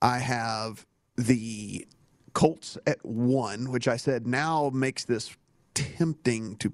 I 0.00 0.18
have 0.18 0.86
the 1.18 1.86
Colts 2.32 2.78
at 2.86 3.04
one, 3.04 3.70
which 3.70 3.86
I 3.86 3.98
said 3.98 4.26
now 4.26 4.70
makes 4.72 5.04
this 5.04 5.36
tempting 5.74 6.56
to. 6.56 6.72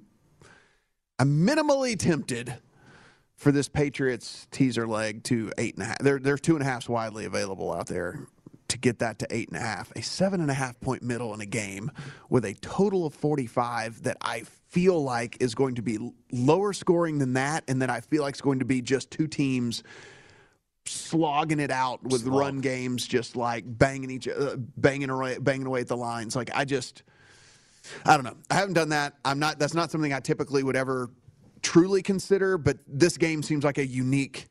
I'm 1.19 1.45
minimally 1.45 1.99
tempted 1.99 2.55
for 3.35 3.51
this 3.51 3.69
Patriots 3.69 4.47
teaser 4.53 4.87
leg 4.87 5.25
to 5.25 5.51
eight 5.59 5.75
and 5.75 5.83
a 5.83 5.87
half. 5.87 5.99
There, 5.99 6.21
there's 6.21 6.41
two 6.41 6.55
and 6.55 6.63
a 6.63 6.67
halfs 6.67 6.89
widely 6.89 7.25
available 7.25 7.73
out 7.73 7.89
there 7.89 8.29
to 8.69 8.79
get 8.79 9.01
that 9.01 9.19
to 9.19 9.27
eight 9.31 9.49
and 9.49 9.57
a 9.57 9.61
half. 9.61 9.91
A 9.97 10.03
seven 10.03 10.41
and 10.41 10.53
a 10.53 10.55
half 10.55 10.79
point 10.79 11.03
middle 11.03 11.35
in 11.35 11.41
a 11.41 11.47
game 11.47 11.91
with 12.31 12.45
a 12.45 12.55
total 12.55 13.07
of 13.07 13.13
45 13.15 14.05
that 14.05 14.19
I 14.21 14.45
feel 14.73 15.03
like 15.03 15.37
is 15.41 15.55
going 15.55 15.77
to 15.77 15.83
be 15.83 15.99
lower 16.33 16.73
scoring 16.73 17.19
than 17.19 17.35
that, 17.35 17.65
and 17.69 17.81
that 17.83 17.91
I 17.91 18.01
feel 18.01 18.23
like 18.23 18.33
it's 18.33 18.41
going 18.41 18.59
to 18.59 18.65
be 18.65 18.83
just 18.83 19.11
two 19.11 19.29
teams 19.29 19.83
slogging 20.85 21.61
it 21.61 21.71
out 21.71 22.03
with 22.03 22.27
run 22.27 22.61
games, 22.61 23.07
just 23.07 23.37
like 23.37 23.65
banging 23.67 24.11
each, 24.11 24.27
uh, 24.27 24.57
banging 24.79 25.11
away, 25.11 25.39
banging 25.39 25.67
away 25.67 25.81
at 25.81 25.89
the 25.89 25.97
lines. 25.97 26.35
Like 26.35 26.51
I 26.55 26.65
just. 26.65 27.05
I 28.07 28.15
don't 28.15 28.25
know. 28.25 28.37
I 28.49 28.55
haven't 28.55 28.75
done 28.75 28.91
that. 28.91 29.15
I'm 29.25 29.41
not. 29.41 29.59
That's 29.59 29.75
not 29.75 29.91
something 29.91 30.13
I 30.13 30.21
typically 30.21 30.63
would 30.63 30.77
ever 30.77 31.11
truly 31.63 32.01
consider. 32.01 32.57
But 32.57 32.79
this 32.87 33.17
game 33.19 33.43
seems 33.43 33.65
like 33.65 33.77
a 33.77 33.85
unique, 33.85 34.47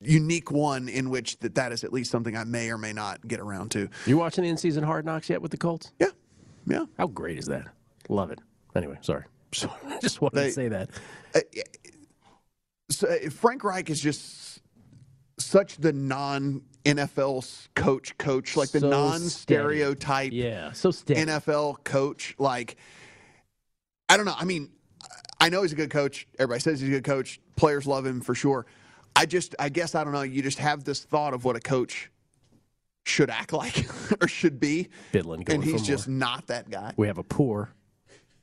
unique 0.00 0.50
one 0.50 0.88
in 0.88 1.10
which 1.10 1.38
that 1.40 1.54
that 1.56 1.72
is 1.72 1.84
at 1.84 1.92
least 1.92 2.10
something 2.10 2.38
I 2.38 2.44
may 2.44 2.70
or 2.70 2.78
may 2.78 2.94
not 2.94 3.28
get 3.28 3.38
around 3.38 3.70
to. 3.72 3.90
You 4.06 4.16
watching 4.16 4.44
the 4.44 4.50
in-season 4.50 4.82
Hard 4.82 5.04
Knocks 5.04 5.28
yet 5.28 5.42
with 5.42 5.50
the 5.50 5.58
Colts? 5.58 5.92
Yeah, 5.98 6.08
yeah. 6.66 6.86
How 6.96 7.06
great 7.06 7.38
is 7.38 7.44
that? 7.46 7.66
Love 8.08 8.30
it. 8.30 8.40
Anyway, 8.74 8.98
sorry. 9.00 9.24
i 9.86 9.98
Just 10.00 10.20
wanted 10.20 10.36
They- 10.36 10.46
to 10.48 10.52
say 10.52 10.68
that. 10.68 10.90
So, 12.90 13.08
uh, 13.08 13.30
Frank 13.30 13.64
Reich 13.64 13.88
is 13.90 14.00
just 14.00 14.60
such 15.38 15.76
the 15.78 15.92
non 15.92 16.62
NFL 16.84 17.68
coach, 17.74 18.16
coach 18.18 18.56
like 18.56 18.70
the 18.70 18.80
So 18.80 18.90
non 18.90 19.20
stereotype. 19.20 20.32
Yeah, 20.32 20.72
so 20.72 20.90
steady. 20.90 21.24
NFL 21.24 21.82
coach. 21.84 22.34
Like, 22.38 22.76
I 24.08 24.16
don't 24.16 24.26
know. 24.26 24.34
I 24.36 24.44
mean, 24.44 24.70
I 25.40 25.48
know 25.48 25.62
he's 25.62 25.72
a 25.72 25.76
good 25.76 25.90
coach. 25.90 26.26
Everybody 26.38 26.60
says 26.60 26.80
he's 26.80 26.90
a 26.90 26.92
good 26.92 27.04
coach. 27.04 27.40
Players 27.56 27.86
love 27.86 28.04
him 28.04 28.20
for 28.20 28.34
sure. 28.34 28.66
I 29.16 29.26
just, 29.26 29.54
I 29.58 29.68
guess, 29.70 29.94
I 29.94 30.04
don't 30.04 30.12
know. 30.12 30.22
You 30.22 30.42
just 30.42 30.58
have 30.58 30.84
this 30.84 31.04
thought 31.04 31.34
of 31.34 31.44
what 31.44 31.56
a 31.56 31.60
coach 31.60 32.10
should 33.06 33.30
act 33.30 33.52
like 33.54 33.86
or 34.20 34.28
should 34.28 34.60
be, 34.60 34.88
Bidlin 35.12 35.44
going 35.44 35.62
and 35.62 35.64
he's 35.64 35.82
just 35.82 36.06
more. 36.08 36.18
not 36.18 36.46
that 36.48 36.68
guy. 36.70 36.92
We 36.96 37.06
have 37.06 37.18
a 37.18 37.22
pour. 37.22 37.70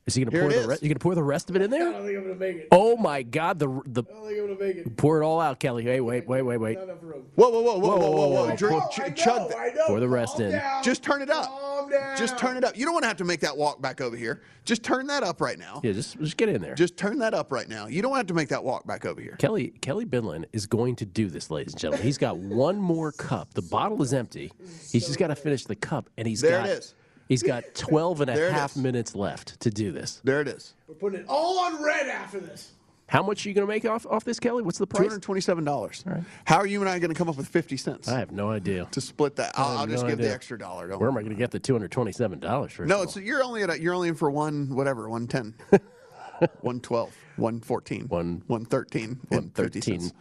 Is 0.04 0.16
he 0.16 0.24
going 0.24 0.32
to 0.32 0.40
pour 0.40 0.50
the 0.52 0.66
rest? 0.66 0.82
You 0.82 0.88
going 0.88 0.96
to 0.96 1.00
pour 1.02 1.14
the 1.14 1.22
rest 1.22 1.48
of 1.48 1.54
it 1.54 1.62
in 1.62 1.70
there? 1.70 1.88
I 1.88 1.92
don't 1.92 2.04
think 2.04 2.16
I'm 2.18 2.24
gonna 2.24 2.34
make 2.34 2.56
it. 2.56 2.68
Oh 2.72 2.96
my 2.96 3.22
God! 3.22 3.60
The 3.60 3.68
the 3.86 4.02
I 4.02 4.12
don't 4.12 4.26
think 4.26 4.40
I'm 4.40 4.46
gonna 4.48 4.58
make 4.58 4.76
it. 4.78 4.96
pour 4.96 5.22
it 5.22 5.24
all 5.24 5.40
out, 5.40 5.60
Kelly. 5.60 5.84
Hey, 5.84 6.00
wait, 6.00 6.26
wait, 6.26 6.42
wait, 6.42 6.56
wait. 6.56 6.76
Not 6.76 6.84
enough 6.84 6.96
Whoa, 7.36 7.48
whoa, 7.50 7.60
whoa, 7.62 7.78
whoa, 7.78 7.96
whoa, 7.98 8.10
whoa, 8.10 8.28
whoa! 8.48 8.56
Drink, 8.56 8.82
Pour, 8.82 8.90
ch- 8.90 9.14
chug 9.16 9.48
that. 9.50 9.56
I 9.56 9.68
know. 9.68 9.86
pour 9.86 10.00
the 10.00 10.08
rest 10.08 10.34
Calm 10.38 10.46
in. 10.46 10.52
down. 10.52 10.82
Just 10.82 11.04
turn 11.04 11.22
it 11.22 11.30
up. 11.30 11.46
Calm 11.46 11.88
down. 11.88 12.16
Just 12.16 12.36
turn 12.36 12.56
it 12.56 12.64
up. 12.64 12.76
You 12.76 12.84
don't 12.84 12.94
want 12.94 13.04
to 13.04 13.08
have 13.08 13.16
to 13.18 13.24
make 13.24 13.40
that 13.40 13.56
walk 13.56 13.80
back 13.80 14.00
over 14.00 14.16
here. 14.16 14.42
Just 14.64 14.82
turn 14.82 15.06
that 15.06 15.22
up 15.22 15.40
right 15.40 15.58
now. 15.58 15.80
Yeah, 15.84 15.92
just 15.92 16.18
just 16.18 16.36
get 16.36 16.48
in 16.48 16.60
there. 16.60 16.74
Just 16.74 16.96
turn 16.96 17.18
that 17.20 17.32
up 17.32 17.52
right 17.52 17.68
now. 17.68 17.86
You 17.86 18.02
don't 18.02 18.16
have 18.16 18.26
to 18.26 18.34
make 18.34 18.48
that 18.48 18.64
walk 18.64 18.84
back 18.84 19.06
over 19.06 19.20
here. 19.20 19.36
Kelly 19.38 19.68
Kelly 19.82 20.04
Bidlin 20.04 20.46
is 20.52 20.66
going 20.66 20.96
to 20.96 21.04
do 21.06 21.28
this, 21.28 21.48
ladies 21.48 21.74
and 21.74 21.80
gentlemen. 21.80 22.04
He's 22.04 22.18
got 22.18 22.38
one 22.38 22.76
more 22.76 23.12
cup. 23.12 23.54
The 23.54 23.62
bottle 23.62 24.02
is 24.02 24.12
empty. 24.12 24.50
He's 24.90 25.06
just 25.06 25.18
got 25.20 25.28
to 25.28 25.36
finish 25.36 25.64
the 25.64 25.76
cup, 25.76 26.10
and 26.18 26.26
he's 26.26 26.40
There 26.40 26.58
got 26.58 26.68
it 26.68 26.78
is. 26.78 26.94
He's 27.32 27.42
got 27.42 27.64
12 27.74 28.20
and 28.22 28.30
a 28.30 28.52
half 28.52 28.72
is. 28.76 28.82
minutes 28.82 29.14
left 29.14 29.58
to 29.60 29.70
do 29.70 29.90
this. 29.92 30.20
There 30.24 30.40
it 30.40 30.48
is. 30.48 30.74
We're 30.86 30.94
putting 30.94 31.20
it 31.20 31.26
all 31.28 31.58
on 31.60 31.82
red 31.82 32.06
after 32.08 32.38
this. 32.40 32.70
How 33.08 33.22
much 33.22 33.44
are 33.44 33.48
you 33.50 33.54
going 33.54 33.66
to 33.66 33.70
make 33.70 33.84
off 33.84 34.06
off 34.06 34.24
this, 34.24 34.40
Kelly? 34.40 34.62
What's 34.62 34.78
the 34.78 34.86
price? 34.86 35.02
hundred 35.06 35.22
twenty-seven 35.22 35.64
dollars. 35.64 36.02
How 36.46 36.56
are 36.56 36.66
you 36.66 36.80
and 36.80 36.88
I 36.88 36.98
going 36.98 37.12
to 37.12 37.18
come 37.18 37.28
up 37.28 37.36
with 37.36 37.46
fifty 37.48 37.76
cents 37.76 38.08
I 38.08 38.18
have 38.20 38.32
no 38.32 38.50
idea. 38.50 38.88
to 38.92 39.00
split 39.02 39.36
that? 39.36 39.52
I'll, 39.54 39.66
I 39.66 39.70
have 39.72 39.80
I'll 39.80 39.86
just 39.86 40.02
no 40.04 40.08
give 40.10 40.18
the 40.18 40.32
extra 40.32 40.58
dollar. 40.58 40.88
Don't 40.88 40.98
Where 40.98 41.10
am. 41.10 41.16
I 41.18 41.20
going 41.20 41.34
to 41.34 41.38
get 41.38 41.50
the 41.50 41.58
227 41.58 42.38
dollars? 42.40 42.72
For? 42.72 42.86
No, 42.86 43.02
it's 43.02 43.14
you're 43.16 43.42
only 43.44 43.62
at 43.64 43.70
a, 43.70 43.78
you're 43.78 43.92
only 43.92 44.08
in 44.08 44.14
for 44.14 44.30
one 44.30 44.74
whatever 44.74 45.10
one 45.10 45.26
ten, 45.26 45.54
one 46.62 46.80
twelve, 46.80 47.14
one 47.36 47.60
fourteen, 47.60 48.06
One- 48.08 48.42
one 48.46 48.64
thirteen, 48.64 49.20
and 49.30 49.54
fifty 49.54 49.80
113. 49.80 50.00
cents. 50.00 50.12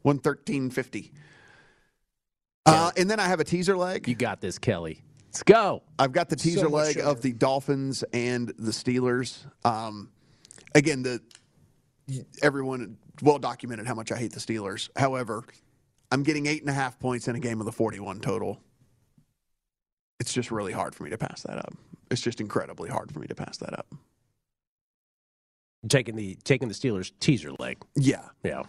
One 0.00 0.18
thirteen 0.18 0.70
fifty. 0.70 1.12
Uh, 2.64 2.90
and 2.96 3.10
then 3.10 3.20
I 3.20 3.26
have 3.26 3.40
a 3.40 3.44
teaser 3.44 3.76
leg. 3.76 4.08
you 4.08 4.14
got 4.14 4.40
this, 4.40 4.58
Kelly. 4.58 5.02
Let's 5.34 5.42
go. 5.42 5.82
I've 5.98 6.12
got 6.12 6.28
the 6.28 6.36
teaser 6.36 6.64
much 6.68 6.72
leg 6.72 6.94
sugar. 6.94 7.06
of 7.06 7.20
the 7.20 7.32
Dolphins 7.32 8.04
and 8.12 8.48
the 8.56 8.70
Steelers. 8.70 9.44
Um, 9.64 10.10
again, 10.76 11.02
the 11.02 11.20
everyone 12.40 12.96
well 13.20 13.38
documented 13.40 13.88
how 13.88 13.94
much 13.94 14.12
I 14.12 14.16
hate 14.16 14.32
the 14.32 14.38
Steelers. 14.38 14.90
However, 14.96 15.42
I'm 16.12 16.22
getting 16.22 16.46
eight 16.46 16.60
and 16.60 16.70
a 16.70 16.72
half 16.72 17.00
points 17.00 17.26
in 17.26 17.34
a 17.34 17.40
game 17.40 17.58
of 17.58 17.66
the 17.66 17.72
41 17.72 18.20
total. 18.20 18.60
It's 20.20 20.32
just 20.32 20.52
really 20.52 20.70
hard 20.72 20.94
for 20.94 21.02
me 21.02 21.10
to 21.10 21.18
pass 21.18 21.42
that 21.42 21.58
up. 21.58 21.74
It's 22.12 22.20
just 22.20 22.40
incredibly 22.40 22.88
hard 22.88 23.10
for 23.10 23.18
me 23.18 23.26
to 23.26 23.34
pass 23.34 23.56
that 23.56 23.76
up. 23.76 23.92
Taking 25.88 26.14
the 26.14 26.36
taking 26.44 26.68
the 26.68 26.74
Steelers 26.74 27.10
teaser 27.18 27.50
leg. 27.58 27.82
Yeah, 27.96 28.22
Yeah. 28.44 28.62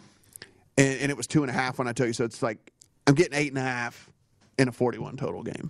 and, 0.80 0.99
and 0.99 1.11
it 1.11 1.16
was 1.16 1.28
two 1.28 1.43
and 1.43 1.51
a 1.51 1.53
half 1.53 1.78
when 1.78 1.88
I 1.88 1.93
tell 1.93 2.07
you. 2.07 2.13
So 2.13 2.26
it's 2.26 2.41
like 2.41 2.72
I'm 3.05 3.13
getting 3.13 3.38
eight 3.38 3.49
and 3.49 3.59
a 3.59 3.61
half 3.61 4.09
in 4.57 4.68
a 4.68 4.72
41 4.72 5.16
total 5.18 5.43
game. 5.43 5.70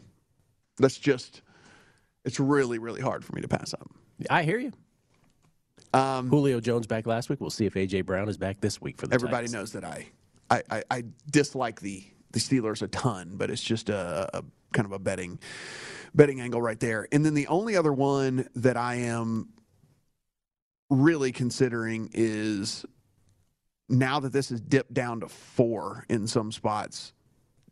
That's 0.77 0.97
just. 0.97 1.41
It's 2.23 2.39
really, 2.39 2.79
really 2.79 3.01
hard 3.01 3.23
for 3.23 3.33
me 3.33 3.41
to 3.41 3.47
pass 3.47 3.73
up. 3.73 3.87
I 4.29 4.43
hear 4.43 4.57
you. 4.57 4.71
Um, 5.93 6.27
Julio 6.27 6.59
Jones 6.59 6.87
back 6.87 7.05
last 7.05 7.29
week. 7.29 7.39
We'll 7.39 7.49
see 7.49 7.65
if 7.65 7.75
AJ 7.75 8.05
Brown 8.05 8.27
is 8.27 8.37
back 8.37 8.59
this 8.59 8.81
week 8.81 8.97
for 8.97 9.07
the 9.07 9.13
Everybody 9.13 9.47
Titans. 9.47 9.53
knows 9.53 9.71
that 9.73 9.85
I, 9.85 10.07
I, 10.49 10.63
I, 10.69 10.83
I 10.91 11.03
dislike 11.31 11.79
the 11.79 12.03
the 12.31 12.39
Steelers 12.39 12.81
a 12.81 12.87
ton, 12.89 13.35
but 13.37 13.49
it's 13.49 13.63
just 13.63 13.89
a, 13.89 14.29
a 14.37 14.43
kind 14.73 14.85
of 14.85 14.91
a 14.91 14.99
betting 14.99 15.39
betting 16.13 16.41
angle 16.41 16.61
right 16.61 16.79
there. 16.79 17.07
And 17.11 17.25
then 17.25 17.33
the 17.33 17.47
only 17.47 17.77
other 17.77 17.93
one 17.93 18.49
that 18.55 18.75
I 18.75 18.95
am 18.95 19.49
really 20.89 21.31
considering 21.31 22.09
is 22.13 22.85
now 23.87 24.19
that 24.19 24.33
this 24.33 24.49
has 24.49 24.59
dipped 24.59 24.93
down 24.93 25.21
to 25.21 25.29
four 25.29 26.05
in 26.09 26.27
some 26.27 26.51
spots, 26.51 27.13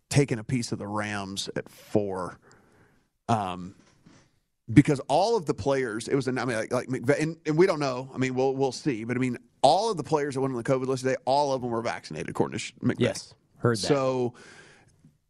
taking 0.10 0.39
a 0.39 0.43
piece 0.43 0.72
of 0.72 0.80
the 0.80 0.88
Rams 0.88 1.49
at 1.56 1.70
four. 1.70 2.39
Um, 3.30 3.76
because 4.74 4.99
all 5.07 5.36
of 5.36 5.45
the 5.45 5.53
players, 5.53 6.07
it 6.07 6.15
was, 6.15 6.28
an, 6.28 6.38
I 6.38 6.45
mean, 6.45 6.57
like, 6.57 6.71
like 6.71 7.19
and, 7.19 7.38
and 7.45 7.57
we 7.57 7.67
don't 7.67 7.80
know. 7.80 8.09
I 8.13 8.17
mean, 8.17 8.34
we'll 8.34 8.55
we'll 8.55 8.71
see. 8.71 9.03
But 9.03 9.17
I 9.17 9.19
mean, 9.19 9.38
all 9.61 9.91
of 9.91 9.97
the 9.97 10.03
players 10.03 10.36
that 10.36 10.41
went 10.41 10.53
on 10.53 10.57
the 10.57 10.63
COVID 10.63 10.88
list 10.88 11.03
today, 11.03 11.17
all 11.26 11.51
of 11.53 11.61
them 11.61 11.69
were 11.69 11.82
vaccinated, 11.82 12.30
according 12.30 12.59
to 12.59 12.74
McVay. 12.82 12.95
Yes, 12.97 13.34
heard 13.57 13.78
that. 13.78 13.88
So 13.88 14.34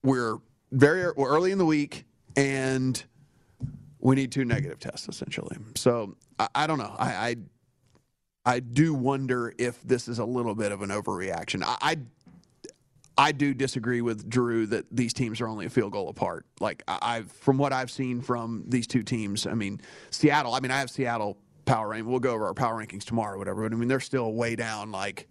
we're 0.04 0.38
very 0.72 1.12
we're 1.16 1.30
early 1.30 1.52
in 1.52 1.58
the 1.58 1.66
week, 1.66 2.06
and 2.36 3.04
we 4.00 4.16
need 4.16 4.32
two 4.32 4.46
negative 4.46 4.80
tests 4.80 5.08
essentially. 5.08 5.58
So 5.76 6.16
I, 6.38 6.48
I 6.54 6.68
don't 6.68 6.78
know. 6.78 6.96
I, 6.98 7.14
I 7.14 7.36
I 8.46 8.60
do 8.60 8.94
wonder 8.94 9.54
if 9.58 9.82
this 9.82 10.08
is 10.08 10.20
a 10.20 10.26
little 10.26 10.56
bit 10.56 10.72
of 10.72 10.82
an 10.82 10.90
overreaction. 10.90 11.64
I, 11.66 11.78
I 11.82 11.98
I 13.18 13.32
do 13.32 13.54
disagree 13.54 14.02
with 14.02 14.28
Drew 14.30 14.66
that 14.68 14.86
these 14.92 15.14
teams 15.14 15.40
are 15.42 15.48
only 15.48 15.66
a 15.66 15.70
field 15.70 15.92
goal 15.92 16.10
apart. 16.10 16.46
Like 16.60 16.84
I- 16.88 17.00
I've 17.02 17.32
from 17.32 17.58
what 17.58 17.72
I've 17.74 17.92
seen 17.92 18.22
from 18.22 18.64
these 18.68 18.88
two 18.88 19.04
teams, 19.04 19.46
I 19.46 19.54
mean 19.54 19.82
Seattle. 20.10 20.54
I 20.56 20.60
mean 20.60 20.72
I 20.72 20.80
have 20.80 20.90
Seattle 20.90 21.38
power 21.66 21.90
rank. 21.90 22.08
We'll 22.08 22.20
go 22.20 22.32
over 22.32 22.46
our 22.48 22.54
power 22.54 22.84
rankings 22.84 23.04
tomorrow, 23.04 23.36
or 23.36 23.38
whatever. 23.38 23.62
But 23.70 23.76
I 23.76 23.78
mean 23.80 23.88
they're 23.88 24.00
still 24.00 24.34
way 24.34 24.56
down, 24.56 24.92
like 24.92 25.28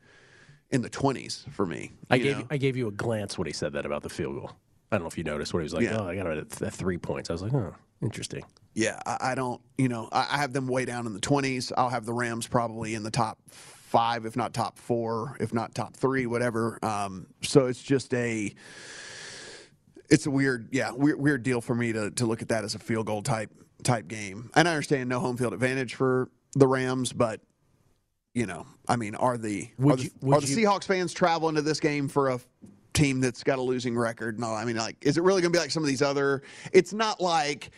in 0.71 0.81
the 0.83 0.89
twenties 0.89 1.45
for 1.51 1.67
me. 1.67 1.93
I 2.11 2.19
gave 2.19 2.39
know? 2.39 2.47
I 2.51 2.57
gave 2.57 2.77
you 2.77 2.89
a 2.89 2.93
glance 2.93 3.37
when 3.37 3.47
he 3.47 3.53
said 3.53 3.73
that 3.75 3.85
about 3.85 4.03
the 4.03 4.09
field 4.09 4.37
goal. 4.37 4.53
I 4.91 4.97
don't 4.97 5.03
know 5.05 5.09
if 5.09 5.19
you 5.19 5.25
noticed 5.25 5.53
when 5.55 5.63
he 5.63 5.65
was 5.65 5.75
like, 5.75 5.85
Yeah. 5.85 5.99
"Oh, 6.01 6.07
I 6.07 6.15
got 6.15 6.27
it 6.27 6.63
at 6.63 6.73
three 6.73 6.99
points." 6.99 7.31
I 7.31 7.33
was 7.33 7.43
like, 7.43 7.53
"Oh, 7.55 7.75
interesting." 8.03 8.45
Yeah, 8.75 9.01
I, 9.05 9.19
I 9.33 9.35
don't. 9.35 9.61
You 9.77 9.89
know, 9.89 10.09
I, 10.13 10.29
I 10.33 10.37
have 10.39 10.53
them 10.53 10.67
way 10.69 10.85
down 10.85 11.07
in 11.07 11.15
the 11.15 11.21
twenties. 11.21 11.73
I'll 11.77 11.89
have 11.91 12.05
the 12.07 12.13
Rams 12.13 12.47
probably 12.47 12.95
in 12.95 13.03
the 13.03 13.11
top 13.11 13.39
five, 13.93 14.25
if 14.25 14.37
not 14.37 14.55
top 14.55 14.79
four, 14.79 15.37
if 15.39 15.53
not 15.53 15.75
top 15.75 15.95
three, 15.95 16.25
whatever. 16.27 16.79
Um, 16.83 17.27
so 17.43 17.67
it's 17.67 17.83
just 17.83 18.13
a. 18.15 18.53
It's 20.09 20.27
a 20.27 20.31
weird, 20.31 20.69
yeah, 20.73 20.91
weird, 20.93 21.19
weird 21.21 21.43
deal 21.43 21.61
for 21.61 21.75
me 21.75 21.93
to 21.93 22.11
to 22.13 22.27
look 22.27 22.43
at 22.43 22.49
that 22.49 22.65
as 22.65 22.75
a 22.75 22.79
field 22.79 23.07
goal 23.07 23.23
type 23.23 23.51
type 23.83 24.09
game. 24.09 24.51
And 24.55 24.67
I 24.67 24.73
understand 24.73 25.09
no 25.09 25.21
home 25.21 25.37
field 25.37 25.53
advantage 25.53 25.95
for 25.95 26.29
the 26.55 26.67
Rams, 26.67 27.13
but 27.13 27.41
you 28.35 28.47
know, 28.47 28.67
I 28.89 28.97
mean, 28.97 29.15
are 29.15 29.37
the 29.39 29.69
Would 29.79 29.93
are 29.93 29.97
the, 29.97 30.03
you- 30.23 30.33
are 30.33 30.41
the 30.41 30.47
Seahawks 30.47 30.85
fans 30.85 31.13
traveling 31.13 31.55
to 31.57 31.63
this 31.63 31.81
game 31.81 32.09
for 32.09 32.31
a 32.31 32.41
team 32.93 33.21
that's 33.21 33.43
got 33.43 33.59
a 33.59 33.63
losing 33.63 33.97
record? 33.97 34.39
No, 34.41 34.53
I 34.55 34.65
mean, 34.65 34.77
like, 34.77 34.97
is 35.03 35.17
it 35.19 35.23
really 35.23 35.43
going 35.43 35.53
to 35.53 35.57
be 35.57 35.61
like 35.61 35.71
some 35.71 35.83
of 35.83 35.89
these 35.89 36.03
other? 36.03 36.43
It's 36.73 36.93
not 36.93 37.21
like. 37.21 37.71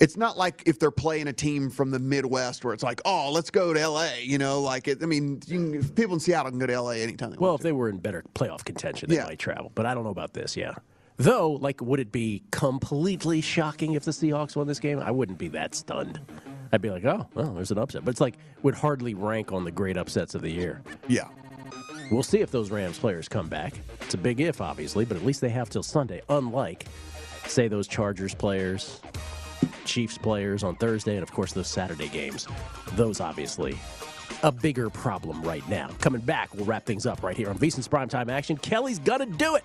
It's 0.00 0.16
not 0.16 0.36
like 0.36 0.64
if 0.66 0.80
they're 0.80 0.90
playing 0.90 1.28
a 1.28 1.32
team 1.32 1.70
from 1.70 1.90
the 1.92 1.98
Midwest 1.98 2.64
where 2.64 2.74
it's 2.74 2.82
like, 2.82 3.00
oh, 3.04 3.30
let's 3.30 3.50
go 3.50 3.72
to 3.72 3.78
L.A. 3.78 4.22
You 4.24 4.38
know, 4.38 4.60
like 4.60 4.88
it, 4.88 5.00
I 5.00 5.06
mean, 5.06 5.40
you 5.46 5.58
can, 5.80 5.88
people 5.90 6.14
in 6.14 6.18
Seattle 6.20 6.50
can 6.50 6.58
go 6.58 6.66
to 6.66 6.72
L.A. 6.72 6.96
anytime 7.02 7.30
they 7.30 7.36
Well, 7.36 7.50
want 7.52 7.60
if 7.60 7.64
they 7.64 7.72
were 7.72 7.88
in 7.88 7.98
better 7.98 8.24
playoff 8.34 8.64
contention, 8.64 9.10
they 9.10 9.16
Yeah. 9.16 9.26
might 9.26 9.38
travel. 9.38 9.70
But 9.74 9.86
I 9.86 9.94
don't 9.94 10.02
know 10.02 10.10
about 10.10 10.32
this. 10.32 10.56
Yeah. 10.56 10.74
Though, 11.18 11.52
like, 11.52 11.80
would 11.82 12.00
it 12.00 12.10
be 12.10 12.42
completely 12.50 13.42
shocking 13.42 13.92
if 13.92 14.04
the 14.04 14.10
Seahawks 14.10 14.56
won 14.56 14.66
this 14.66 14.80
game? 14.80 14.98
I 14.98 15.10
wouldn't 15.12 15.38
be 15.38 15.48
that 15.48 15.74
stunned. 15.74 16.18
I'd 16.72 16.80
be 16.82 16.90
like, 16.90 17.04
oh, 17.04 17.28
well, 17.34 17.52
there's 17.52 17.70
an 17.70 17.78
upset. 17.78 18.04
But 18.04 18.12
it's 18.12 18.20
like, 18.20 18.38
would 18.62 18.74
hardly 18.74 19.12
rank 19.14 19.52
on 19.52 19.62
the 19.64 19.70
great 19.70 19.98
upsets 19.98 20.34
of 20.34 20.40
the 20.42 20.50
year. 20.50 20.82
Yeah. 21.06 21.28
We'll 22.12 22.22
see 22.22 22.40
if 22.40 22.50
those 22.50 22.70
Rams 22.70 22.98
players 22.98 23.26
come 23.26 23.48
back. 23.48 23.72
It's 24.02 24.12
a 24.12 24.18
big 24.18 24.38
if, 24.38 24.60
obviously, 24.60 25.06
but 25.06 25.16
at 25.16 25.24
least 25.24 25.40
they 25.40 25.48
have 25.48 25.70
till 25.70 25.82
Sunday. 25.82 26.20
Unlike, 26.28 26.84
say, 27.46 27.68
those 27.68 27.88
Chargers 27.88 28.34
players, 28.34 29.00
Chiefs 29.86 30.18
players 30.18 30.62
on 30.62 30.76
Thursday, 30.76 31.14
and 31.14 31.22
of 31.22 31.32
course 31.32 31.54
those 31.54 31.68
Saturday 31.68 32.08
games. 32.08 32.46
Those 32.96 33.20
obviously 33.20 33.78
a 34.42 34.52
bigger 34.52 34.90
problem 34.90 35.42
right 35.42 35.66
now. 35.70 35.88
Coming 36.00 36.20
back, 36.20 36.52
we'll 36.54 36.66
wrap 36.66 36.84
things 36.84 37.06
up 37.06 37.22
right 37.22 37.36
here 37.36 37.48
on 37.48 37.56
VSiN's 37.56 37.88
Primetime 37.88 38.30
Action. 38.30 38.58
Kelly's 38.58 38.98
gonna 38.98 39.24
do 39.24 39.56
it. 39.56 39.64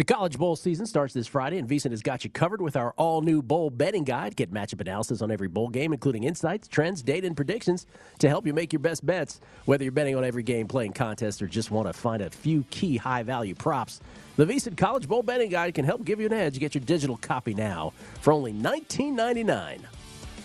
The 0.00 0.04
College 0.04 0.38
Bowl 0.38 0.56
season 0.56 0.86
starts 0.86 1.12
this 1.12 1.26
Friday, 1.26 1.58
and 1.58 1.68
VSiN 1.68 1.90
has 1.90 2.00
got 2.00 2.24
you 2.24 2.30
covered 2.30 2.62
with 2.62 2.74
our 2.74 2.94
all 2.96 3.20
new 3.20 3.42
bowl 3.42 3.68
betting 3.68 4.02
guide. 4.02 4.34
Get 4.34 4.50
matchup 4.50 4.80
analysis 4.80 5.20
on 5.20 5.30
every 5.30 5.46
bowl 5.46 5.68
game, 5.68 5.92
including 5.92 6.24
insights, 6.24 6.68
trends, 6.68 7.02
data, 7.02 7.26
and 7.26 7.36
predictions 7.36 7.84
to 8.20 8.26
help 8.26 8.46
you 8.46 8.54
make 8.54 8.72
your 8.72 8.80
best 8.80 9.04
bets. 9.04 9.42
Whether 9.66 9.84
you're 9.84 9.92
betting 9.92 10.16
on 10.16 10.24
every 10.24 10.42
game, 10.42 10.68
playing 10.68 10.94
contests, 10.94 11.42
or 11.42 11.48
just 11.48 11.70
want 11.70 11.86
to 11.86 11.92
find 11.92 12.22
a 12.22 12.30
few 12.30 12.64
key 12.70 12.96
high 12.96 13.22
value 13.22 13.54
props, 13.54 14.00
the 14.36 14.46
VSiN 14.46 14.74
College 14.74 15.06
Bowl 15.06 15.22
betting 15.22 15.50
guide 15.50 15.74
can 15.74 15.84
help 15.84 16.02
give 16.02 16.18
you 16.18 16.24
an 16.24 16.32
edge. 16.32 16.58
Get 16.58 16.74
your 16.74 16.82
digital 16.82 17.18
copy 17.18 17.52
now 17.52 17.92
for 18.22 18.32
only 18.32 18.54
$19.99. 18.54 19.80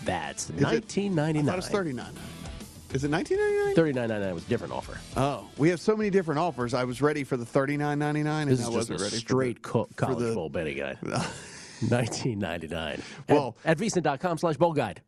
That's 0.04 0.50
Is 0.50 0.56
$19.99. 0.60 1.46
thought 1.46 1.54
it 1.54 1.56
was 1.56 1.70
$39.99. 1.70 2.35
Is 2.96 3.04
it 3.04 3.10
19.99? 3.10 3.74
$39.99 3.74 4.32
was 4.34 4.46
a 4.46 4.48
different 4.48 4.72
offer. 4.72 4.98
Oh, 5.18 5.46
we 5.58 5.68
have 5.68 5.80
so 5.80 5.94
many 5.94 6.08
different 6.08 6.38
offers. 6.38 6.72
I 6.72 6.84
was 6.84 7.02
ready 7.02 7.24
for 7.24 7.36
the 7.36 7.44
39.99 7.44 8.26
and 8.26 8.50
This 8.50 8.64
I 8.64 8.70
wasn't 8.70 9.00
a 9.00 9.04
ready 9.04 9.16
straight 9.16 9.58
for 9.58 9.62
co- 9.70 9.84
the, 9.84 9.88
for 9.88 9.94
college 10.06 10.18
the- 10.28 10.34
bowl 10.34 10.48
betting 10.48 10.78
guide. 10.78 10.96
1999 11.02 13.02
Well- 13.28 13.54
at, 13.66 13.72
at 13.72 13.78
vsin.com 13.86 14.38
slash 14.38 14.56
bowl 14.56 14.72
guide. 14.72 15.02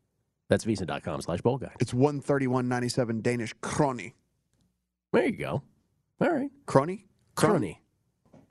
That's 0.50 0.66
vsin.com 0.66 1.22
slash 1.22 1.40
bowl 1.40 1.56
guide. 1.56 1.76
It's 1.80 1.94
131.97 1.94 3.22
Danish 3.22 3.54
krone. 3.62 4.12
There 5.12 5.24
you 5.24 5.32
go. 5.32 5.62
All 6.20 6.30
right. 6.30 6.50
Crony? 6.66 7.06
Crony. 7.36 7.80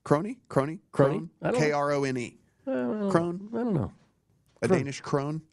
Crony? 0.04 0.40
Crony? 0.50 0.80
Crony? 0.92 1.30
I. 1.44 1.52
K 1.52 1.72
R 1.72 1.92
O 1.92 2.04
N 2.06 2.18
E. 2.18 2.38
Crone? 2.66 3.50
I 3.54 3.58
don't 3.58 3.74
know. 3.76 3.92
A. 4.64 4.68
Danish 4.68 5.00
crone? 5.02 5.44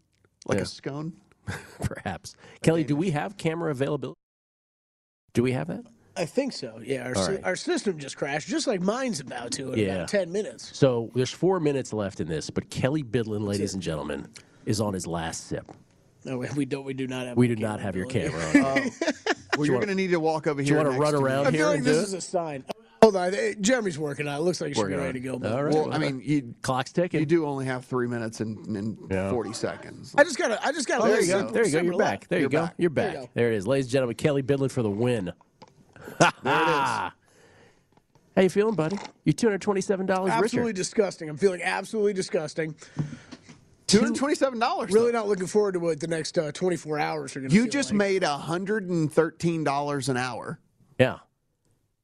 Like 0.46 0.56
Yeah. 0.56 0.62
a 0.62 0.66
scone? 0.66 1.12
Perhaps. 1.82 2.34
Kelly, 2.62 2.84
do 2.84 2.96
we 2.96 3.10
have 3.10 3.36
camera 3.36 3.70
availability? 3.70 4.18
Do 5.32 5.42
we 5.42 5.52
have 5.52 5.66
that? 5.68 5.84
I 6.16 6.26
think 6.26 6.52
so. 6.52 6.80
Yeah, 6.84 7.08
our, 7.08 7.16
All 7.16 7.28
right. 7.28 7.40
our 7.44 7.56
system 7.56 7.98
just 7.98 8.16
crashed, 8.16 8.46
just 8.48 8.66
like 8.68 8.80
mine's 8.80 9.18
about 9.20 9.50
to 9.52 9.72
in 9.72 9.80
Yeah. 9.80 9.94
about 9.96 10.08
10 10.08 10.30
minutes. 10.30 10.70
So 10.76 11.10
there's 11.14 11.32
four 11.32 11.58
minutes 11.58 11.92
left 11.92 12.20
in 12.20 12.28
this, 12.28 12.50
but 12.50 12.70
Kelly 12.70 13.02
Bidlin, 13.02 13.44
ladies 13.46 13.74
and 13.74 13.82
gentlemen, 13.82 14.28
is 14.64 14.80
on 14.80 14.94
his 14.94 15.06
last 15.08 15.48
sip. 15.48 15.70
No, 16.24 16.38
we- 16.38 16.48
we 16.56 16.64
don't. 16.64 16.84
We 16.84 16.94
do 16.94 17.06
not 17.08 17.26
have. 17.26 17.36
We 17.36 17.48
do 17.48 17.56
not 17.56 17.80
have 17.80 17.96
your 17.96 18.06
camera 18.06 18.42
on. 18.64 18.64
Oh. 18.64 18.90
Well, 19.56 19.66
you're 19.66 19.76
going 19.76 19.86
to 19.86 19.94
need 19.94 20.10
to 20.10 20.18
walk 20.18 20.48
over 20.48 20.60
do 20.60 20.68
you 20.68 20.74
wanna 20.76 20.90
run 20.90 21.12
to 21.12 21.20
me. 21.20 21.24
around 21.26 21.46
I 21.46 21.50
here 21.52 21.60
feel 21.60 21.68
like 21.68 21.76
and 21.78 21.86
this 21.86 21.96
do 21.98 22.02
is 22.02 22.12
a 22.14 22.20
sign. 22.20 22.64
Hold 23.04 23.16
on, 23.16 23.34
eh, 23.34 23.52
Jeremy's 23.60 23.98
working 23.98 24.26
on. 24.26 24.36
it. 24.38 24.42
Looks 24.42 24.60
like 24.62 24.68
he 24.68 24.74
should 24.74 24.80
Working 24.84 24.96
be 24.96 25.00
on 25.00 25.06
ready 25.06 25.20
to 25.20 25.24
go. 25.26 25.38
but- 25.38 25.52
All 25.52 25.62
right. 25.62 25.74
Well, 25.74 25.92
I 25.92 25.98
mean, 25.98 26.22
you 26.24 26.54
Clock's 26.62 26.90
ticking. 26.90 27.20
you 27.20 27.26
do 27.26 27.44
only 27.44 27.66
have 27.66 27.84
three 27.84 28.08
minutes 28.08 28.40
and, 28.40 28.66
and 28.76 28.96
Yeah. 29.10 29.30
40 29.30 29.52
seconds. 29.52 30.14
I 30.16 30.24
just 30.24 30.38
gotta. 30.38 30.58
I 30.66 30.72
just 30.72 30.88
gotta. 30.88 31.04
Oh, 31.04 31.08
there 31.08 31.20
you 31.20 31.26
go. 31.32 31.50
There 31.50 31.66
you 31.66 31.72
go. 31.72 31.80
You're 31.82 31.98
back. 31.98 32.28
There 32.28 32.38
you 32.38 32.42
You're 32.44 32.48
go. 32.48 32.62
back. 32.62 32.74
You're 32.78 32.90
There 32.90 33.04
back. 33.08 33.14
you 33.14 33.20
go. 33.20 33.30
There 33.34 33.52
it 33.52 33.56
is. 33.56 33.66
Ladies 33.66 33.86
and 33.86 33.92
gentlemen, 33.92 34.16
Kelly 34.16 34.42
Bidlin 34.42 34.70
for 34.70 34.82
the 34.82 34.90
win. 34.90 35.32
There 36.18 36.28
it 36.30 36.68
is. 36.68 37.12
How 38.36 38.42
you 38.42 38.48
feeling, 38.48 38.74
buddy? 38.74 38.96
You're 39.24 39.32
two 39.34 39.46
hundred 39.46 39.60
twenty-seven 39.60 40.06
dollars 40.06 40.30
Absolutely 40.32 40.70
richer. 40.70 40.76
disgusting. 40.78 41.28
I'm 41.28 41.36
feeling 41.36 41.62
absolutely 41.62 42.14
disgusting. 42.14 42.74
Two 43.86 44.00
hundred 44.00 44.16
twenty-seven 44.16 44.58
dollars. 44.58 44.90
Really 44.92 45.12
not 45.12 45.28
looking 45.28 45.46
forward 45.46 45.72
to 45.74 45.78
what 45.80 46.00
the 46.00 46.08
next 46.08 46.36
uh, 46.38 46.50
24 46.52 46.98
hours 46.98 47.36
are 47.36 47.40
going 47.40 47.50
to. 47.50 47.54
You 47.56 47.68
just 47.68 47.92
made 47.92 48.24
hundred 48.24 48.88
and 48.88 49.12
thirteen 49.12 49.62
dollars 49.62 50.08
an 50.08 50.16
hour. 50.16 50.58
Yeah. 50.98 51.18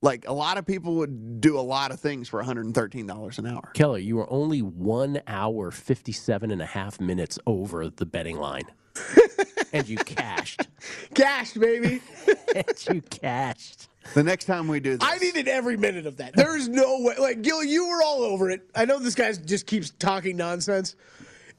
Like 0.03 0.27
a 0.27 0.33
lot 0.33 0.57
of 0.57 0.65
people 0.65 0.95
would 0.97 1.41
do 1.41 1.59
a 1.59 1.61
lot 1.61 1.91
of 1.91 2.01
things 2.01 2.29
for 2.29 2.39
one 2.39 2.47
hundred 2.47 2.67
and 2.67 2.75
thirteen 2.75 3.07
dollars 3.07 3.39
an 3.39 3.47
hour. 3.47 3.71
Keller, 3.75 3.99
you 3.99 4.17
were 4.17 4.31
only 4.33 4.61
one 4.63 5.21
hour, 5.27 5.71
57 5.71 6.51
and 6.51 6.63
a 6.63 6.67
half 6.67 7.01
minutes 7.01 7.39
over 7.47 7.89
the 7.91 8.07
betting 8.07 8.39
line. 8.39 8.65
and 9.73 9.89
you 9.89 9.99
cashed. 9.99 10.69
Cashed, 11.15 11.61
baby. 11.61 12.01
and 12.55 12.87
you 12.91 13.03
cashed. 13.03 13.89
The 14.15 14.23
next 14.23 14.47
time 14.47 14.67
we 14.69 14.81
do 14.81 14.97
this, 14.97 15.09
I 15.09 15.19
needed 15.19 15.47
every 15.47 15.77
minute 15.77 16.07
of 16.07 16.17
that. 16.17 16.35
There 16.35 16.57
is 16.57 16.69
no 16.69 17.01
way. 17.03 17.17
Like 17.19 17.43
Gil, 17.43 17.63
you 17.63 17.89
were 17.89 18.03
all 18.03 18.23
over 18.23 18.51
it. 18.51 18.63
I 18.75 18.87
know 18.87 18.99
this 18.99 19.15
guy 19.15 19.31
just 19.33 19.67
keeps 19.67 19.91
talking 19.91 20.37
nonsense. 20.37 20.97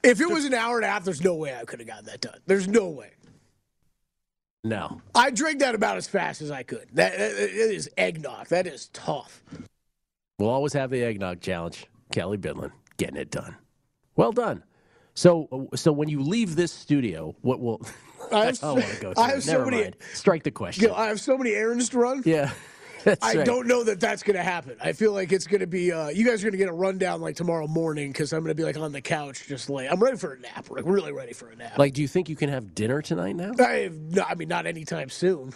If 0.03 0.19
it 0.19 0.27
was 0.27 0.45
an 0.45 0.55
hour 0.55 0.77
and 0.77 0.85
a 0.85 0.87
half, 0.87 1.03
there's 1.03 1.23
no 1.23 1.35
way 1.35 1.55
I 1.55 1.63
could 1.63 1.79
have 1.79 1.87
gotten 1.87 2.05
that 2.05 2.21
done. 2.21 2.39
There's 2.47 2.67
no 2.67 2.89
way. 2.89 3.11
No. 4.63 5.01
I 5.15 5.31
drank 5.31 5.59
that 5.59 5.73
about 5.73 5.97
as 5.97 6.07
fast 6.07 6.41
as 6.41 6.51
I 6.51 6.63
could. 6.63 6.87
That 6.93 7.13
it 7.13 7.19
is 7.19 7.89
eggnog. 7.97 8.47
That 8.47 8.67
is 8.67 8.89
tough. 8.93 9.43
We'll 10.37 10.49
always 10.49 10.73
have 10.73 10.91
the 10.91 11.03
eggnog 11.03 11.41
challenge. 11.41 11.87
Kelly 12.11 12.37
Bidlin 12.37 12.71
getting 12.97 13.17
it 13.17 13.31
done. 13.31 13.55
Well 14.15 14.31
done. 14.31 14.63
So, 15.13 15.69
so 15.75 15.91
when 15.91 16.09
you 16.09 16.21
leave 16.21 16.55
this 16.55 16.71
studio, 16.71 17.35
what 17.41 17.59
will? 17.59 17.81
I 18.31 18.35
I 18.41 18.45
have, 18.45 18.59
don't 18.59 18.75
want 18.75 18.87
to 18.87 19.01
go. 19.01 19.13
I 19.17 19.29
have 19.29 19.37
it. 19.39 19.43
so 19.43 19.65
many. 19.65 19.81
mind. 19.81 19.95
Strike 20.13 20.43
the 20.43 20.51
question. 20.51 20.85
Gil, 20.85 20.95
I 20.95 21.07
have 21.07 21.19
so 21.19 21.37
many 21.37 21.51
errands 21.51 21.89
to 21.89 21.99
run. 21.99 22.21
Yeah. 22.25 22.51
That's 23.05 23.23
I 23.25 23.35
right. 23.35 23.45
don't 23.45 23.67
know 23.67 23.83
that 23.83 23.99
that's 23.99 24.23
going 24.23 24.35
to 24.35 24.43
happen. 24.43 24.75
I 24.81 24.93
feel 24.93 25.11
like 25.13 25.31
it's 25.31 25.47
going 25.47 25.61
to 25.61 25.67
be. 25.67 25.91
Uh, 25.91 26.09
you 26.09 26.25
guys 26.25 26.41
are 26.41 26.45
going 26.47 26.51
to 26.53 26.57
get 26.57 26.69
a 26.69 26.73
rundown 26.73 27.21
like 27.21 27.35
tomorrow 27.35 27.67
morning 27.67 28.11
because 28.11 28.31
I'm 28.33 28.41
going 28.41 28.49
to 28.49 28.55
be 28.55 28.63
like 28.63 28.77
on 28.77 28.91
the 28.91 29.01
couch 29.01 29.47
just 29.47 29.69
like 29.69 29.91
I'm 29.91 29.99
ready 30.01 30.17
for 30.17 30.33
a 30.33 30.39
nap. 30.39 30.69
Like 30.69 30.83
really 30.85 31.11
ready 31.11 31.33
for 31.33 31.49
a 31.49 31.55
nap. 31.55 31.77
Like, 31.77 31.93
do 31.93 32.01
you 32.01 32.07
think 32.07 32.29
you 32.29 32.35
can 32.35 32.49
have 32.49 32.75
dinner 32.75 33.01
tonight 33.01 33.35
now? 33.35 33.51
I 33.59 33.71
have, 33.83 33.95
no, 33.95 34.23
I 34.27 34.35
mean 34.35 34.47
not 34.49 34.65
anytime 34.67 35.09
soon. 35.09 35.53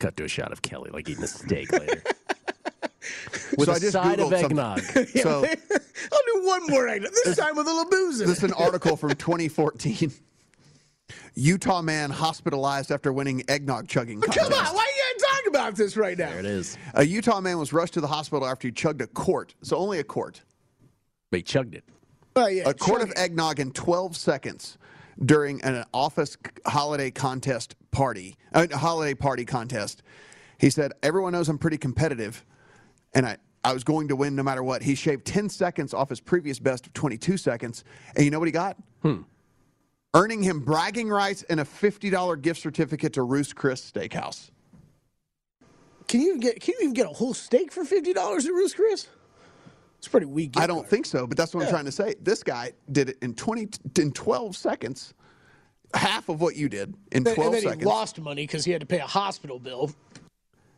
Cut 0.00 0.16
to 0.16 0.24
a 0.24 0.28
shot 0.28 0.52
of 0.52 0.62
Kelly 0.62 0.90
like 0.92 1.08
eating 1.08 1.24
a 1.24 1.28
steak 1.28 1.70
later. 1.72 2.02
With 3.58 3.66
So 3.66 3.72
a 3.72 3.74
I 3.76 3.78
just 3.78 3.92
side 3.92 4.18
of 4.20 4.30
Googled 4.30 4.40
something. 4.40 4.58
eggnog. 4.58 4.80
So 5.22 5.44
I'll 5.44 6.20
do 6.40 6.46
one 6.46 6.66
more 6.68 6.88
eggnog. 6.88 7.12
This 7.24 7.36
time 7.36 7.54
with 7.56 7.66
a 7.66 7.70
little 7.70 7.90
booze 7.90 8.20
in 8.20 8.26
this 8.28 8.38
is 8.38 8.44
an 8.44 8.52
article 8.54 8.96
from 8.96 9.10
2014. 9.10 10.12
Utah 11.34 11.82
man 11.82 12.10
hospitalized 12.10 12.90
after 12.90 13.12
winning 13.12 13.42
eggnog 13.48 13.88
chugging 13.88 14.20
contest. 14.20 14.50
Come 14.50 14.66
on, 14.66 14.74
why 15.22 15.40
you 15.44 15.50
gotta 15.50 15.58
talk 15.58 15.68
about 15.68 15.76
this 15.76 15.96
right 15.96 16.16
now? 16.18 16.30
There 16.30 16.38
it 16.40 16.46
is. 16.46 16.78
A 16.94 17.04
Utah 17.04 17.40
man 17.40 17.58
was 17.58 17.72
rushed 17.72 17.94
to 17.94 18.00
the 18.00 18.06
hospital 18.06 18.46
after 18.46 18.68
he 18.68 18.72
chugged 18.72 19.00
a 19.00 19.06
quart, 19.06 19.54
so 19.62 19.76
only 19.76 19.98
a 19.98 20.04
quart, 20.04 20.42
But 21.30 21.38
he 21.38 21.42
chugged 21.42 21.74
it. 21.74 21.84
Oh 22.36 22.46
yeah, 22.46 22.64
a 22.66 22.74
quart 22.74 23.02
of 23.02 23.10
it. 23.10 23.18
eggnog 23.18 23.60
in 23.60 23.70
12 23.72 24.16
seconds 24.16 24.76
during 25.24 25.62
an 25.62 25.84
office 25.94 26.36
holiday 26.66 27.10
contest 27.10 27.76
party, 27.92 28.36
uh, 28.52 28.66
holiday 28.72 29.14
party 29.14 29.44
contest. 29.44 30.02
He 30.58 30.70
said, 30.70 30.92
"Everyone 31.02 31.32
knows 31.32 31.48
I'm 31.48 31.58
pretty 31.58 31.78
competitive, 31.78 32.44
and 33.14 33.26
I." 33.26 33.36
I 33.66 33.72
was 33.72 33.82
going 33.82 34.08
to 34.08 34.16
win 34.16 34.36
no 34.36 34.42
matter 34.42 34.62
what. 34.62 34.82
He 34.82 34.94
shaved 34.94 35.24
10 35.24 35.48
seconds 35.48 35.94
off 35.94 36.10
his 36.10 36.20
previous 36.20 36.58
best 36.58 36.86
of 36.86 36.92
22 36.92 37.38
seconds. 37.38 37.82
And 38.14 38.22
you 38.22 38.30
know 38.30 38.38
what 38.38 38.44
he 38.44 38.52
got? 38.52 38.76
Hmm. 39.00 39.22
Earning 40.12 40.42
him 40.42 40.60
bragging 40.60 41.08
rights 41.08 41.44
and 41.48 41.58
a 41.58 41.64
$50 41.64 42.42
gift 42.42 42.60
certificate 42.60 43.14
to 43.14 43.22
Ruth's 43.22 43.54
Chris 43.54 43.90
Steakhouse. 43.90 44.50
Can 46.08 46.20
you 46.20 46.38
get? 46.38 46.60
Can 46.60 46.74
you 46.78 46.84
even 46.84 46.94
get 46.94 47.06
a 47.06 47.10
whole 47.10 47.34
steak 47.34 47.72
for 47.72 47.84
fifty 47.84 48.12
dollars 48.12 48.46
at 48.46 48.52
Ruth's 48.52 48.74
Chris? 48.74 49.08
It's 49.98 50.08
pretty 50.08 50.26
weak. 50.26 50.52
I 50.58 50.66
don't 50.66 50.86
think 50.86 51.06
so, 51.06 51.26
but 51.26 51.38
that's 51.38 51.54
what 51.54 51.64
I'm 51.64 51.70
trying 51.70 51.86
to 51.86 51.92
say. 51.92 52.14
This 52.20 52.42
guy 52.42 52.72
did 52.92 53.08
it 53.08 53.18
in 53.22 53.32
20 53.34 53.68
in 53.98 54.12
12 54.12 54.54
seconds. 54.54 55.14
Half 55.94 56.28
of 56.28 56.42
what 56.42 56.56
you 56.56 56.68
did 56.68 56.94
in 57.12 57.26
And 57.26 57.34
12 57.34 57.52
then 57.52 57.62
he 57.62 57.68
seconds. 57.68 57.86
lost 57.86 58.20
money 58.20 58.42
because 58.46 58.66
he 58.66 58.72
had 58.72 58.80
to 58.82 58.86
pay 58.86 58.98
a 58.98 59.06
hospital 59.06 59.58
bill. 59.58 59.92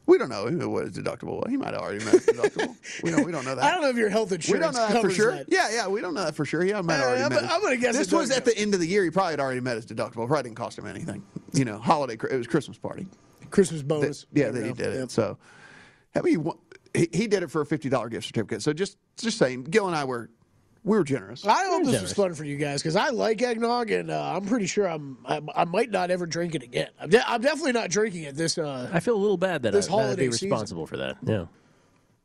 We 0.05 0.16
don't 0.18 0.29
know 0.29 0.45
what 0.68 0.85
his 0.85 0.93
deductible 0.97 1.39
was. 1.41 1.47
He 1.51 1.57
might 1.57 1.72
have 1.74 1.83
already 1.83 2.05
met 2.05 2.12
his 2.14 2.27
deductible. 2.27 2.77
we 3.03 3.11
don't 3.11 3.27
we 3.27 3.33
don't 3.33 3.45
know 3.45 3.57
that. 3.57 3.64
I 3.64 3.72
don't 3.72 3.83
know 3.83 3.89
if 3.89 3.97
your 3.97 4.11
health 4.11 4.31
we 4.31 4.37
insurance 4.37 4.62
don't 4.64 4.74
know 4.74 4.81
that 4.81 4.89
for 4.93 4.95
covers 5.09 5.16
sure. 5.16 5.33
that. 5.33 5.47
Yeah, 5.49 5.70
yeah, 5.72 5.89
we 5.89 6.01
don't 6.01 6.14
know 6.14 6.22
that 6.22 6.37
for 6.37 6.45
sure. 6.45 6.62
He 6.62 6.72
might 6.74 6.93
have 6.93 7.03
already 7.07 7.22
I'm- 7.22 7.33
met. 7.33 7.51
I'm 7.51 7.61
gonna 7.61 7.77
guess 7.79 7.97
this 7.99 8.12
was 8.12 8.31
at 8.31 8.45
the 8.45 8.57
end 8.57 8.74
of 8.74 8.81
the 8.81 8.87
year. 8.87 9.03
He 9.03 9.11
probably 9.11 9.33
had 9.33 9.41
already 9.41 9.61
met 9.61 9.74
his 9.74 9.87
deductible. 9.87 10.29
Probably 10.29 10.45
didn't 10.45 10.55
cost 10.57 10.79
him 10.79 10.87
anything. 10.87 11.24
You 11.53 11.64
know, 11.64 11.79
holiday. 11.79 12.14
It 12.31 12.37
was 12.37 12.47
Christmas 12.47 12.79
party. 12.79 13.09
Christmas 13.51 13.82
bonus. 13.82 14.26
yeah, 14.32 14.51
that 14.51 14.64
he 14.64 14.72
did 14.72 14.94
it. 14.94 15.11
So, 15.11 15.38
I 16.14 16.20
mean, 16.22 16.47
he, 16.94 17.09
he 17.12 17.26
did 17.26 17.42
it 17.42 17.51
for 17.51 17.61
a 17.61 17.66
fifty 17.66 17.88
dollar 17.88 18.09
gift 18.09 18.26
certificate. 18.26 18.62
So 18.62 18.72
just 18.72 18.97
just 19.16 19.38
saying, 19.38 19.64
Gil 19.64 19.86
and 19.86 19.97
I 19.97 20.05
were 20.05 20.30
we 20.84 20.97
were 20.97 21.05
generous. 21.05 21.44
I 21.44 21.64
hope 21.66 21.80
this 21.82 21.92
generous. 21.94 22.03
was 22.03 22.12
fun 22.12 22.34
for 22.34 22.44
you 22.44 22.57
guys 22.57 22.80
because 22.80 22.94
I 22.94 23.09
like 23.09 23.42
eggnog 23.42 23.90
and 23.90 24.09
uh, 24.11 24.34
I'm 24.36 24.44
pretty 24.44 24.66
sure 24.66 24.88
I'm 24.88 25.18
I, 25.26 25.40
I 25.55 25.64
might 25.64 25.90
not 25.90 26.11
ever 26.12 26.26
drink 26.26 26.55
it 26.55 26.62
again. 26.62 26.88
I'm, 27.01 27.11
de- 27.11 27.28
I'm 27.28 27.40
definitely 27.40 27.72
not 27.72 27.90
drinking 27.90 28.22
it 28.22 28.36
this. 28.36 28.57
Uh, 28.57 28.88
I 28.92 29.01
feel 29.01 29.16
a 29.16 29.18
little 29.18 29.36
bad 29.36 29.62
that, 29.62 29.72
This 29.72 29.86
I, 29.86 29.90
that 29.90 29.97
I'd 29.97 30.03
holiday 30.05 30.26
be 30.28 30.32
season. 30.32 30.51
responsible 30.51 30.86
for 30.86 30.97
that. 30.99 31.16
Yeah. 31.24 31.47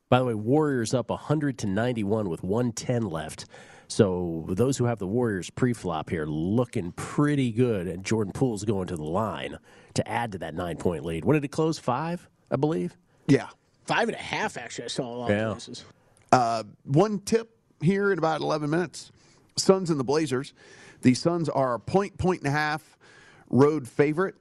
By 0.09 0.19
the 0.19 0.26
way, 0.26 0.34
Warriors 0.36 0.93
up 0.93 1.09
100 1.09 1.57
to 1.59 1.67
91 1.67 2.30
with 2.30 2.43
110 2.43 3.03
left. 3.09 3.45
So 3.92 4.46
those 4.48 4.78
who 4.78 4.86
have 4.86 5.00
the 5.00 5.06
Warriors 5.06 5.50
pre-flop 5.50 6.10
here 6.10 6.26
looking 6.26 6.94
pretty 6.94 7.52
good, 7.52 7.88
and 7.89 8.06
Jordan 8.06 8.32
Poole's 8.32 8.64
going 8.64 8.88
to 8.88 8.96
the 8.96 9.04
line 9.04 9.60
to 9.96 10.08
add 10.08 10.32
to 10.32 10.38
that 10.38 10.56
nine-point 10.56 11.04
lead. 11.04 11.26
What 11.26 11.34
did 11.34 11.44
it 11.44 11.50
close? 11.50 11.78
Five, 11.78 12.30
I 12.50 12.56
believe. 12.56 12.96
Yeah. 13.28 13.50
five 13.84 14.08
and 14.08 14.16
a 14.16 14.22
half 14.22 14.56
actually. 14.56 14.86
I 14.86 14.88
saw 14.88 15.04
a 15.14 15.18
lot 15.18 15.30
Yeah. 15.30 15.48
of 15.48 15.52
places. 15.56 15.84
Uh, 16.32 16.64
one 16.86 17.20
tip 17.20 17.58
here 17.82 18.14
in 18.14 18.18
about 18.18 18.39
11 18.39 18.70
minutes 18.70 19.12
Suns 19.58 19.89
and 19.89 20.00
the 20.00 20.06
Blazers. 20.06 20.54
The 21.02 21.14
Suns 21.14 21.50
are 21.50 21.74
a 21.74 21.80
point, 21.80 22.18
point 22.18 22.39
and 22.39 22.48
a 22.48 22.52
half 22.52 22.98
road 23.50 23.89
favorite. 23.89 24.36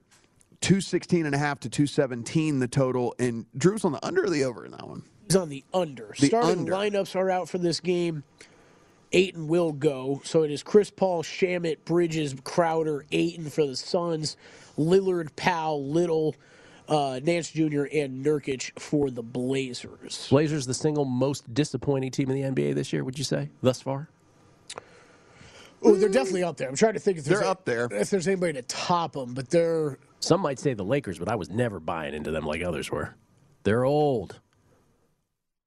216 0.60 1.26
and 1.26 1.34
a 1.34 1.38
half 1.38 1.58
to 1.60 1.68
217 1.68 2.60
the 2.60 2.68
total. 2.68 3.16
And 3.18 3.46
Drew's 3.56 3.84
on 3.84 3.90
the 3.90 4.06
under 4.06 4.22
or 4.26 4.30
the 4.30 4.44
over 4.44 4.64
in 4.64 4.70
that 4.70 4.86
one? 4.86 5.02
He's 5.26 5.34
on 5.34 5.48
the 5.48 5.64
under. 5.74 6.14
The 6.20 6.28
Starting 6.28 6.60
under. 6.60 6.72
lineups 6.72 7.16
are 7.16 7.30
out 7.30 7.48
for 7.48 7.58
this 7.58 7.80
game. 7.80 8.22
Ayton 9.12 9.48
will 9.48 9.72
go. 9.72 10.20
So 10.24 10.42
it 10.42 10.50
is 10.50 10.62
Chris 10.62 10.90
Paul, 10.90 11.22
Shamet, 11.22 11.78
Bridges, 11.84 12.34
Crowder, 12.44 13.04
Ayton 13.12 13.50
for 13.50 13.66
the 13.66 13.76
Suns, 13.76 14.36
Lillard, 14.78 15.34
Powell, 15.36 15.86
Little, 15.86 16.34
uh, 16.88 17.20
Nance 17.22 17.50
Jr., 17.50 17.84
and 17.92 18.24
Nurkic 18.24 18.78
for 18.78 19.10
the 19.10 19.22
Blazers. 19.22 20.26
Blazers 20.28 20.66
the 20.66 20.74
single 20.74 21.04
most 21.04 21.52
disappointing 21.52 22.10
team 22.10 22.30
in 22.30 22.36
the 22.36 22.62
NBA 22.62 22.74
this 22.74 22.92
year. 22.92 23.04
Would 23.04 23.18
you 23.18 23.24
say 23.24 23.50
thus 23.62 23.80
far? 23.80 24.08
Oh, 25.82 25.94
they're 25.94 26.10
definitely 26.10 26.42
up 26.42 26.58
there. 26.58 26.68
I'm 26.68 26.76
trying 26.76 26.92
to 26.92 26.98
think 27.00 27.18
if 27.18 27.24
there's 27.24 27.40
They're 27.40 27.48
a- 27.48 27.50
up 27.50 27.64
there. 27.64 27.88
If 27.90 28.10
there's 28.10 28.28
anybody 28.28 28.52
to 28.54 28.62
top 28.62 29.12
them, 29.12 29.32
but 29.32 29.48
they're 29.48 29.98
Some 30.20 30.42
might 30.42 30.58
say 30.58 30.74
the 30.74 30.84
Lakers, 30.84 31.18
but 31.18 31.28
I 31.28 31.36
was 31.36 31.48
never 31.48 31.80
buying 31.80 32.12
into 32.14 32.30
them 32.30 32.44
like 32.44 32.62
others 32.62 32.90
were. 32.90 33.14
They're 33.62 33.84
old. 33.84 34.40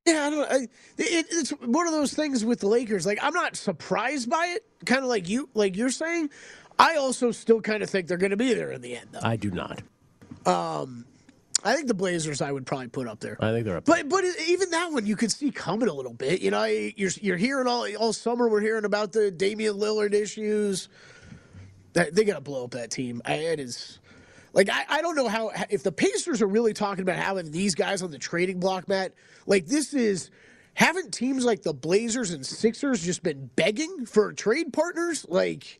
Yeah, 0.05 0.25
I 0.25 0.29
don't. 0.29 0.51
I, 0.51 0.55
it, 0.97 1.27
it's 1.31 1.51
one 1.51 1.87
of 1.87 1.93
those 1.93 2.13
things 2.13 2.43
with 2.43 2.59
the 2.59 2.67
Lakers. 2.67 3.05
Like, 3.05 3.19
I'm 3.21 3.33
not 3.33 3.55
surprised 3.55 4.29
by 4.29 4.47
it. 4.47 4.65
Kind 4.85 5.01
of 5.01 5.07
like 5.07 5.29
you, 5.29 5.49
like 5.53 5.77
you're 5.77 5.89
saying. 5.91 6.29
I 6.77 6.95
also 6.95 7.31
still 7.31 7.61
kind 7.61 7.83
of 7.83 7.89
think 7.89 8.07
they're 8.07 8.17
going 8.17 8.31
to 8.31 8.37
be 8.37 8.53
there 8.53 8.71
in 8.71 8.81
the 8.81 8.97
end, 8.97 9.09
though. 9.11 9.19
I 9.21 9.35
do 9.37 9.51
not. 9.51 9.81
Um, 10.45 11.05
I 11.63 11.75
think 11.75 11.87
the 11.87 11.93
Blazers 11.93 12.41
I 12.41 12.51
would 12.51 12.65
probably 12.65 12.87
put 12.89 13.07
up 13.07 13.19
there. 13.21 13.37
I 13.39 13.51
think 13.51 13.65
they're 13.65 13.77
up. 13.77 13.85
But 13.85 14.09
but 14.09 14.25
even 14.47 14.71
that 14.71 14.91
one 14.91 15.05
you 15.05 15.15
could 15.15 15.31
see 15.31 15.51
coming 15.51 15.87
a 15.87 15.93
little 15.93 16.13
bit. 16.13 16.41
You 16.41 16.51
know, 16.51 16.65
you're 16.65 17.11
you're 17.21 17.37
hearing 17.37 17.67
all 17.67 17.87
all 17.95 18.11
summer 18.11 18.49
we're 18.49 18.61
hearing 18.61 18.85
about 18.85 19.13
the 19.13 19.31
Damian 19.31 19.75
Lillard 19.75 20.13
issues. 20.13 20.89
That 21.93 22.15
they 22.15 22.23
got 22.25 22.35
to 22.35 22.41
blow 22.41 22.65
up 22.65 22.71
that 22.71 22.91
team. 22.91 23.21
I, 23.23 23.35
it 23.35 23.59
is 23.59 23.99
like 24.53 24.69
I, 24.71 24.85
I 24.87 25.01
don't 25.01 25.15
know 25.15 25.27
how 25.27 25.51
if 25.69 25.83
the 25.83 25.91
Pacers 25.91 26.41
are 26.41 26.47
really 26.47 26.73
talking 26.73 27.01
about 27.01 27.17
having 27.17 27.51
these 27.51 27.75
guys 27.75 28.01
on 28.01 28.11
the 28.11 28.19
trading 28.19 28.59
block, 28.59 28.87
Matt. 28.87 29.13
Like 29.45 29.65
this 29.65 29.93
is 29.93 30.29
haven't 30.75 31.13
teams 31.13 31.45
like 31.45 31.63
the 31.63 31.73
Blazers 31.73 32.31
and 32.31 32.45
Sixers 32.45 33.03
just 33.03 33.23
been 33.23 33.49
begging 33.55 34.05
for 34.05 34.31
trade 34.33 34.73
partners? 34.73 35.25
Like 35.27 35.79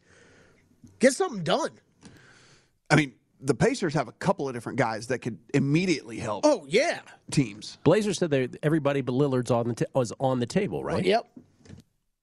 get 1.00 1.14
something 1.14 1.44
done. 1.44 1.72
I 2.90 2.96
mean, 2.96 3.14
the 3.42 3.54
Pacers 3.56 3.94
have 3.94 4.08
a 4.08 4.12
couple 4.14 4.48
of 4.48 4.54
different 4.54 4.78
guys 4.78 5.08
that 5.08 5.20
could 5.20 5.38
immediately 5.54 6.18
help 6.20 6.46
Oh 6.46 6.66
yeah. 6.68 7.00
teams. 7.32 7.78
Blazers 7.84 8.18
said 8.18 8.32
they 8.32 8.50
everybody 8.64 9.02
but 9.02 9.14
Lillard's 9.14 9.52
on 9.52 9.68
the 9.68 9.74
ta- 9.76 9.86
was 9.94 10.14
on 10.20 10.40
the 10.40 10.46
table, 10.46 10.84
right? 10.84 11.04
Yep. 11.04 11.28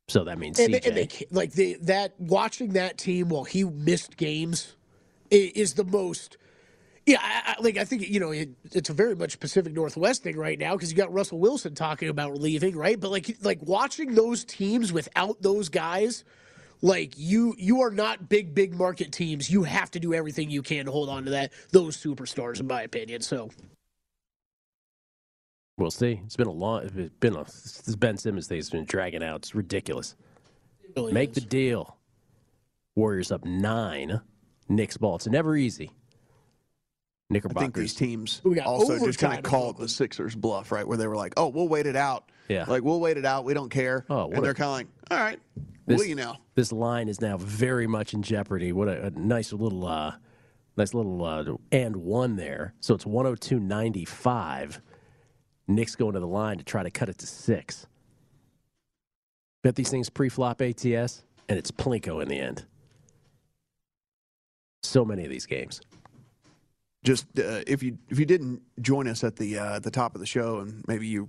So 0.09 0.25
that 0.25 0.39
means 0.39 0.59
and, 0.59 0.75
CJ. 0.75 0.83
they, 0.83 0.89
and 0.89 0.97
they 0.97 1.27
like 1.31 1.53
the 1.53 1.77
that 1.83 2.15
watching 2.19 2.73
that 2.73 2.99
team 2.99 3.29
while 3.29 3.45
he 3.45 3.65
missed 3.65 4.17
games 4.17 4.75
i- 4.75 4.80
is 5.31 5.75
the 5.75 5.85
most. 5.85 6.37
Yeah, 7.07 7.19
I, 7.21 7.57
I, 7.59 7.63
like 7.63 7.77
I 7.77 7.85
think 7.85 8.09
you 8.09 8.21
know 8.21 8.31
it, 8.31 8.51
it's 8.73 8.91
a 8.91 8.93
very 8.93 9.17
much 9.17 9.41
Pacific 9.41 9.73
Northwest 9.73 10.23
thing 10.23 10.37
right 10.37 10.59
now 10.59 10.75
because 10.77 10.91
you 10.91 10.97
got 10.97 11.13
Russell 11.13 11.39
Wilson 11.39 11.75
talking 11.75 12.09
about 12.09 12.39
leaving, 12.39 12.77
right? 12.77 12.99
But 12.99 13.11
like 13.11 13.37
like 13.43 13.59
watching 13.63 14.15
those 14.15 14.45
teams 14.45 14.93
without 14.93 15.41
those 15.43 15.69
guys, 15.69 16.25
like 16.83 17.15
you 17.17 17.55
you 17.59 17.81
are 17.81 17.91
not 17.91 18.29
big 18.29 18.55
big 18.55 18.75
market 18.75 19.13
teams. 19.13 19.51
You 19.51 19.65
have 19.65 19.91
to 19.93 20.01
do 20.01 20.15
everything 20.15 20.51
you 20.51 20.63
can 20.63 20.87
to 20.87 20.93
hold 20.93 21.09
on 21.09 21.25
to 21.25 21.31
that 21.31 21.53
those 21.73 21.97
superstars, 21.97 22.61
in 22.61 22.67
my 22.67 22.83
opinion. 22.83 23.23
So 23.23 23.51
We'll 25.81 25.91
see. 25.91 26.21
It's 26.27 26.37
been 26.37 26.47
a 26.47 26.53
long. 26.53 26.83
It's 26.83 26.93
been 27.21 27.35
a 27.35 27.45
this 27.45 27.97
Ben 27.97 28.19
Simmons 28.19 28.47
thing 28.47 28.59
has 28.59 28.69
been 28.69 28.85
dragging 28.85 29.23
out. 29.23 29.37
It's 29.37 29.55
ridiculous. 29.55 30.15
really 30.95 31.11
Make 31.11 31.33
the 31.33 31.41
deal. 31.41 31.97
Warriors 32.97 33.33
up 33.33 33.47
nine. 33.47 34.21
Knicks 34.71 34.97
ball. 34.97 35.17
It's 35.17 35.27
never 35.27 35.57
easy. 35.57 35.91
I 35.91 37.35
Knickerbockers. 37.35 37.63
think 37.63 37.75
these 37.75 37.95
teams 37.95 38.41
We 38.43 38.55
got 38.55 38.67
also 38.67 38.99
just 39.05 39.19
kind 39.19 39.39
of 39.39 39.45
called 39.45 39.79
the 39.79 39.89
Sixers 39.89 40.35
bluff, 40.35 40.73
right? 40.73 40.87
Where 40.87 40.97
they 40.97 41.07
were 41.07 41.17
like, 41.17 41.35
"Oh, 41.37 41.49
we'll 41.49 41.69
wait 41.69 41.87
it 41.87 41.97
out. 41.97 42.31
Yeah. 42.49 42.65
like 42.67 42.83
we'll 42.83 43.01
wait 43.01 43.17
it 43.17 43.25
out. 43.25 43.45
We 43.45 43.55
don't 43.55 43.69
care." 43.69 44.05
Oh, 44.09 44.27
what 44.27 44.37
and 44.37 44.45
they're 44.45 44.55
kind 44.55 44.67
of 44.69 44.73
like, 44.73 44.87
"All 45.11 45.25
right, 45.25 45.39
This, 45.87 45.99
will 45.99 46.07
you 46.07 46.15
know." 46.15 46.37
This 46.55 46.73
line 46.73 47.09
is 47.09 47.21
now 47.21 47.37
very 47.37 47.87
much 47.87 48.15
in 48.15 48.23
jeopardy. 48.23 48.73
What 48.73 48.89
a, 48.89 49.07
a 49.07 49.11
nice 49.11 49.53
little, 49.53 49.87
uh, 49.87 50.15
nice 50.77 50.95
little 50.95 51.25
uh, 51.25 51.45
and 51.71 51.97
one 51.97 52.37
there. 52.37 52.75
So 52.81 52.95
it's 52.95 53.05
102.95. 53.05 54.81
Knicks 55.69 55.95
going 55.95 56.15
to 56.15 56.21
the 56.21 56.27
line 56.27 56.59
to 56.59 56.65
try 56.65 56.83
to 56.83 56.91
cut 56.91 57.09
it 57.09 57.19
to 57.19 57.27
six. 57.27 57.87
Bet 59.63 59.77
these 59.77 59.91
things 59.91 60.09
pre-flop 60.11 60.61
ATS, 60.63 61.23
and 61.49 61.59
it's 61.59 61.71
Plinko 61.71 62.21
in 62.23 62.29
the 62.29 62.41
end. 62.41 62.65
So 64.83 65.05
many 65.05 65.25
of 65.25 65.31
these 65.31 65.47
games. 65.47 65.81
just 67.05 67.27
uh, 67.39 67.63
if 67.67 67.83
you 67.83 67.99
if 68.09 68.19
you 68.19 68.27
didn't 68.27 68.63
join 68.81 69.09
us 69.09 69.25
at 69.25 69.37
the 69.37 69.59
uh, 69.59 69.79
the 69.79 69.91
top 69.91 70.15
of 70.15 70.21
the 70.21 70.27
show 70.27 70.59
and 70.59 70.85
maybe 70.87 71.07
you 71.07 71.29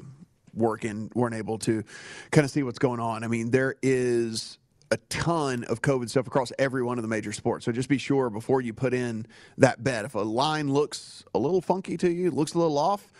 working 0.53 1.09
weren't 1.15 1.35
able 1.35 1.57
to 1.59 1.83
kind 2.31 2.43
of 2.45 2.51
see 2.51 2.63
what's 2.63 2.79
going 2.79 2.99
on. 2.99 3.23
I 3.23 3.27
mean, 3.27 3.51
there 3.51 3.75
is 3.81 4.57
a 4.91 4.97
ton 5.07 5.63
of 5.65 5.81
COVID 5.81 6.09
stuff 6.09 6.27
across 6.27 6.51
every 6.59 6.83
one 6.83 6.97
of 6.97 7.01
the 7.03 7.07
major 7.07 7.31
sports. 7.31 7.63
So 7.63 7.71
just 7.71 7.87
be 7.87 7.97
sure 7.97 8.29
before 8.29 8.59
you 8.59 8.73
put 8.73 8.93
in 8.93 9.25
that 9.57 9.81
bet. 9.83 10.03
If 10.03 10.15
a 10.15 10.19
line 10.19 10.73
looks 10.73 11.23
a 11.33 11.39
little 11.39 11.61
funky 11.61 11.95
to 11.97 12.11
you, 12.11 12.31
looks 12.31 12.53
a 12.53 12.59
little 12.59 12.77
off, 12.77 13.13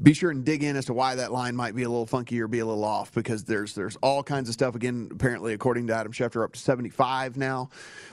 be 0.00 0.12
sure 0.12 0.30
and 0.30 0.44
dig 0.44 0.62
in 0.62 0.76
as 0.76 0.86
to 0.86 0.94
why 0.94 1.14
that 1.16 1.32
line 1.32 1.56
might 1.56 1.74
be 1.74 1.82
a 1.82 1.88
little 1.88 2.06
funky 2.06 2.40
or 2.40 2.48
be 2.48 2.60
a 2.60 2.66
little 2.66 2.84
off 2.84 3.12
because 3.12 3.44
there's 3.44 3.74
there's 3.74 3.96
all 3.96 4.22
kinds 4.22 4.48
of 4.48 4.52
stuff. 4.54 4.74
Again, 4.74 5.08
apparently, 5.12 5.52
according 5.52 5.86
to 5.88 5.94
Adam 5.94 6.12
Schefter, 6.12 6.44
up 6.44 6.52
to 6.52 6.58
75 6.58 7.36
now 7.36 7.68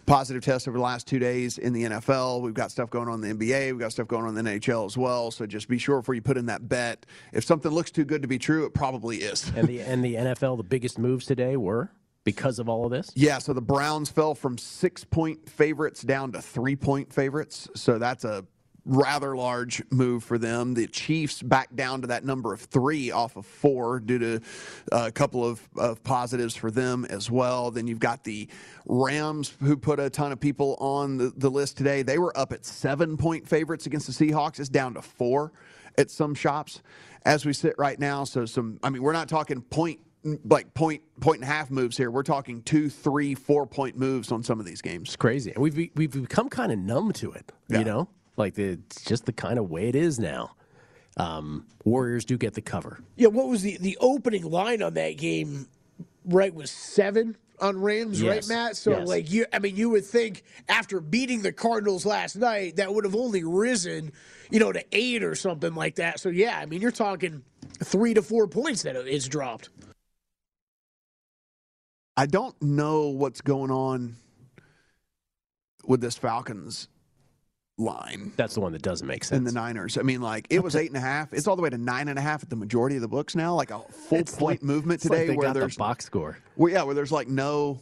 positive 0.05 0.43
tests 0.43 0.67
over 0.67 0.77
the 0.77 0.84
last 0.84 1.07
two 1.07 1.19
days 1.19 1.57
in 1.57 1.71
the 1.73 1.84
NFL. 1.84 2.41
We've 2.41 2.53
got 2.53 2.71
stuff 2.71 2.89
going 2.89 3.07
on 3.07 3.23
in 3.23 3.38
the 3.38 3.47
NBA. 3.47 3.71
We've 3.71 3.80
got 3.80 3.91
stuff 3.91 4.07
going 4.07 4.25
on 4.25 4.38
in 4.38 4.43
the 4.43 4.51
NHL 4.51 4.86
as 4.86 4.97
well. 4.97 5.32
So 5.32 5.45
just 5.45 5.67
be 5.67 5.77
sure 5.77 5.99
before 5.99 6.15
you 6.15 6.21
put 6.21 6.38
in 6.38 6.47
that 6.47 6.67
bet. 6.67 7.05
If 7.32 7.43
something 7.43 7.71
looks 7.71 7.91
too 7.91 8.05
good 8.05 8.21
to 8.23 8.27
be 8.27 8.39
true, 8.39 8.65
it 8.65 8.73
probably 8.73 9.17
is. 9.17 9.51
And 9.55 9.67
the 9.67 9.82
and 9.82 10.03
the 10.03 10.15
NFL, 10.15 10.57
the 10.57 10.63
biggest 10.63 10.97
moves 10.97 11.25
today 11.25 11.57
were 11.57 11.91
because 12.23 12.59
of 12.59 12.69
all 12.69 12.86
of 12.86 12.91
this. 12.91 13.11
Yeah, 13.15 13.39
so 13.39 13.53
the 13.53 13.61
Browns 13.61 14.09
fell 14.09 14.36
from 14.36 14.57
six 14.57 15.03
point 15.03 15.49
favorites 15.49 16.01
down 16.01 16.32
to 16.34 16.41
three 16.41 16.75
point 16.75 17.13
favorites. 17.13 17.67
So 17.75 17.97
that's 17.97 18.25
a 18.25 18.45
rather 18.89 19.35
large 19.35 19.83
move 19.91 20.23
for 20.23 20.37
them. 20.37 20.73
The 20.73 20.87
Chiefs 20.87 21.41
back 21.41 21.73
down 21.75 22.01
to 22.01 22.07
that 22.07 22.25
number 22.25 22.53
of 22.53 22.61
three 22.61 23.11
off 23.11 23.37
of 23.37 23.45
four 23.45 23.99
due 23.99 24.19
to 24.19 24.39
a 24.91 25.11
couple 25.11 25.45
of, 25.45 25.61
of 25.77 26.03
positives 26.03 26.55
for 26.55 26.71
them 26.71 27.05
as 27.05 27.29
well. 27.29 27.71
Then 27.71 27.87
you've 27.87 27.99
got 27.99 28.23
the 28.23 28.49
Rams, 28.87 29.53
who 29.61 29.77
put 29.77 29.99
a 29.99 30.09
ton 30.09 30.31
of 30.31 30.39
people 30.39 30.75
on 30.79 31.17
the, 31.17 31.31
the 31.37 31.49
list 31.49 31.77
today. 31.77 32.01
They 32.01 32.17
were 32.17 32.35
up 32.37 32.51
at 32.51 32.65
seven 32.65 33.15
point 33.15 33.47
favorites 33.47 33.85
against 33.85 34.07
the 34.07 34.13
Seahawks. 34.13 34.59
It's 34.59 34.69
down 34.69 34.95
to 34.95 35.01
four 35.01 35.53
at 35.97 36.09
some 36.09 36.33
shops 36.33 36.81
as 37.25 37.45
we 37.45 37.53
sit 37.53 37.75
right 37.77 37.99
now. 37.99 38.23
So 38.23 38.45
some, 38.45 38.79
I 38.81 38.89
mean, 38.89 39.03
we're 39.03 39.13
not 39.13 39.29
talking 39.29 39.61
point 39.61 39.99
like 40.43 40.73
point 40.73 41.01
point 41.21 41.35
and 41.35 41.43
a 41.43 41.47
half 41.47 41.71
moves 41.71 41.95
here. 41.95 42.11
We're 42.11 42.23
talking 42.23 42.61
two, 42.63 42.89
three, 42.89 43.35
four 43.35 43.65
point 43.65 43.97
moves 43.97 44.31
on 44.31 44.43
some 44.43 44.59
of 44.59 44.65
these 44.65 44.81
games. 44.81 45.09
It's 45.09 45.15
crazy. 45.15 45.53
We've 45.55 45.89
we've 45.95 46.11
become 46.11 46.49
kind 46.49 46.71
of 46.71 46.79
numb 46.79 47.13
to 47.13 47.31
it. 47.31 47.51
You 47.79 47.85
know, 47.85 48.09
like 48.39 48.55
the, 48.55 48.79
it's 48.87 49.03
just 49.03 49.25
the 49.25 49.33
kind 49.33 49.59
of 49.59 49.69
way 49.69 49.89
it 49.89 49.95
is 49.95 50.17
now. 50.17 50.55
Um, 51.17 51.65
Warriors 51.83 52.23
do 52.25 52.37
get 52.37 52.53
the 52.53 52.61
cover. 52.61 52.99
Yeah, 53.17 53.27
what 53.27 53.47
was 53.47 53.61
the 53.61 53.77
the 53.77 53.97
opening 53.99 54.49
line 54.49 54.81
on 54.81 54.93
that 54.93 55.17
game? 55.17 55.67
Right, 56.25 56.53
was 56.53 56.71
seven 56.71 57.35
on 57.59 57.81
Rams, 57.81 58.23
right, 58.23 58.47
Matt? 58.47 58.77
So 58.77 58.91
yes. 58.91 59.07
like 59.07 59.31
you, 59.31 59.45
I 59.51 59.59
mean, 59.59 59.75
you 59.75 59.89
would 59.89 60.05
think 60.05 60.43
after 60.69 61.01
beating 61.01 61.41
the 61.41 61.51
Cardinals 61.51 62.05
last 62.05 62.37
night, 62.37 62.77
that 62.77 62.93
would 62.93 63.03
have 63.03 63.15
only 63.15 63.43
risen, 63.43 64.13
you 64.49 64.59
know, 64.59 64.71
to 64.71 64.83
eight 64.93 65.23
or 65.23 65.35
something 65.35 65.75
like 65.75 65.95
that. 65.95 66.19
So 66.19 66.29
yeah, 66.29 66.57
I 66.57 66.65
mean, 66.65 66.81
you're 66.81 66.91
talking 66.91 67.43
three 67.83 68.13
to 68.13 68.21
four 68.21 68.47
points 68.47 68.83
that 68.83 68.95
it's 68.95 69.27
dropped. 69.27 69.69
I 72.15 72.25
don't 72.25 72.59
know 72.61 73.07
what's 73.07 73.41
going 73.41 73.71
on 73.71 74.15
with 75.85 76.01
this 76.01 76.17
Falcons 76.17 76.87
line. 77.80 78.34
That's 78.36 78.53
the 78.53 78.59
one 78.61 78.73
that 78.73 78.82
doesn't 78.82 79.07
make 79.07 79.23
sense. 79.23 79.38
And 79.38 79.47
the 79.47 79.51
Niners. 79.51 79.97
I 79.97 80.01
mean, 80.01 80.21
like 80.21 80.47
it 80.49 80.61
was 80.63 80.75
eight 80.75 80.89
and 80.89 80.97
a 80.97 81.01
half. 81.01 81.34
It's 81.34 81.47
all 81.47 81.55
the 81.55 81.61
way 81.61 81.69
to 81.69 81.77
nine 81.77 82.07
and 82.09 82.19
a 82.19 82.21
half 82.21 82.43
at 82.43 82.49
the 82.49 82.55
majority 82.55 82.95
of 82.97 83.01
the 83.01 83.07
books 83.07 83.36
now. 83.36 83.55
Like 83.55 83.71
a 83.71 83.80
full 83.80 84.23
point 84.23 84.61
movement 84.61 85.01
It's 85.01 85.09
like 85.09 85.19
today, 85.21 85.32
they 85.32 85.38
where 85.38 85.47
got 85.47 85.53
the 85.53 85.61
there's 85.61 85.77
box 85.77 86.05
score. 86.05 86.38
Well, 86.55 86.71
yeah, 86.71 86.84
where 86.84 86.93
there's 86.93 87.11
like 87.11 87.27
no, 87.27 87.80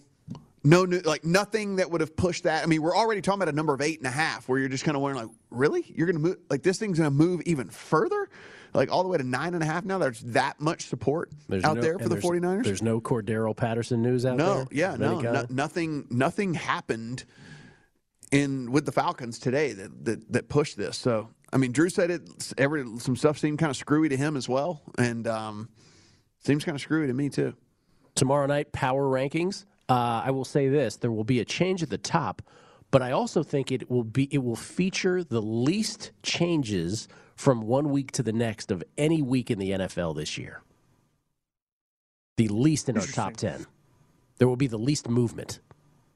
no 0.64 0.86
new, 0.86 1.00
like 1.00 1.26
nothing 1.26 1.78
that 1.78 1.89
would 1.91 2.02
have 2.02 2.16
pushed 2.16 2.43
that. 2.43 2.64
I 2.64 2.68
mean, 2.68 2.82
we're 2.82 2.95
already 2.95 3.22
talking 3.22 3.41
about 3.41 3.52
a 3.52 3.56
number 3.56 3.74
of 3.74 3.82
eight 3.82 3.98
and 4.00 4.08
a 4.08 4.12
half, 4.12 4.48
where 4.48 4.60
you're 4.60 4.70
just 4.70 4.84
kind 4.84 4.95
of 4.95 5.02
wondering, 5.02 5.28
like, 5.28 5.36
really, 5.50 5.84
you're 5.95 6.08
to 6.12 6.20
move? 6.20 6.38
Like 6.50 6.64
this 6.64 6.78
thing's 6.78 7.00
to 7.00 7.10
move 7.10 7.41
even 7.45 7.70
further, 7.70 8.30
like 8.74 8.91
all 8.91 9.02
the 9.04 9.10
way 9.10 9.18
to 9.18 9.24
nine 9.24 9.54
and 9.56 9.64
a 9.64 9.66
half. 9.66 9.84
Now 9.86 9.98
there's 9.98 10.20
that 10.22 10.60
much 10.60 10.88
support 10.88 11.32
There's 11.50 11.64
out 11.64 11.78
no- 11.78 11.82
there 11.82 11.98
for 11.98 12.10
the 12.10 12.16
there's- 12.16 12.24
49ers. 12.24 12.64
There's 12.66 12.82
no 12.84 13.02
Cordarrelle 13.02 13.56
Patterson 13.56 14.02
news 14.02 14.26
out 14.26 14.38
no, 14.38 14.56
there. 14.56 14.68
yeah, 14.72 14.95
no, 14.95 15.22
kind? 15.22 15.34
no, 15.34 15.45
nothing, 15.50 16.06
nothing 16.12 16.54
happened 16.54 17.24
in 18.32 18.72
with 18.72 18.86
the 18.86 18.92
Falcons 18.92 19.40
today 19.40 19.74
that 19.74 20.06
that, 20.06 20.32
that 20.32 20.50
pushed 20.50 20.78
this. 20.78 20.98
So, 20.98 21.30
I 21.52 21.58
mean, 21.58 21.72
Drew 21.72 21.90
said 21.90 22.12
it. 22.12 22.54
Every 22.58 22.86
some 23.00 23.16
stuff 23.16 23.38
seemed 23.38 23.60
kind 23.60 23.70
of 23.70 23.78
screwy 23.78 24.10
to 24.10 24.18
him 24.18 24.36
as 24.36 24.50
well, 24.50 24.82
and 24.98 25.28
um, 25.28 25.70
seems 26.40 26.64
kind 26.64 26.76
of 26.76 26.82
screwy 26.82 27.08
to 27.08 27.14
me 27.14 27.30
too. 27.30 27.54
Tomorrow 28.16 28.48
night, 28.48 28.72
power 28.72 29.06
rankings. 29.06 29.66
Uh, 29.90 30.22
I 30.26 30.32
will 30.32 30.46
say 30.46 30.68
this: 30.70 30.98
there 30.98 31.12
will 31.12 31.24
be 31.24 31.40
a 31.40 31.46
change 31.46 31.84
at 31.84 31.90
the 31.90 31.98
top, 31.98 32.42
but 32.92 33.02
I 33.02 33.12
also 33.12 33.44
think 33.44 33.72
it 33.72 33.90
will 33.90 34.04
be 34.04 34.28
it 34.32 34.40
will 34.40 34.56
feature 34.56 35.24
the 35.24 35.42
least 35.42 36.12
changes 36.24 37.08
from 37.36 37.62
one 37.62 37.92
week 37.92 38.12
to 38.14 38.24
the 38.24 38.34
next 38.34 38.72
of 38.72 38.84
any 38.98 39.22
week 39.22 39.52
in 39.52 39.60
the 39.60 39.72
NFL 39.72 40.16
this 40.16 40.38
year. 40.38 40.62
The 42.38 42.48
least 42.50 42.90
in 42.90 42.98
our 42.98 43.06
top 43.06 43.38
ten. 43.38 43.66
There 44.38 44.48
will 44.48 44.56
be 44.56 44.68
the 44.68 44.78
least 44.78 45.10
movement 45.10 45.62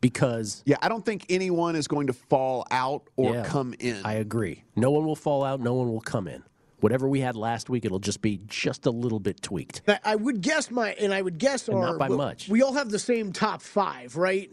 because 0.01 0.63
Yeah, 0.65 0.77
I 0.81 0.89
don't 0.89 1.05
think 1.05 1.25
anyone 1.29 1.75
is 1.75 1.87
going 1.87 2.07
to 2.07 2.13
fall 2.13 2.65
out 2.71 3.03
or 3.15 3.33
Yeah, 3.35 3.43
come 3.45 3.73
in. 3.79 4.01
I 4.03 4.15
agree. 4.15 4.63
No 4.75 4.91
one 4.91 5.05
will 5.05 5.15
fall 5.15 5.43
out. 5.43 5.59
No 5.61 5.75
one 5.75 5.89
will 5.91 6.01
come 6.01 6.27
in. 6.27 6.43
Whatever 6.79 7.07
we 7.07 7.19
had 7.19 7.35
last 7.35 7.69
week, 7.69 7.85
it'll 7.85 7.99
just 7.99 8.21
be 8.23 8.41
just 8.47 8.87
a 8.87 8.91
little 8.91 9.19
bit 9.19 9.41
tweaked. 9.43 9.83
I- 9.87 9.99
I 10.03 10.15
would 10.15 10.41
guess 10.41 10.71
my, 10.71 10.93
and 10.93 11.13
I 11.13 11.21
would 11.21 11.37
guess 11.37 11.67
And 11.67 11.77
our, 11.77 11.83
not 11.91 11.99
by 11.99 12.09
we- 12.09 12.17
much. 12.17 12.49
We 12.49 12.63
all 12.63 12.73
have 12.73 12.89
the 12.89 12.99
same 12.99 13.31
top 13.31 13.61
five, 13.61 14.17
right? 14.17 14.51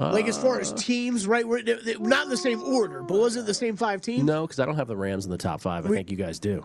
like 0.00 0.28
as 0.28 0.38
far 0.38 0.60
as 0.60 0.72
Uh, 0.72 0.76
teams, 0.76 1.26
right? 1.26 1.46
We're 1.46 1.60
they- 1.60 1.74
they- 1.74 1.94
not 1.96 2.24
in 2.24 2.30
the 2.30 2.36
same 2.36 2.62
order, 2.62 3.02
but 3.02 3.18
was 3.18 3.34
it 3.36 3.46
the 3.46 3.52
same 3.52 3.76
five 3.76 4.00
teams? 4.00 4.22
No, 4.24 4.46
because 4.46 4.60
I 4.60 4.64
don't 4.64 4.76
have 4.76 4.86
the 4.86 4.96
Rams 4.96 5.24
in 5.24 5.30
the 5.32 5.36
top 5.36 5.60
five. 5.60 5.84
I 5.84 5.90
We- 5.90 5.96
think 5.96 6.10
you 6.10 6.16
guys 6.16 6.38
do. 6.38 6.64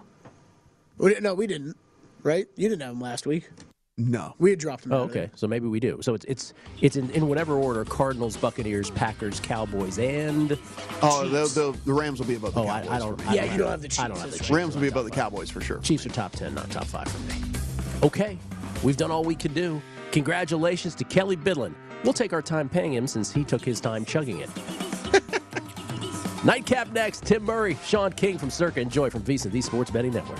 We, 1.00 1.20
no, 1.20 1.34
we 1.34 1.48
didn't. 1.48 1.76
Right? 2.22 2.48
You 2.56 2.70
didn't 2.70 2.84
have 2.84 2.92
them 2.92 3.02
last 3.02 3.26
week. 3.26 3.50
No, 3.98 4.34
we 4.40 4.50
had 4.50 4.58
dropped 4.58 4.84
them. 4.84 4.94
Oh, 4.94 5.02
okay. 5.04 5.30
So 5.36 5.46
maybe 5.48 5.68
we 5.68 5.80
do. 5.80 6.00
So 6.02 6.16
it's 6.16 6.26
it's 6.26 6.54
it's 6.82 6.96
in, 6.96 7.12
in 7.12 7.28
whatever 7.28 7.54
order: 7.54 7.86
Cardinals, 7.86 8.36
Buccaneers, 8.36 8.90
Packers, 8.90 9.40
Cowboys, 9.40 10.00
and 10.00 10.58
Oh, 11.04 11.28
the, 11.30 11.46
the, 11.46 11.78
the 11.86 11.94
Rams 11.94 12.18
will 12.20 12.26
be 12.26 12.34
above 12.34 12.56
the 12.56 12.62
Oh, 12.62 12.68
I- 12.68 12.82
Cowboys. 12.82 12.90
I 12.92 13.00
don't- 13.00 13.22
for 13.22 13.28
I 13.28 13.32
me. 13.32 13.38
don't 13.38 13.46
Yeah, 13.46 13.52
you 13.52 13.58
don't 13.60 13.70
have 13.70 13.82
the 13.84 13.88
Chiefs. 13.88 14.00
I 14.00 14.08
don't 14.08 14.18
have 14.18 14.32
the 14.32 14.38
Chiefs. 14.40 14.50
Rams 14.50 14.74
will 14.74 14.82
be 14.82 14.88
above 14.88 15.06
the 15.06 15.12
Cowboys 15.12 15.52
for 15.52 15.62
sure. 15.62 15.78
Chiefs 15.80 16.08
are 16.08 16.10
top 16.10 16.32
ten, 16.32 16.56
not 16.56 16.72
top 16.72 16.86
five 16.86 17.08
for 17.08 17.20
me. 17.32 17.40
Okay, 18.02 18.40
we've 18.82 18.98
done 18.98 19.12
all 19.12 19.24
we 19.24 19.36
could 19.36 19.54
do. 19.54 19.80
Congratulations 20.12 20.96
to 20.96 21.04
Kelly 21.04 21.38
Bidlin. 21.38 21.76
We'll 22.04 22.14
take 22.14 22.34
our 22.34 22.42
time 22.42 22.70
paying 22.70 22.94
him 22.94 23.06
since 23.06 23.32
he 23.32 23.44
took 23.44 23.64
his 23.64 23.80
time 23.80 24.06
chugging 24.06 24.40
it. 24.40 24.50
Nightcap 26.44 26.92
next. 26.94 27.26
Tim 27.26 27.44
Murray, 27.44 27.78
Sean 27.86 28.12
King 28.12 28.40
from 28.40 28.50
Circa. 28.50 28.82
and 28.82 28.92
Joy 28.92 29.12
from 29.12 29.22
VSiN, 29.22 29.52
the 29.52 29.62
Sports 29.62 29.92
Betting 29.92 30.14
Network. 30.14 30.40